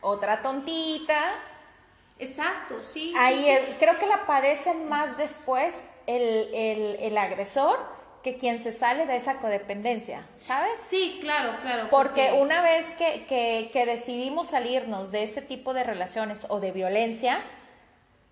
otra 0.02 0.40
tontita. 0.40 1.34
Exacto, 2.20 2.80
sí. 2.80 3.12
Ahí 3.18 3.44
creo 3.80 3.98
que 3.98 4.06
la 4.06 4.24
padecen 4.24 4.88
más 4.88 5.18
después 5.18 5.74
el, 6.06 7.18
agresor 7.18 8.01
que 8.22 8.36
quien 8.36 8.58
se 8.62 8.72
sale 8.72 9.06
de 9.06 9.16
esa 9.16 9.38
codependencia, 9.38 10.24
¿sabes? 10.40 10.72
Sí, 10.86 11.18
claro, 11.20 11.54
claro. 11.60 11.88
Porque, 11.90 12.32
una 12.32 12.62
vez 12.62 12.86
que, 12.96 13.84
decidimos 13.86 14.48
salirnos 14.48 15.10
de 15.10 15.24
ese 15.24 15.42
tipo 15.42 15.74
de 15.74 15.82
relaciones 15.82 16.46
o 16.48 16.60
de 16.60 16.70
violencia, 16.70 17.40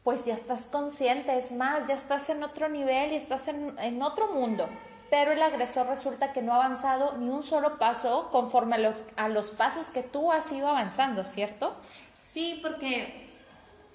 pues 0.05 0.24
ya 0.24 0.34
estás 0.34 0.66
consciente, 0.66 1.36
es 1.36 1.53
más, 1.53 1.88
ya 1.88 1.95
estás 1.95 2.30
en 2.30 2.43
otro 2.43 2.68
nivel 2.68 3.12
y 3.12 3.16
estás 3.16 3.49
en, 3.49 4.03
otro 4.03 4.28
mundo. 4.28 4.68
Pero 5.11 5.32
el 5.32 5.43
agresor 5.43 5.88
resulta 5.88 6.32
que 6.32 6.41
no 6.41 6.53
ha 6.53 6.64
avanzado 6.64 7.16
ni 7.18 7.28
un 7.28 7.43
solo 7.43 7.78
paso 7.78 8.28
conforme 8.30 8.76
a, 8.76 8.95
a 9.16 9.28
los 9.28 9.51
pasos 9.51 9.91
que 9.91 10.05
tú 10.05 10.30
has 10.30 10.53
ido 10.53 10.68
avanzando, 10.68 11.24
¿cierto? 11.24 11.74
Sí, 12.12 12.61
porque 12.62 13.29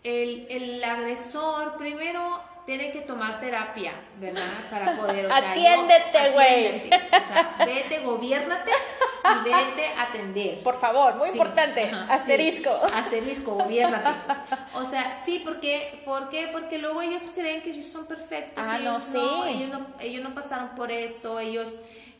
el, 0.05 0.47
el 0.49 0.83
agresor 0.83 1.75
primero 1.77 2.41
tiene 2.65 2.91
que 2.91 3.01
tomar 3.01 3.39
terapia, 3.39 3.93
¿verdad? 4.19 4.41
Para 4.69 4.95
poder, 4.97 5.25
o 5.25 5.29
sea, 5.29 5.37
Atiéndete, 5.37 6.31
güey. 6.31 6.87
O 6.87 7.25
sea, 7.25 7.55
vete, 7.65 7.99
gobiérnate 7.99 8.71
y 8.71 9.43
vete 9.43 9.87
a 9.97 10.03
atender. 10.03 10.59
Por 10.63 10.75
favor, 10.75 11.15
muy 11.15 11.29
importante. 11.29 11.91
asterisco. 12.09 12.71
asterisco, 12.93 13.53
gobiérnate. 13.53 14.09
O 14.73 14.83
sea, 14.83 15.15
sí, 15.15 15.41
porque, 15.45 16.01
¿por 16.03 16.27
qué? 16.29 16.49
Porque 16.51 16.77
luego 16.77 17.01
ellos 17.01 17.31
creen 17.33 17.61
que 17.61 17.69
ellos 17.69 17.85
son 17.85 18.05
perfectos. 18.07 18.61
Ah, 18.67 18.77
ellos 18.77 19.09
no, 19.13 19.43
sí. 19.43 19.49
ellos 19.49 19.69
no, 19.69 19.87
ellos 19.99 20.27
no 20.27 20.35
pasaron 20.35 20.69
por 20.75 20.91
esto, 20.91 21.39
ellos 21.39 21.77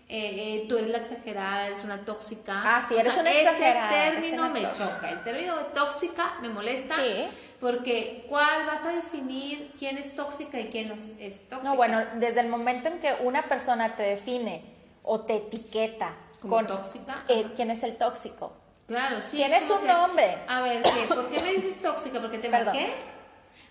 eh, 0.07 0.61
eh, 0.63 0.65
tú 0.69 0.77
eres 0.77 0.91
la 0.91 0.97
exagerada, 0.99 1.67
eres 1.67 1.83
una 1.83 2.05
tóxica. 2.05 2.53
Ah, 2.63 2.85
sí, 2.87 2.95
eres 2.95 3.15
una 3.17 3.31
exagerada. 3.31 4.07
Ese 4.09 4.21
término 4.21 4.49
me 4.49 4.61
tóxica. 4.61 4.95
choca. 4.95 5.09
El 5.09 5.23
término 5.23 5.57
de 5.57 5.63
tóxica 5.65 6.33
me 6.41 6.49
molesta. 6.49 6.95
Sí. 6.95 7.27
Porque, 7.59 8.25
¿cuál 8.29 8.65
vas 8.67 8.83
a 8.83 8.89
definir 8.89 9.73
quién 9.79 9.97
es 9.97 10.15
tóxica 10.15 10.59
y 10.59 10.67
quién 10.69 10.89
no 10.89 10.95
es- 10.95 11.15
es 11.19 11.49
tóxica? 11.49 11.69
No, 11.69 11.75
bueno, 11.75 12.03
desde 12.15 12.41
el 12.41 12.49
momento 12.49 12.89
en 12.89 12.99
que 12.99 13.15
una 13.21 13.43
persona 13.43 13.95
te 13.95 14.03
define 14.03 14.63
o 15.03 15.21
te 15.21 15.37
etiqueta 15.37 16.13
Como 16.41 16.55
con 16.57 16.67
tóxica. 16.67 17.23
eh, 17.27 17.47
quién 17.55 17.71
es 17.71 17.81
el 17.83 17.95
tóxico. 17.97 18.53
Claro, 18.87 19.19
sí. 19.21 19.37
Tienes 19.37 19.63
como 19.63 19.75
un 19.79 19.87
que, 19.87 19.93
nombre. 19.93 20.37
A 20.47 20.61
ver, 20.61 20.83
¿qué? 20.83 21.07
¿por 21.13 21.29
qué 21.29 21.41
me 21.41 21.53
dices 21.53 21.81
tóxica? 21.81 22.19
¿Porque 22.21 22.37
te 22.37 22.49
Perdón. 22.49 22.75
marqué? 22.75 22.93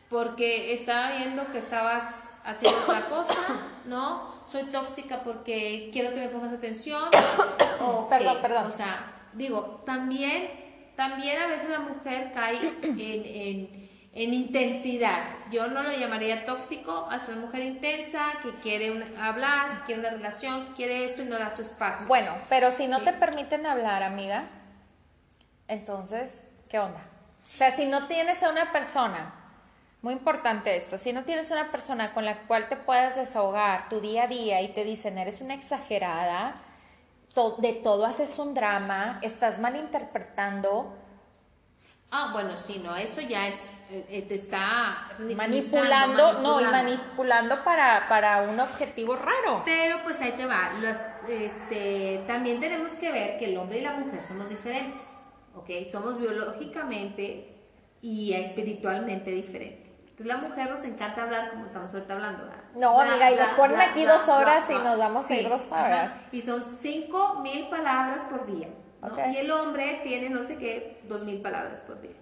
Porque 0.08 0.72
estaba 0.72 1.16
viendo 1.16 1.50
que 1.52 1.58
estabas 1.58 2.24
haciendo 2.44 2.78
otra 2.80 3.06
cosa, 3.08 3.36
¿no? 3.84 4.33
Soy 4.44 4.64
tóxica 4.64 5.22
porque 5.22 5.90
quiero 5.92 6.10
que 6.10 6.20
me 6.20 6.28
pongas 6.28 6.52
atención. 6.52 7.02
O 7.80 8.08
Perdón, 8.08 8.38
perdón. 8.40 8.66
O 8.66 8.70
sea, 8.70 9.28
digo, 9.34 9.82
también, 9.84 10.48
también 10.96 11.42
a 11.42 11.46
veces 11.46 11.68
la 11.68 11.80
mujer 11.80 12.30
cae 12.32 12.56
en, 12.56 12.78
en, 13.00 13.90
en 14.12 14.32
intensidad. 14.34 15.18
Yo 15.50 15.66
no 15.68 15.82
lo 15.82 15.92
llamaría 15.92 16.44
tóxico, 16.46 17.08
es 17.14 17.28
una 17.28 17.38
mujer 17.38 17.62
intensa 17.62 18.32
que 18.42 18.52
quiere 18.62 19.04
hablar, 19.20 19.80
que 19.80 19.84
quiere 19.86 20.00
una 20.00 20.10
relación, 20.10 20.66
que 20.68 20.72
quiere 20.74 21.04
esto 21.04 21.22
y 21.22 21.26
no 21.26 21.38
da 21.38 21.50
su 21.50 21.62
espacio. 21.62 22.06
Bueno, 22.06 22.32
pero 22.48 22.70
si 22.72 22.86
no 22.86 23.00
Sí. 23.00 23.04
te 23.06 23.12
permiten 23.12 23.66
hablar, 23.66 24.02
amiga, 24.02 24.46
entonces, 25.68 26.42
¿qué 26.68 26.78
onda? 26.78 27.00
O 27.52 27.56
sea, 27.56 27.70
si 27.70 27.86
no 27.86 28.06
tienes 28.06 28.42
a 28.42 28.50
una 28.50 28.72
persona, 28.72 29.43
muy 30.04 30.12
importante 30.12 30.76
esto, 30.76 30.98
si 30.98 31.12
no 31.14 31.24
tienes 31.24 31.50
una 31.50 31.70
persona 31.70 32.12
con 32.12 32.24
la 32.26 32.40
cual 32.42 32.68
te 32.68 32.76
puedas 32.76 33.16
desahogar 33.16 33.88
tu 33.88 34.00
día 34.00 34.24
a 34.24 34.26
día 34.26 34.60
y 34.60 34.68
te 34.68 34.84
dicen, 34.84 35.16
eres 35.18 35.40
una 35.40 35.54
exagerada, 35.54 36.56
to- 37.34 37.56
de 37.58 37.72
todo 37.72 38.04
haces 38.04 38.38
un 38.38 38.52
drama, 38.54 39.18
estás 39.22 39.58
malinterpretando, 39.58 40.98
Ah, 42.16 42.30
bueno, 42.32 42.56
sí, 42.56 42.80
no, 42.84 42.94
eso 42.94 43.20
ya 43.22 43.48
es, 43.48 43.66
eh, 43.90 44.24
te 44.28 44.36
está 44.36 45.08
manipulando, 45.34 46.34
no, 46.34 46.60
y 46.60 46.64
manipulando. 46.64 47.64
para, 47.64 48.08
para 48.08 48.42
un 48.42 48.60
objetivo 48.60 49.16
raro. 49.16 49.62
Pero 49.64 50.00
pues 50.04 50.20
ahí 50.20 50.30
te 50.32 50.46
va, 50.46 50.70
este, 51.28 52.22
también 52.28 52.60
tenemos 52.60 52.92
que 52.92 53.10
ver 53.10 53.36
que 53.38 53.46
el 53.46 53.56
hombre 53.56 53.78
y 53.78 53.82
la 53.82 53.94
mujer 53.94 54.22
somos 54.22 54.48
diferentes, 54.48 55.18
¿ok? 55.56 55.70
Somos 55.90 56.20
biológicamente 56.20 57.52
y 58.00 58.32
espiritualmente 58.34 59.32
diferentes. 59.32 59.93
Entonces 60.14 60.26
la 60.26 60.48
mujer 60.48 60.70
nos 60.70 60.84
encanta 60.84 61.24
hablar 61.24 61.50
como 61.50 61.66
estamos 61.66 61.92
ahorita 61.92 62.12
hablando, 62.14 62.44
¿verdad? 62.44 62.62
No, 62.76 63.00
amiga, 63.00 63.32
y 63.32 63.34
nos 63.34 63.50
ponen 63.50 63.80
aquí 63.80 64.04
dos 64.04 64.28
horas 64.28 64.64
y 64.70 64.74
nos 64.74 64.96
vamos 64.96 65.28
a 65.28 65.34
ir 65.34 65.48
dos 65.48 65.72
ajá. 65.72 65.84
horas. 65.86 66.16
Y 66.30 66.40
son 66.40 66.62
cinco 66.72 67.40
mil 67.40 67.68
palabras 67.68 68.22
por 68.30 68.46
día, 68.46 68.68
¿no? 69.02 69.32
Y 69.32 69.36
el 69.38 69.50
hombre 69.50 70.02
tiene 70.04 70.30
no 70.30 70.44
sé 70.44 70.56
qué, 70.56 71.02
dos 71.08 71.24
mil 71.24 71.42
palabras 71.42 71.82
por 71.82 72.00
día. 72.00 72.14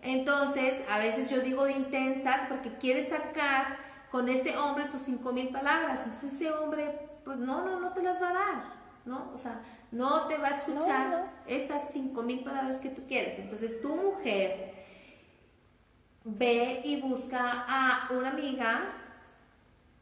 Entonces, 0.00 0.84
a 0.88 0.98
veces 0.98 1.28
yo 1.28 1.40
digo 1.40 1.64
de 1.64 1.72
intensas 1.72 2.42
porque 2.48 2.72
quieres 2.78 3.08
sacar 3.08 3.78
con 4.12 4.28
ese 4.28 4.56
hombre 4.56 4.84
tus 4.84 5.02
cinco 5.02 5.32
mil 5.32 5.48
palabras. 5.48 6.02
Entonces 6.04 6.34
ese 6.34 6.52
hombre, 6.52 7.08
pues 7.24 7.36
no, 7.38 7.64
no, 7.64 7.80
no 7.80 7.92
te 7.94 8.02
las 8.02 8.22
va 8.22 8.30
a 8.30 8.32
dar, 8.32 8.64
¿no? 9.06 9.32
O 9.34 9.38
sea, 9.38 9.60
no 9.90 10.28
te 10.28 10.36
va 10.36 10.48
a 10.48 10.50
escuchar 10.50 11.08
No, 11.08 11.18
no. 11.18 11.26
esas 11.46 11.90
cinco 11.90 12.22
mil 12.22 12.44
palabras 12.44 12.78
que 12.78 12.90
tú 12.90 13.02
quieres. 13.08 13.40
Entonces 13.40 13.82
tu 13.82 13.96
mujer 13.96 14.73
ve 16.24 16.80
y 16.84 17.00
busca 17.00 17.64
a 17.68 18.08
una 18.12 18.30
amiga 18.30 18.92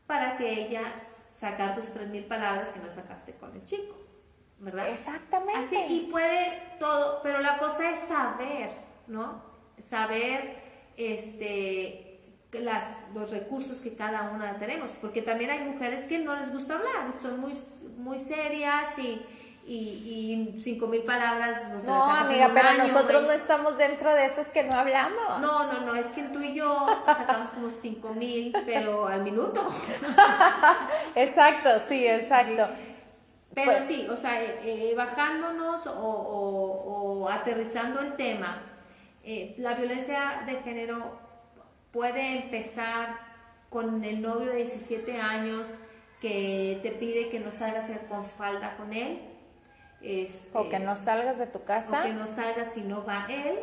para 0.07 0.37
que 0.37 0.66
ella 0.66 0.95
sacar 1.33 1.75
tus 1.75 1.93
tres 1.93 2.09
mil 2.09 2.25
palabras 2.25 2.70
que 2.70 2.81
no 2.81 2.91
sacaste 2.91 3.35
con 3.35 3.55
el 3.55 3.64
chico, 3.64 3.97
¿verdad? 4.59 4.89
Exactamente. 4.89 5.77
Así, 5.77 5.77
y 5.89 6.11
puede 6.11 6.77
todo, 6.79 7.20
pero 7.23 7.41
la 7.41 7.59
cosa 7.59 7.91
es 7.91 8.01
saber, 8.01 8.70
¿no? 9.07 9.43
Saber 9.79 10.62
este, 10.97 12.20
las, 12.53 13.01
los 13.14 13.31
recursos 13.31 13.81
que 13.81 13.95
cada 13.95 14.31
una 14.31 14.59
tenemos, 14.59 14.91
porque 15.01 15.23
también 15.23 15.51
hay 15.51 15.64
mujeres 15.64 16.05
que 16.05 16.18
no 16.18 16.37
les 16.39 16.53
gusta 16.53 16.75
hablar, 16.75 17.12
son 17.12 17.41
muy, 17.41 17.55
muy 17.97 18.18
serias 18.18 18.99
y, 18.99 19.23
y, 19.64 19.74
y 20.54 20.60
cinco 20.60 20.86
mil 20.88 21.02
palabras. 21.04 21.68
No, 21.84 22.02
amiga, 22.04 22.50
pero 22.52 22.68
año, 22.68 22.84
nosotros 22.84 23.22
no 23.22 23.32
estamos 23.32 23.78
dentro 23.78 24.12
de 24.14 24.26
esos 24.26 24.48
que 24.48 24.64
no 24.64 24.74
hablamos. 24.74 25.40
No, 25.40 25.72
no, 25.72 25.80
no, 25.82 25.94
es 25.94 26.06
que 26.08 26.24
tú 26.24 26.40
y 26.40 26.54
yo 26.54 26.86
sacamos 27.06 27.50
como 27.50 27.70
cinco 27.70 28.12
mil, 28.14 28.52
pero 28.66 29.06
al 29.06 29.22
minuto. 29.22 29.68
Exacto, 31.14 31.68
sí, 31.88 32.06
exacto. 32.06 32.68
Pero 33.54 33.72
Pues- 33.72 33.86
sí, 33.86 34.06
o 34.10 34.16
sea, 34.16 34.42
eh, 34.42 34.60
eh, 34.64 34.94
bajándonos 34.96 35.86
o, 35.86 35.92
o- 35.92 37.22
o 37.24 37.28
aterrizando 37.28 38.00
el 38.00 38.16
tema, 38.16 38.50
eh, 39.24 39.54
la 39.58 39.74
violencia 39.74 40.42
de 40.46 40.56
género 40.62 41.18
puede 41.92 42.38
empezar 42.38 43.18
con 43.68 44.02
el 44.04 44.22
novio 44.22 44.50
de 44.50 44.56
17 44.56 45.20
años 45.20 45.66
que 46.20 46.78
te 46.82 46.92
pide 46.92 47.28
que 47.28 47.40
no 47.40 47.52
salgas 47.52 47.86
con 48.08 48.24
falda 48.24 48.76
con 48.76 48.92
él. 48.92 49.20
Este, 50.03 50.57
O 50.57 50.68
que 50.68 50.78
no 50.78 50.96
salgas 50.96 51.38
de 51.38 51.46
tu 51.46 51.62
casa. 51.64 52.00
o 52.00 52.03
que 52.03 52.12
no 52.12 52.26
salgas 52.26 52.72
si 52.72 52.82
no 52.82 53.05
va 53.05 53.26
él. 53.28 53.59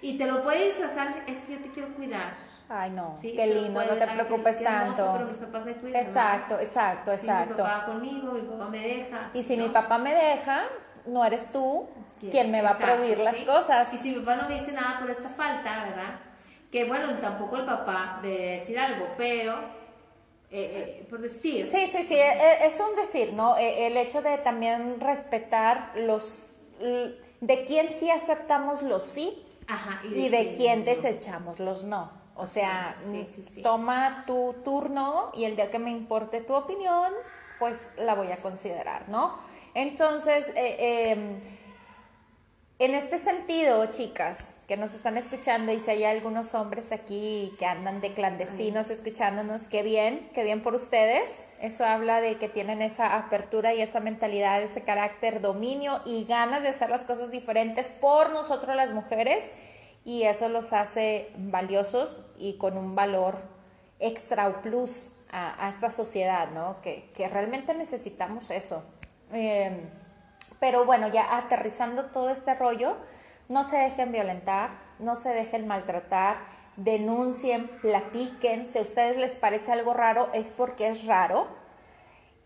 Y 0.00 0.16
te 0.18 0.26
lo 0.26 0.42
puede 0.42 0.66
disfrazar, 0.66 1.24
es 1.26 1.40
que 1.40 1.54
yo 1.54 1.58
te 1.60 1.70
quiero 1.70 1.94
cuidar. 1.94 2.34
Ay, 2.68 2.90
no, 2.90 3.12
Sí, 3.14 3.32
qué 3.34 3.46
lindo, 3.46 3.80
no 3.80 3.86
te 3.94 4.04
ay, 4.04 4.08
qué- 4.10 4.14
preocupes 4.14 4.58
qué 4.58 4.64
hermoso, 4.64 4.96
tanto. 4.96 5.12
pero 5.14 5.26
mis 5.26 5.36
papás 5.38 5.64
me 5.64 5.72
cuidan, 5.74 6.02
Exacto, 6.02 6.48
¿verdad? 6.50 6.62
exacto, 6.62 7.10
Sí, 7.12 7.16
mi 7.22 7.28
exacto. 7.32 7.56
papá 7.62 7.86
conmigo, 7.86 8.32
mi 8.32 8.40
papá 8.42 8.68
me 8.68 8.78
deja. 8.80 9.30
y 9.32 9.42
si 9.42 9.56
mi 9.56 9.66
¿no? 9.66 9.72
papá 9.72 9.98
me 9.98 10.14
deja, 10.14 10.64
no 11.06 11.24
eres 11.24 11.50
tú 11.50 11.88
quien 12.20 12.50
me 12.50 12.60
va 12.60 12.70
a 12.70 12.72
Exacto, 12.72 12.96
prohibir 12.96 13.18
las 13.20 13.36
sí. 13.36 13.44
cosas. 13.46 13.94
Y 13.94 13.98
si 13.98 14.10
mi 14.10 14.20
papá 14.20 14.36
no 14.42 14.48
me 14.48 14.54
dice 14.54 14.72
nada 14.72 15.00
por 15.00 15.10
esta 15.10 15.30
falta, 15.30 15.84
¿verdad? 15.84 16.20
Que 16.70 16.84
bueno, 16.84 17.08
tampoco 17.20 17.56
el 17.56 17.64
papá 17.64 18.18
de 18.22 18.28
decir 18.56 18.78
algo, 18.78 19.06
pero 19.16 19.54
eh, 20.50 21.00
eh, 21.00 21.06
por 21.10 21.20
decir. 21.20 21.66
Sí, 21.66 21.86
sí, 21.86 22.04
sí, 22.04 22.14
e- 22.14 22.20
e- 22.20 22.66
es 22.66 22.78
un 22.80 22.96
decir, 22.96 23.32
¿no? 23.32 23.56
El 23.56 23.96
hecho 23.96 24.22
de 24.22 24.38
también 24.38 24.98
respetar 25.00 25.92
los... 25.96 26.50
de 27.40 27.64
quién 27.64 27.88
sí 27.98 28.10
aceptamos 28.10 28.82
los 28.82 29.02
sí 29.04 29.44
Ajá, 29.66 30.00
y 30.04 30.28
de 30.28 30.54
quién 30.54 30.80
no. 30.80 30.84
desechamos 30.86 31.58
los 31.60 31.84
no. 31.84 32.10
O 32.34 32.46
sea, 32.46 32.94
Sí, 32.98 33.08
mm, 33.10 33.26
sí, 33.26 33.44
sí. 33.44 33.62
toma 33.62 34.24
tu 34.26 34.54
turno 34.64 35.30
y 35.34 35.44
el 35.44 35.56
día 35.56 35.70
que 35.70 35.78
me 35.80 35.90
importe 35.90 36.40
tu 36.40 36.54
opinión, 36.54 37.12
pues 37.58 37.90
la 37.96 38.14
voy 38.14 38.30
a 38.30 38.36
considerar, 38.36 39.08
¿no? 39.08 39.36
Entonces, 39.74 40.50
eh, 40.54 41.10
em, 41.10 41.40
en 42.78 42.94
este 42.94 43.18
sentido, 43.18 43.86
chicas 43.86 44.52
que 44.68 44.76
nos 44.76 44.92
están 44.92 45.16
escuchando 45.16 45.72
y 45.72 45.78
si 45.78 45.90
hay 45.90 46.04
algunos 46.04 46.54
hombres 46.54 46.92
aquí 46.92 47.56
que 47.58 47.64
andan 47.64 48.02
de 48.02 48.12
clandestinos 48.12 48.90
escuchándonos, 48.90 49.66
qué 49.66 49.82
bien, 49.82 50.28
qué 50.34 50.44
bien 50.44 50.62
por 50.62 50.74
ustedes. 50.74 51.42
Eso 51.58 51.86
habla 51.86 52.20
de 52.20 52.36
que 52.36 52.50
tienen 52.50 52.82
esa 52.82 53.16
apertura 53.16 53.72
y 53.72 53.80
esa 53.80 54.00
mentalidad, 54.00 54.60
ese 54.60 54.84
carácter, 54.84 55.40
dominio 55.40 56.02
y 56.04 56.26
ganas 56.26 56.62
de 56.62 56.68
hacer 56.68 56.90
las 56.90 57.06
cosas 57.06 57.30
diferentes 57.30 57.92
por 57.92 58.28
nosotros 58.28 58.76
las 58.76 58.92
mujeres 58.92 59.50
y 60.04 60.24
eso 60.24 60.50
los 60.50 60.74
hace 60.74 61.30
valiosos 61.38 62.26
y 62.36 62.58
con 62.58 62.76
un 62.76 62.94
valor 62.94 63.38
extra 64.00 64.48
o 64.48 64.60
plus 64.60 65.16
a, 65.30 65.64
a 65.64 65.70
esta 65.70 65.88
sociedad, 65.88 66.50
¿no? 66.50 66.82
Que, 66.82 67.10
que 67.16 67.26
realmente 67.26 67.72
necesitamos 67.72 68.50
eso. 68.50 68.84
Eh, 69.32 69.88
pero 70.60 70.84
bueno, 70.84 71.08
ya 71.08 71.38
aterrizando 71.38 72.06
todo 72.06 72.28
este 72.28 72.54
rollo, 72.54 72.96
no 73.48 73.64
se 73.64 73.76
dejen 73.76 74.12
violentar, 74.12 74.70
no 74.98 75.16
se 75.16 75.30
dejen 75.30 75.66
maltratar, 75.66 76.38
denuncien, 76.76 77.68
platiquen. 77.80 78.68
Si 78.68 78.78
a 78.78 78.82
ustedes 78.82 79.16
les 79.16 79.36
parece 79.36 79.72
algo 79.72 79.94
raro, 79.94 80.28
es 80.32 80.50
porque 80.50 80.88
es 80.88 81.06
raro. 81.06 81.48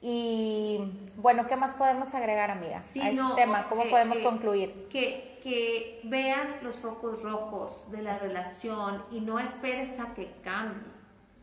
Y 0.00 0.80
bueno, 1.16 1.46
¿qué 1.46 1.54
más 1.54 1.74
podemos 1.74 2.12
agregar, 2.14 2.50
amiga? 2.50 2.82
Sí, 2.82 3.00
a 3.00 3.10
este 3.10 3.22
no, 3.22 3.34
tema, 3.34 3.68
¿cómo 3.68 3.84
eh, 3.84 3.90
podemos 3.90 4.18
eh, 4.18 4.22
concluir? 4.24 4.88
Que, 4.90 5.38
que 5.42 6.00
vean 6.04 6.58
los 6.62 6.76
focos 6.76 7.22
rojos 7.22 7.90
de 7.90 8.02
la 8.02 8.14
relación 8.16 9.04
y 9.12 9.20
no 9.20 9.38
esperes 9.38 10.00
a 10.00 10.14
que 10.14 10.32
cambie. 10.42 10.90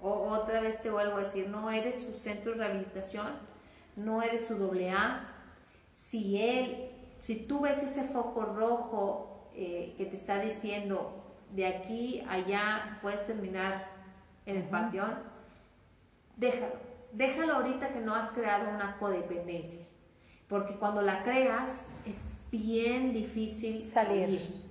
O 0.02 0.30
otra 0.30 0.62
vez 0.62 0.82
te 0.82 0.90
vuelvo 0.90 1.18
a 1.18 1.20
decir, 1.20 1.48
no 1.50 1.72
eres 1.72 2.04
su 2.04 2.14
centro 2.14 2.54
de 2.54 2.60
rehabilitación, 2.60 3.34
no 3.96 4.22
eres 4.22 4.48
su 4.48 4.56
doble 4.56 4.92
A. 4.92 5.36
Si 5.92 6.42
él, 6.42 6.92
si 7.20 7.36
tú 7.36 7.62
ves 7.62 7.82
ese 7.84 8.04
foco 8.06 8.44
rojo 8.44 9.29
eh, 9.60 9.94
que 9.98 10.06
te 10.06 10.16
está 10.16 10.40
diciendo 10.40 11.24
de 11.52 11.66
aquí 11.68 12.24
allá 12.30 13.00
puedes 13.02 13.26
terminar 13.28 13.88
en 14.46 14.58
el 14.58 14.64
panteón, 14.64 15.16
déjalo. 16.38 16.74
Déjalo 17.12 17.54
ahorita 17.56 17.90
que 17.90 18.00
no 18.02 18.14
has 18.14 18.32
creado 18.32 18.70
una 18.70 18.98
codependencia. 19.00 19.84
Porque 20.48 20.76
cuando 20.76 21.02
la 21.02 21.24
creas 21.24 21.88
es 22.06 22.34
bien 22.52 23.14
difícil 23.14 23.86
Salir. 23.86 24.40
salir. 24.40 24.62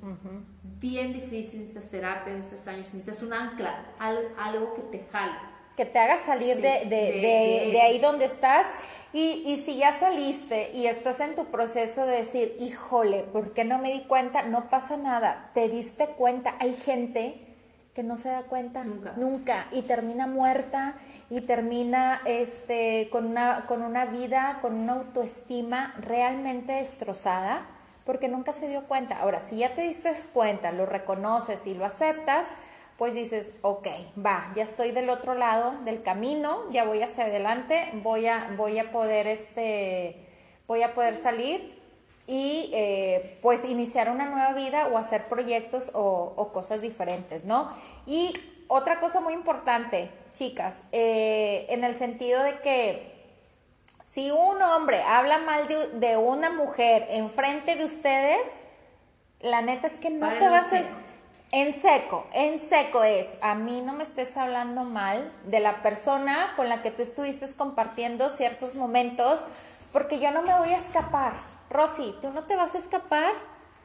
Bien 0.80 1.12
difícil, 1.12 1.60
necesitas 1.60 1.90
terapia, 1.90 2.32
necesitas 2.34 2.68
años, 2.68 2.94
necesitas 2.94 3.22
un 3.22 3.32
ancla, 3.32 3.86
al- 3.98 4.32
algo 4.38 4.74
que 4.74 4.82
te 4.82 5.04
jale. 5.12 5.36
que 5.76 5.84
te 5.86 5.96
haga 5.96 6.16
salir 6.16 6.56
Sí, 6.56 6.62
de, 6.62 6.86
de- 6.86 7.70
de- 7.72 7.80
ahí 7.80 8.00
donde 8.00 8.24
estás. 8.24 8.66
Y, 9.12 9.42
y, 9.46 9.62
si 9.64 9.76
ya 9.76 9.92
saliste 9.92 10.70
y 10.72 10.86
estás 10.86 11.20
en 11.20 11.34
tu 11.34 11.46
proceso 11.46 12.04
de 12.04 12.16
decir, 12.16 12.56
híjole, 12.60 13.22
¿por 13.22 13.54
qué 13.54 13.64
no 13.64 13.78
me 13.78 13.92
di 13.92 14.02
cuenta? 14.02 14.42
No 14.42 14.68
pasa 14.68 14.98
nada, 14.98 15.50
te 15.54 15.68
diste 15.68 16.08
cuenta. 16.08 16.56
Hay 16.60 16.74
gente 16.74 17.48
que 17.94 18.02
no 18.02 18.16
se 18.16 18.28
da 18.28 18.42
cuenta 18.42 18.84
nunca, 18.84 19.14
nunca 19.16 19.66
y 19.72 19.82
termina 19.82 20.26
muerta 20.26 20.94
y 21.30 21.40
termina 21.40 22.20
este, 22.26 23.08
con, 23.10 23.26
una, 23.26 23.66
con 23.66 23.82
una 23.82 24.04
vida, 24.04 24.58
con 24.60 24.74
una 24.74 24.92
autoestima 24.92 25.94
realmente 25.98 26.74
destrozada 26.74 27.66
porque 28.08 28.28
nunca 28.28 28.52
se 28.52 28.68
dio 28.68 28.84
cuenta. 28.84 29.18
Ahora, 29.18 29.38
si 29.38 29.58
ya 29.58 29.74
te 29.74 29.82
diste 29.82 30.10
cuenta, 30.32 30.72
lo 30.72 30.86
reconoces 30.86 31.66
y 31.66 31.74
lo 31.74 31.84
aceptas, 31.84 32.46
pues 32.98 33.14
dices, 33.14 33.52
ok, 33.62 33.86
va, 34.24 34.52
ya 34.56 34.64
estoy 34.64 34.90
del 34.90 35.08
otro 35.08 35.34
lado 35.34 35.72
del 35.84 36.02
camino, 36.02 36.68
ya 36.70 36.84
voy 36.84 37.00
hacia 37.00 37.24
adelante, 37.26 37.90
voy 38.02 38.26
a, 38.26 38.52
voy 38.56 38.78
a 38.80 38.90
poder, 38.90 39.28
este, 39.28 40.16
voy 40.66 40.82
a 40.82 40.94
poder 40.94 41.14
salir 41.14 41.78
y 42.26 42.70
eh, 42.74 43.38
pues 43.40 43.64
iniciar 43.64 44.10
una 44.10 44.26
nueva 44.26 44.52
vida 44.52 44.88
o 44.88 44.98
hacer 44.98 45.28
proyectos 45.28 45.92
o, 45.94 46.34
o, 46.36 46.52
cosas 46.52 46.82
diferentes, 46.82 47.44
¿no? 47.44 47.72
Y 48.04 48.34
otra 48.66 48.98
cosa 48.98 49.20
muy 49.20 49.32
importante, 49.32 50.10
chicas, 50.32 50.82
eh, 50.90 51.66
en 51.70 51.84
el 51.84 51.94
sentido 51.94 52.42
de 52.42 52.60
que 52.60 53.18
si 54.10 54.32
un 54.32 54.60
hombre 54.60 55.00
habla 55.02 55.38
mal 55.38 55.68
de, 55.68 56.16
una 56.16 56.50
mujer 56.50 57.06
enfrente 57.10 57.76
de 57.76 57.84
ustedes, 57.84 58.44
la 59.40 59.62
neta 59.62 59.86
es 59.86 59.94
que 60.00 60.10
no 60.10 60.28
te 60.32 60.48
va 60.48 60.56
a 60.58 60.60
hacer... 60.62 61.07
En 61.50 61.72
seco, 61.72 62.26
en 62.32 62.60
seco 62.60 63.02
es, 63.04 63.38
a 63.40 63.54
mí 63.54 63.80
no 63.80 63.94
me 63.94 64.04
estés 64.04 64.36
hablando 64.36 64.84
mal 64.84 65.32
de 65.44 65.60
la 65.60 65.82
persona 65.82 66.52
con 66.56 66.68
la 66.68 66.82
que 66.82 66.90
tú 66.90 67.00
estuviste 67.02 67.46
compartiendo 67.56 68.28
ciertos 68.28 68.74
momentos, 68.74 69.46
porque 69.92 70.18
yo 70.18 70.30
no 70.30 70.42
me 70.42 70.58
voy 70.58 70.68
a 70.70 70.76
escapar. 70.76 71.32
Rosy, 71.70 72.14
tú 72.20 72.30
no 72.30 72.44
te 72.44 72.54
vas 72.54 72.74
a 72.74 72.78
escapar 72.78 73.32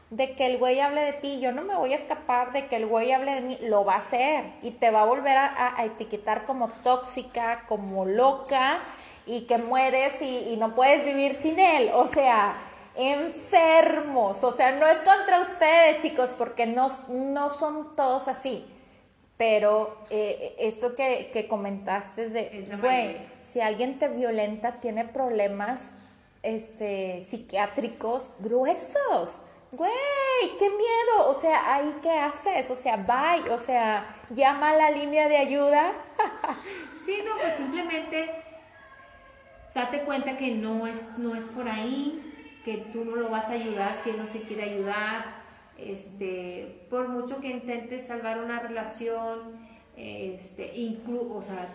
de 0.09 0.36
que 0.36 0.45
el 0.45 0.57
güey 0.57 0.82
hable 0.82 1.01
de 1.01 1.14
ti, 1.14 1.39
yo 1.39 1.53
no 1.53 1.64
me 1.64 1.76
voy 1.76 1.93
a 1.93 1.95
escapar 1.95 2.51
de 2.51 2.68
que 2.68 2.76
el 2.76 2.86
güey 2.86 3.14
hable 3.14 3.36
de 3.36 3.41
mí, 3.41 3.57
lo 3.61 3.86
va 3.86 3.93
a 3.93 3.97
hacer 3.97 4.45
y 4.61 4.72
te 4.72 4.91
va 4.91 5.03
a 5.03 5.05
volver 5.05 5.38
a 5.38 5.76
etiquetar 5.86 6.43
como 6.43 6.68
tóxica, 6.68 7.64
como 7.68 8.05
loca 8.05 8.82
y 9.26 9.41
que 9.41 9.57
mueres 9.57 10.22
y, 10.22 10.55
no 10.57 10.76
puedes 10.76 11.05
vivir 11.05 11.36
sin 11.36 11.59
él. 11.59 11.91
O 11.93 12.07
sea, 12.07 12.55
enfermos. 12.96 14.44
O 14.44 14.52
sea, 14.52 14.74
no 14.74 14.88
es 14.88 15.00
contra 15.00 15.41
ustedes, 15.41 16.02
chicos, 16.02 16.34
porque 16.38 16.66
no, 16.66 16.89
no 17.10 17.50
son 17.50 17.96
todos 17.96 18.28
así. 18.28 18.66
Pero 19.38 19.98
eh, 20.10 20.56
esto 20.60 20.96
que, 20.96 21.32
que 21.34 21.48
comentaste 21.48 22.30
de, 22.30 22.68
güey, 22.80 23.18
si 23.41 23.62
alguien 23.62 23.98
te 23.98 24.08
violenta, 24.08 24.80
tiene 24.80 25.06
problemas 25.06 25.91
este, 26.44 27.26
psiquiátricos 27.28 28.32
gruesos. 28.39 29.41
Güey, 29.72 29.91
qué 30.60 30.70
miedo. 30.70 31.28
O 31.28 31.34
sea, 31.34 31.76
ahí 31.76 31.96
qué 32.04 32.12
haces. 32.12 32.70
O 32.70 32.76
sea, 32.76 32.98
bye. 32.98 33.52
O 33.52 33.60
sea, 33.60 34.18
llama 34.30 34.70
a 34.70 34.76
la 34.76 34.91
línea 34.91 35.28
de 35.28 35.38
ayuda. 35.38 35.94
sí, 37.06 37.24
no, 37.26 37.36
pues 37.36 37.56
simplemente 37.56 38.30
date 39.74 40.04
cuenta 40.04 40.38
que 40.38 40.52
no 40.52 40.86
es, 40.86 41.18
no 41.18 41.36
es 41.36 41.46
por 41.46 41.68
ahí, 41.68 42.32
que 42.64 42.78
tú 42.78 43.05
no 43.05 43.16
lo 43.16 43.30
vas 43.30 43.45
a 43.45 43.53
ayudar 43.53 43.95
si 43.95 44.11
él 44.11 44.18
no 44.18 44.28
se 44.28 44.41
quiere 44.41 44.64
ayudar. 44.64 45.43
Este, 45.78 46.86
por 46.89 47.09
mucho 47.09 47.41
que 47.41 47.49
intentes 47.49 48.07
salvar 48.07 48.41
una 48.41 48.59
relación, 48.59 49.57
este, 49.97 50.72
o 51.09 51.41
sea, 51.41 51.74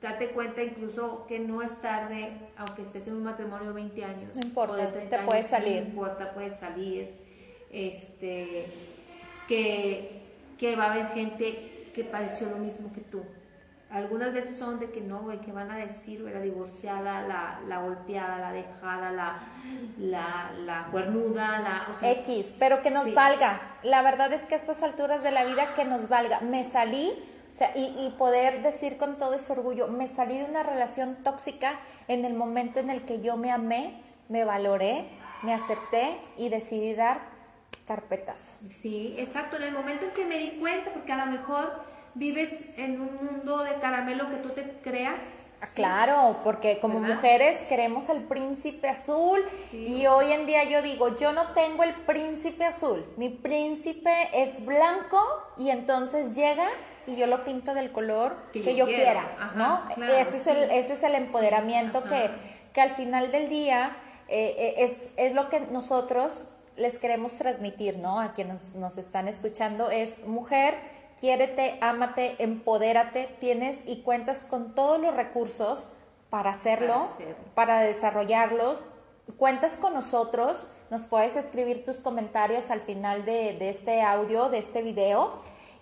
date 0.00 0.28
cuenta 0.28 0.62
incluso 0.62 1.26
que 1.26 1.38
no 1.38 1.62
es 1.62 1.80
tarde, 1.82 2.32
aunque 2.56 2.82
estés 2.82 3.06
en 3.08 3.14
un 3.14 3.24
matrimonio 3.24 3.68
de 3.68 3.74
20 3.74 4.04
años. 4.04 4.34
No 4.34 4.40
importa, 4.42 4.90
te 4.92 5.18
puedes 5.18 5.46
salir. 5.46 5.82
No 5.82 5.88
importa, 5.88 6.32
puedes 6.32 6.56
salir. 6.56 7.10
Este, 7.70 8.66
que, 9.46 10.22
que 10.58 10.76
va 10.76 10.86
a 10.86 10.92
haber 10.92 11.08
gente 11.08 11.90
que 11.94 12.04
padeció 12.04 12.48
lo 12.48 12.56
mismo 12.56 12.92
que 12.92 13.00
tú. 13.00 13.22
Algunas 13.90 14.32
veces 14.32 14.56
son 14.56 14.78
de 14.78 14.90
que 14.90 15.00
no, 15.00 15.22
güey, 15.22 15.40
que 15.40 15.50
van 15.50 15.70
a 15.70 15.76
decir, 15.76 16.20
la 16.20 16.40
divorciada, 16.40 17.22
la, 17.22 17.60
la 17.66 17.78
golpeada, 17.78 18.38
la 18.38 18.52
dejada, 18.52 19.10
la, 19.10 19.40
la, 19.98 20.52
la 20.64 20.86
cuernuda, 20.92 21.58
la... 21.58 22.08
X, 22.08 22.54
pero 22.58 22.82
que 22.82 22.90
nos 22.90 23.12
valga. 23.14 23.60
La 23.82 24.02
verdad 24.02 24.32
es 24.32 24.42
que 24.42 24.54
a 24.54 24.58
estas 24.58 24.84
alturas 24.84 25.24
de 25.24 25.32
la 25.32 25.44
vida 25.44 25.74
que 25.74 25.84
nos 25.84 26.08
valga. 26.08 26.40
Me 26.40 26.62
salí, 26.62 27.12
o 27.50 27.54
sea, 27.54 27.72
y, 27.74 27.92
y 27.98 28.14
poder 28.16 28.62
decir 28.62 28.96
con 28.96 29.18
todo 29.18 29.34
ese 29.34 29.52
orgullo, 29.52 29.88
me 29.88 30.06
salí 30.06 30.38
de 30.38 30.44
una 30.44 30.62
relación 30.62 31.16
tóxica 31.24 31.80
en 32.06 32.24
el 32.24 32.34
momento 32.34 32.78
en 32.78 32.90
el 32.90 33.02
que 33.02 33.20
yo 33.20 33.36
me 33.36 33.50
amé, 33.50 34.00
me 34.28 34.44
valoré, 34.44 35.08
me 35.42 35.52
acepté 35.52 36.16
y 36.36 36.48
decidí 36.48 36.94
dar 36.94 37.22
carpetazo. 37.88 38.56
Sí, 38.68 39.16
exacto, 39.18 39.56
en 39.56 39.64
el 39.64 39.72
momento 39.72 40.04
en 40.04 40.12
que 40.12 40.24
me 40.24 40.38
di 40.38 40.60
cuenta, 40.60 40.92
porque 40.92 41.12
a 41.12 41.24
lo 41.24 41.32
mejor 41.32 41.82
vives 42.14 42.66
en 42.76 43.00
un 43.00 43.14
mundo 43.14 43.62
de 43.62 43.74
caramelo 43.74 44.30
que 44.30 44.36
tú 44.36 44.50
te 44.50 44.78
creas. 44.82 45.50
Ah, 45.60 45.66
claro, 45.74 46.40
porque 46.42 46.78
como 46.80 46.98
mujeres 47.00 47.62
queremos 47.64 48.08
el 48.08 48.22
príncipe 48.24 48.88
azul 48.88 49.40
y 49.72 50.06
hoy 50.06 50.32
en 50.32 50.46
día 50.46 50.64
yo 50.64 50.82
digo, 50.82 51.16
yo 51.16 51.32
no 51.32 51.52
tengo 51.52 51.82
el 51.82 51.94
príncipe 51.94 52.64
azul, 52.64 53.04
mi 53.16 53.28
príncipe 53.28 54.10
es 54.32 54.64
blanco 54.64 55.20
y 55.58 55.70
entonces 55.70 56.34
llega 56.34 56.66
y 57.06 57.16
yo 57.16 57.26
lo 57.26 57.44
pinto 57.44 57.74
del 57.74 57.92
color 57.92 58.36
que, 58.52 58.74
yo, 58.74 58.86
quiera, 58.86 59.52
¿no? 59.54 59.82
ese, 60.06 60.38
es 60.38 60.46
el, 60.46 60.70
ese 60.70 60.94
es 60.94 61.02
el 61.02 61.14
empoderamiento 61.14 62.04
que, 62.04 62.30
que, 62.72 62.80
al 62.80 62.90
final 62.90 63.30
del 63.30 63.48
día 63.48 63.96
eh, 64.28 64.54
eh, 64.56 64.74
es, 64.78 65.08
es 65.16 65.34
lo 65.34 65.48
que 65.48 65.60
nosotros 65.60 66.48
les 66.76 66.98
queremos 66.98 67.34
transmitir, 67.34 67.98
¿no? 67.98 68.20
A 68.20 68.32
quienes 68.32 68.74
nos, 68.74 68.74
nos 68.76 68.98
están 68.98 69.28
escuchando, 69.28 69.90
es 69.90 70.18
mujer 70.24 70.74
quiérete, 71.20 71.78
ámate, 71.82 72.36
empodérate, 72.38 73.36
tienes 73.38 73.82
y 73.86 74.00
cuentas 74.00 74.44
con 74.48 74.74
todos 74.74 74.98
los 74.98 75.14
recursos 75.14 75.88
para 76.30 76.50
hacerlo, 76.50 77.06
para, 77.54 77.80
desarrollarlos. 77.80 78.78
Cuentas 79.36 79.76
con 79.76 79.92
nosotros, 79.92 80.70
nos 80.90 81.06
puedes 81.06 81.36
escribir 81.36 81.84
tus 81.84 82.00
comentarios 82.00 82.70
al 82.70 82.80
final 82.80 83.24
de, 83.24 83.68
este 83.68 84.02
audio, 84.02 84.48
de 84.48 84.58
este 84.58 84.82
video. 84.82 85.34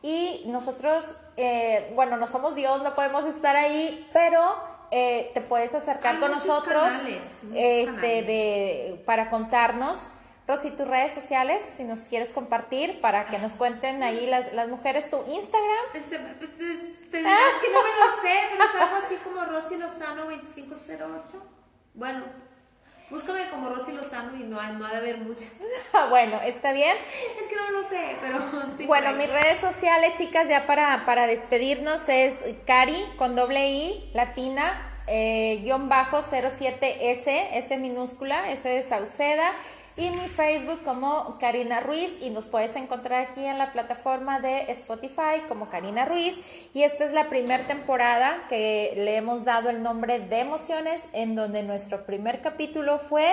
Y 0.03 0.43
nosotros, 0.47 1.17
eh, 1.37 1.93
bueno, 1.95 2.17
no 2.17 2.27
somos 2.27 2.55
Dios, 2.55 2.83
no 2.83 2.95
podemos 2.95 3.25
estar 3.25 3.57
ahí, 3.57 4.09
pero 4.13 4.43
eh, 4.91 5.31
te 5.35 5.41
puedes 5.41 5.75
acercar 5.75 6.19
con 6.19 6.31
nosotros 6.31 6.93
este, 7.55 8.23
de, 8.23 9.03
para 9.07 9.31
contarnos 9.31 10.09
Rosy, 10.49 10.71
tus 10.71 10.89
redes 10.89 11.13
sociales, 11.13 11.63
si 11.77 11.85
nos 11.85 12.01
quieres 12.01 12.33
compartir 12.33 13.03
para 13.03 13.27
que 13.27 13.39
nos 13.39 13.55
cuenten 13.55 14.03
ahí 14.03 14.27
las, 14.27 14.51
las 14.55 14.67
mujeres, 14.67 15.11
tu 15.11 15.19
Instagram. 15.31 15.85
Pues, 15.93 16.09
te 16.09 17.19
dirás 17.19 17.53
que 17.61 17.71
no 17.71 17.83
me 17.83 17.91
lo 17.91 18.23
sé, 18.23 18.35
pero 18.53 18.65
es 18.65 18.83
algo 18.83 18.97
así 18.97 19.17
como 19.17 19.45
Rosy 19.45 19.77
Lozano 19.77 20.25
2508. 20.25 21.43
Bueno, 21.93 22.25
búscame 23.11 23.51
como 23.51 23.69
Rosy 23.69 23.93
Lozano 23.93 24.35
y 24.37 24.45
no, 24.45 24.57
no 24.73 24.87
ha 24.87 24.91
de 24.93 24.97
haber 24.97 25.19
muchas. 25.19 25.53
bueno, 26.09 26.41
está 26.41 26.73
bien. 26.73 26.97
Es 27.39 27.47
que 27.47 27.55
no 27.55 27.71
lo 27.71 27.83
sé, 27.83 28.17
pero 28.23 28.71
sí. 28.75 28.87
Bueno, 28.87 29.13
mis 29.13 29.29
redes 29.29 29.61
sociales, 29.61 30.15
chicas, 30.17 30.49
ya 30.49 30.67
para, 30.67 31.05
para 31.05 31.27
despedirnos 31.27 32.09
es 32.09 32.43
Cari 32.65 33.05
con 33.19 33.37
doble 33.37 33.69
I, 33.69 34.11
latina, 34.15 35.03
eh, 35.09 35.61
guion 35.63 35.91
bajo 35.91 36.21
07S, 36.21 37.49
S 37.53 37.77
minúscula, 37.77 38.51
S 38.51 38.67
de 38.67 38.83
Sauceda 38.83 39.53
y 39.99 40.11
mi 40.11 40.29
Facebook 40.29 40.81
como 40.85 41.39
Karina 41.41 41.81
Ruiz 41.81 42.17
y 42.23 42.31
nos 42.31 42.47
puedes 42.47 42.77
encontrar 42.77 43.27
aquí 43.27 43.45
en 43.45 43.59
la 43.59 43.73
plataforma 43.73 44.39
de 44.39 44.71
Spotify 44.71 45.43
como 45.49 45.69
Karina 45.69 46.05
Ruiz 46.05 46.41
y 46.73 46.85
esta 46.85 47.05
es 47.05 47.13
la 47.13 47.29
primera 47.29 47.65
temporada 47.65 48.45
que 48.49 48.93
le 48.95 49.17
hemos 49.17 49.45
dado 49.45 49.71
el 49.71 49.83
nombre 49.83 50.21
de 50.21 50.39
emociones 50.39 51.09
en 51.13 51.35
donde 51.35 51.65
nuestro 51.65 52.07
primer 52.07 52.41
capítulo 52.41 53.01
fue 53.01 53.29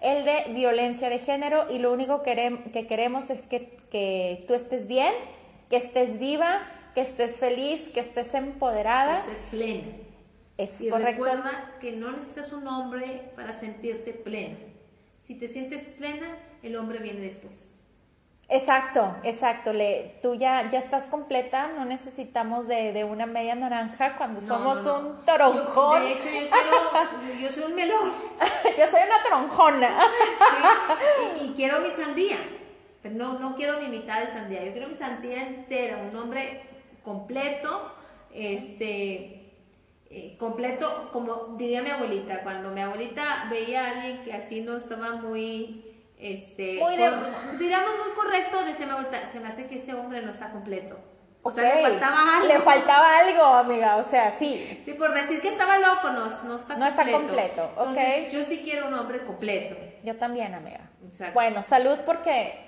el 0.00 0.24
de 0.24 0.52
violencia 0.54 1.08
de 1.08 1.20
género 1.20 1.66
y 1.70 1.78
lo 1.78 1.92
único 1.92 2.22
que 2.22 2.86
queremos 2.88 3.30
es 3.30 3.42
que, 3.42 3.76
que 3.90 4.44
tú 4.48 4.54
estés 4.54 4.88
bien, 4.88 5.14
que 5.70 5.76
estés 5.76 6.18
viva, 6.18 6.66
que 6.94 7.00
estés 7.00 7.38
feliz, 7.38 7.88
que 7.90 8.00
estés 8.00 8.34
empoderada. 8.34 9.24
Que 9.24 9.32
estés 9.32 9.50
plena. 9.50 9.86
Es 10.56 10.80
y 10.80 10.90
recuerda 10.90 11.76
que 11.80 11.92
no 11.92 12.10
necesitas 12.10 12.52
un 12.52 12.66
hombre 12.66 13.30
para 13.36 13.52
sentirte 13.52 14.12
plena 14.12 14.56
si 15.28 15.34
te 15.34 15.46
sientes 15.46 15.94
plena, 15.98 16.38
el 16.62 16.74
hombre 16.74 17.00
viene 17.00 17.20
después. 17.20 17.74
Exacto, 18.48 19.14
exacto. 19.24 19.74
Le, 19.74 20.18
tú 20.22 20.34
ya, 20.36 20.70
ya 20.70 20.78
estás 20.78 21.06
completa, 21.06 21.68
no 21.76 21.84
necesitamos 21.84 22.66
de, 22.66 23.04
una 23.04 23.26
media 23.26 23.54
naranja 23.54 24.16
cuando 24.16 24.40
somos 24.40 24.78
un 24.86 25.22
toronjón. 25.26 26.02
de 26.02 26.12
hecho, 26.12 26.24
yo, 26.30 26.48
quiero, 26.48 27.40
yo 27.42 27.50
soy 27.50 27.64
un 27.64 27.74
melón. 27.74 28.10
yo 28.78 28.86
soy 28.86 29.00
una 29.06 29.22
toronjona. 29.22 29.98
y, 31.44 31.50
quiero 31.50 31.80
mi 31.80 31.90
sandía, 31.90 32.38
pero 33.02 33.14
no, 33.14 33.38
no 33.38 33.54
quiero 33.54 33.82
mi 33.82 33.88
mitad 33.88 34.20
de 34.20 34.28
sandía, 34.28 34.64
yo 34.64 34.72
quiero 34.72 34.88
mi 34.88 34.94
sandía 34.94 35.46
entera, 35.46 35.98
un 36.10 36.16
hombre 36.16 36.62
completo, 37.04 37.92
este, 38.32 39.37
eh, 40.10 40.36
completo, 40.38 41.10
como 41.12 41.54
diría 41.58 41.82
mi 41.82 41.90
abuelita, 41.90 42.42
cuando 42.42 42.70
mi 42.70 42.80
abuelita 42.80 43.46
veía 43.50 43.84
a 43.86 43.90
alguien 43.90 44.24
que 44.24 44.32
así 44.32 44.60
no 44.62 44.76
estaba 44.76 45.16
muy, 45.16 45.84
este, 46.18 46.78
Muy 46.80 46.96
de- 46.96 47.10
digamos 47.58 47.90
muy 48.04 48.14
correcto, 48.14 48.64
decía 48.64 48.86
mi 48.86 48.92
abuelita, 48.92 49.26
se 49.26 49.40
me 49.40 49.48
hace 49.48 49.66
que 49.68 49.76
ese 49.76 49.94
hombre 49.94 50.22
no 50.22 50.30
está 50.30 50.50
completo. 50.50 50.98
O 51.42 51.50
Ok. 51.50 51.54
sea, 51.54 51.76
le 51.76 51.82
faltaba 51.82 52.36
algo. 52.36 52.48
Le 52.48 52.58
faltaba 52.60 53.18
algo, 53.18 53.42
amiga, 53.44 53.96
o 53.96 54.02
sea, 54.02 54.32
sí. 54.38 54.80
Sí, 54.84 54.94
por 54.94 55.14
decir 55.14 55.40
que 55.40 55.48
estaba 55.48 55.78
loco, 55.78 56.10
no, 56.10 56.26
no 56.44 56.56
está 56.56 56.76
No 56.76 56.86
está 56.86 57.04
completo. 57.10 57.18
completo, 57.18 57.62
ok. 57.76 57.88
Entonces, 57.88 58.32
yo 58.32 58.42
sí 58.44 58.60
quiero 58.64 58.88
un 58.88 58.94
hombre 58.94 59.24
completo. 59.24 59.76
Yo 60.02 60.16
también, 60.16 60.54
amiga. 60.54 60.90
Exacto. 61.04 61.34
Bueno, 61.34 61.62
salud 61.62 61.98
porque 62.04 62.67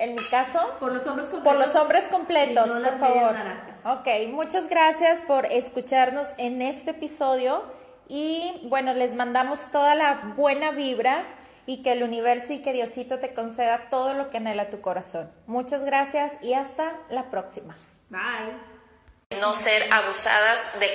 en 0.00 0.14
mi 0.16 0.28
caso 0.30 0.58
Por 0.80 0.92
los 0.92 1.06
hombres 1.06 1.28
completos. 1.28 1.56
por 1.56 1.66
los 1.66 1.76
hombres 1.76 2.04
completos, 2.08 2.66
y 2.66 2.80
no 2.80 2.82
por 2.82 2.98
favor. 2.98 3.32
naranjas. 3.32 3.86
Ok, 3.86 4.08
muchas 4.28 4.66
gracias 4.68 5.20
por 5.22 5.46
escucharnos 5.46 6.26
en 6.38 6.62
este 6.62 6.90
episodio 6.90 7.62
y 8.08 8.60
bueno, 8.64 8.92
les 8.94 9.14
mandamos 9.14 9.70
toda 9.70 9.94
la 9.94 10.32
buena 10.36 10.72
vibra 10.72 11.24
y 11.66 11.82
que 11.82 11.92
el 11.92 12.02
universo 12.02 12.52
y 12.52 12.60
que 12.62 12.72
Diosito 12.72 13.20
te 13.20 13.32
conceda 13.34 13.88
todo 13.90 14.14
lo 14.14 14.30
que 14.30 14.38
anhela 14.38 14.70
tu 14.70 14.80
corazón. 14.80 15.30
Muchas 15.46 15.84
gracias 15.84 16.38
y 16.42 16.54
hasta 16.54 16.94
la 17.10 17.30
próxima. 17.30 17.76
Bye. 18.08 19.38
No 19.40 19.54
ser 19.54 19.92
abusadas 19.92 20.58
de 20.80 20.88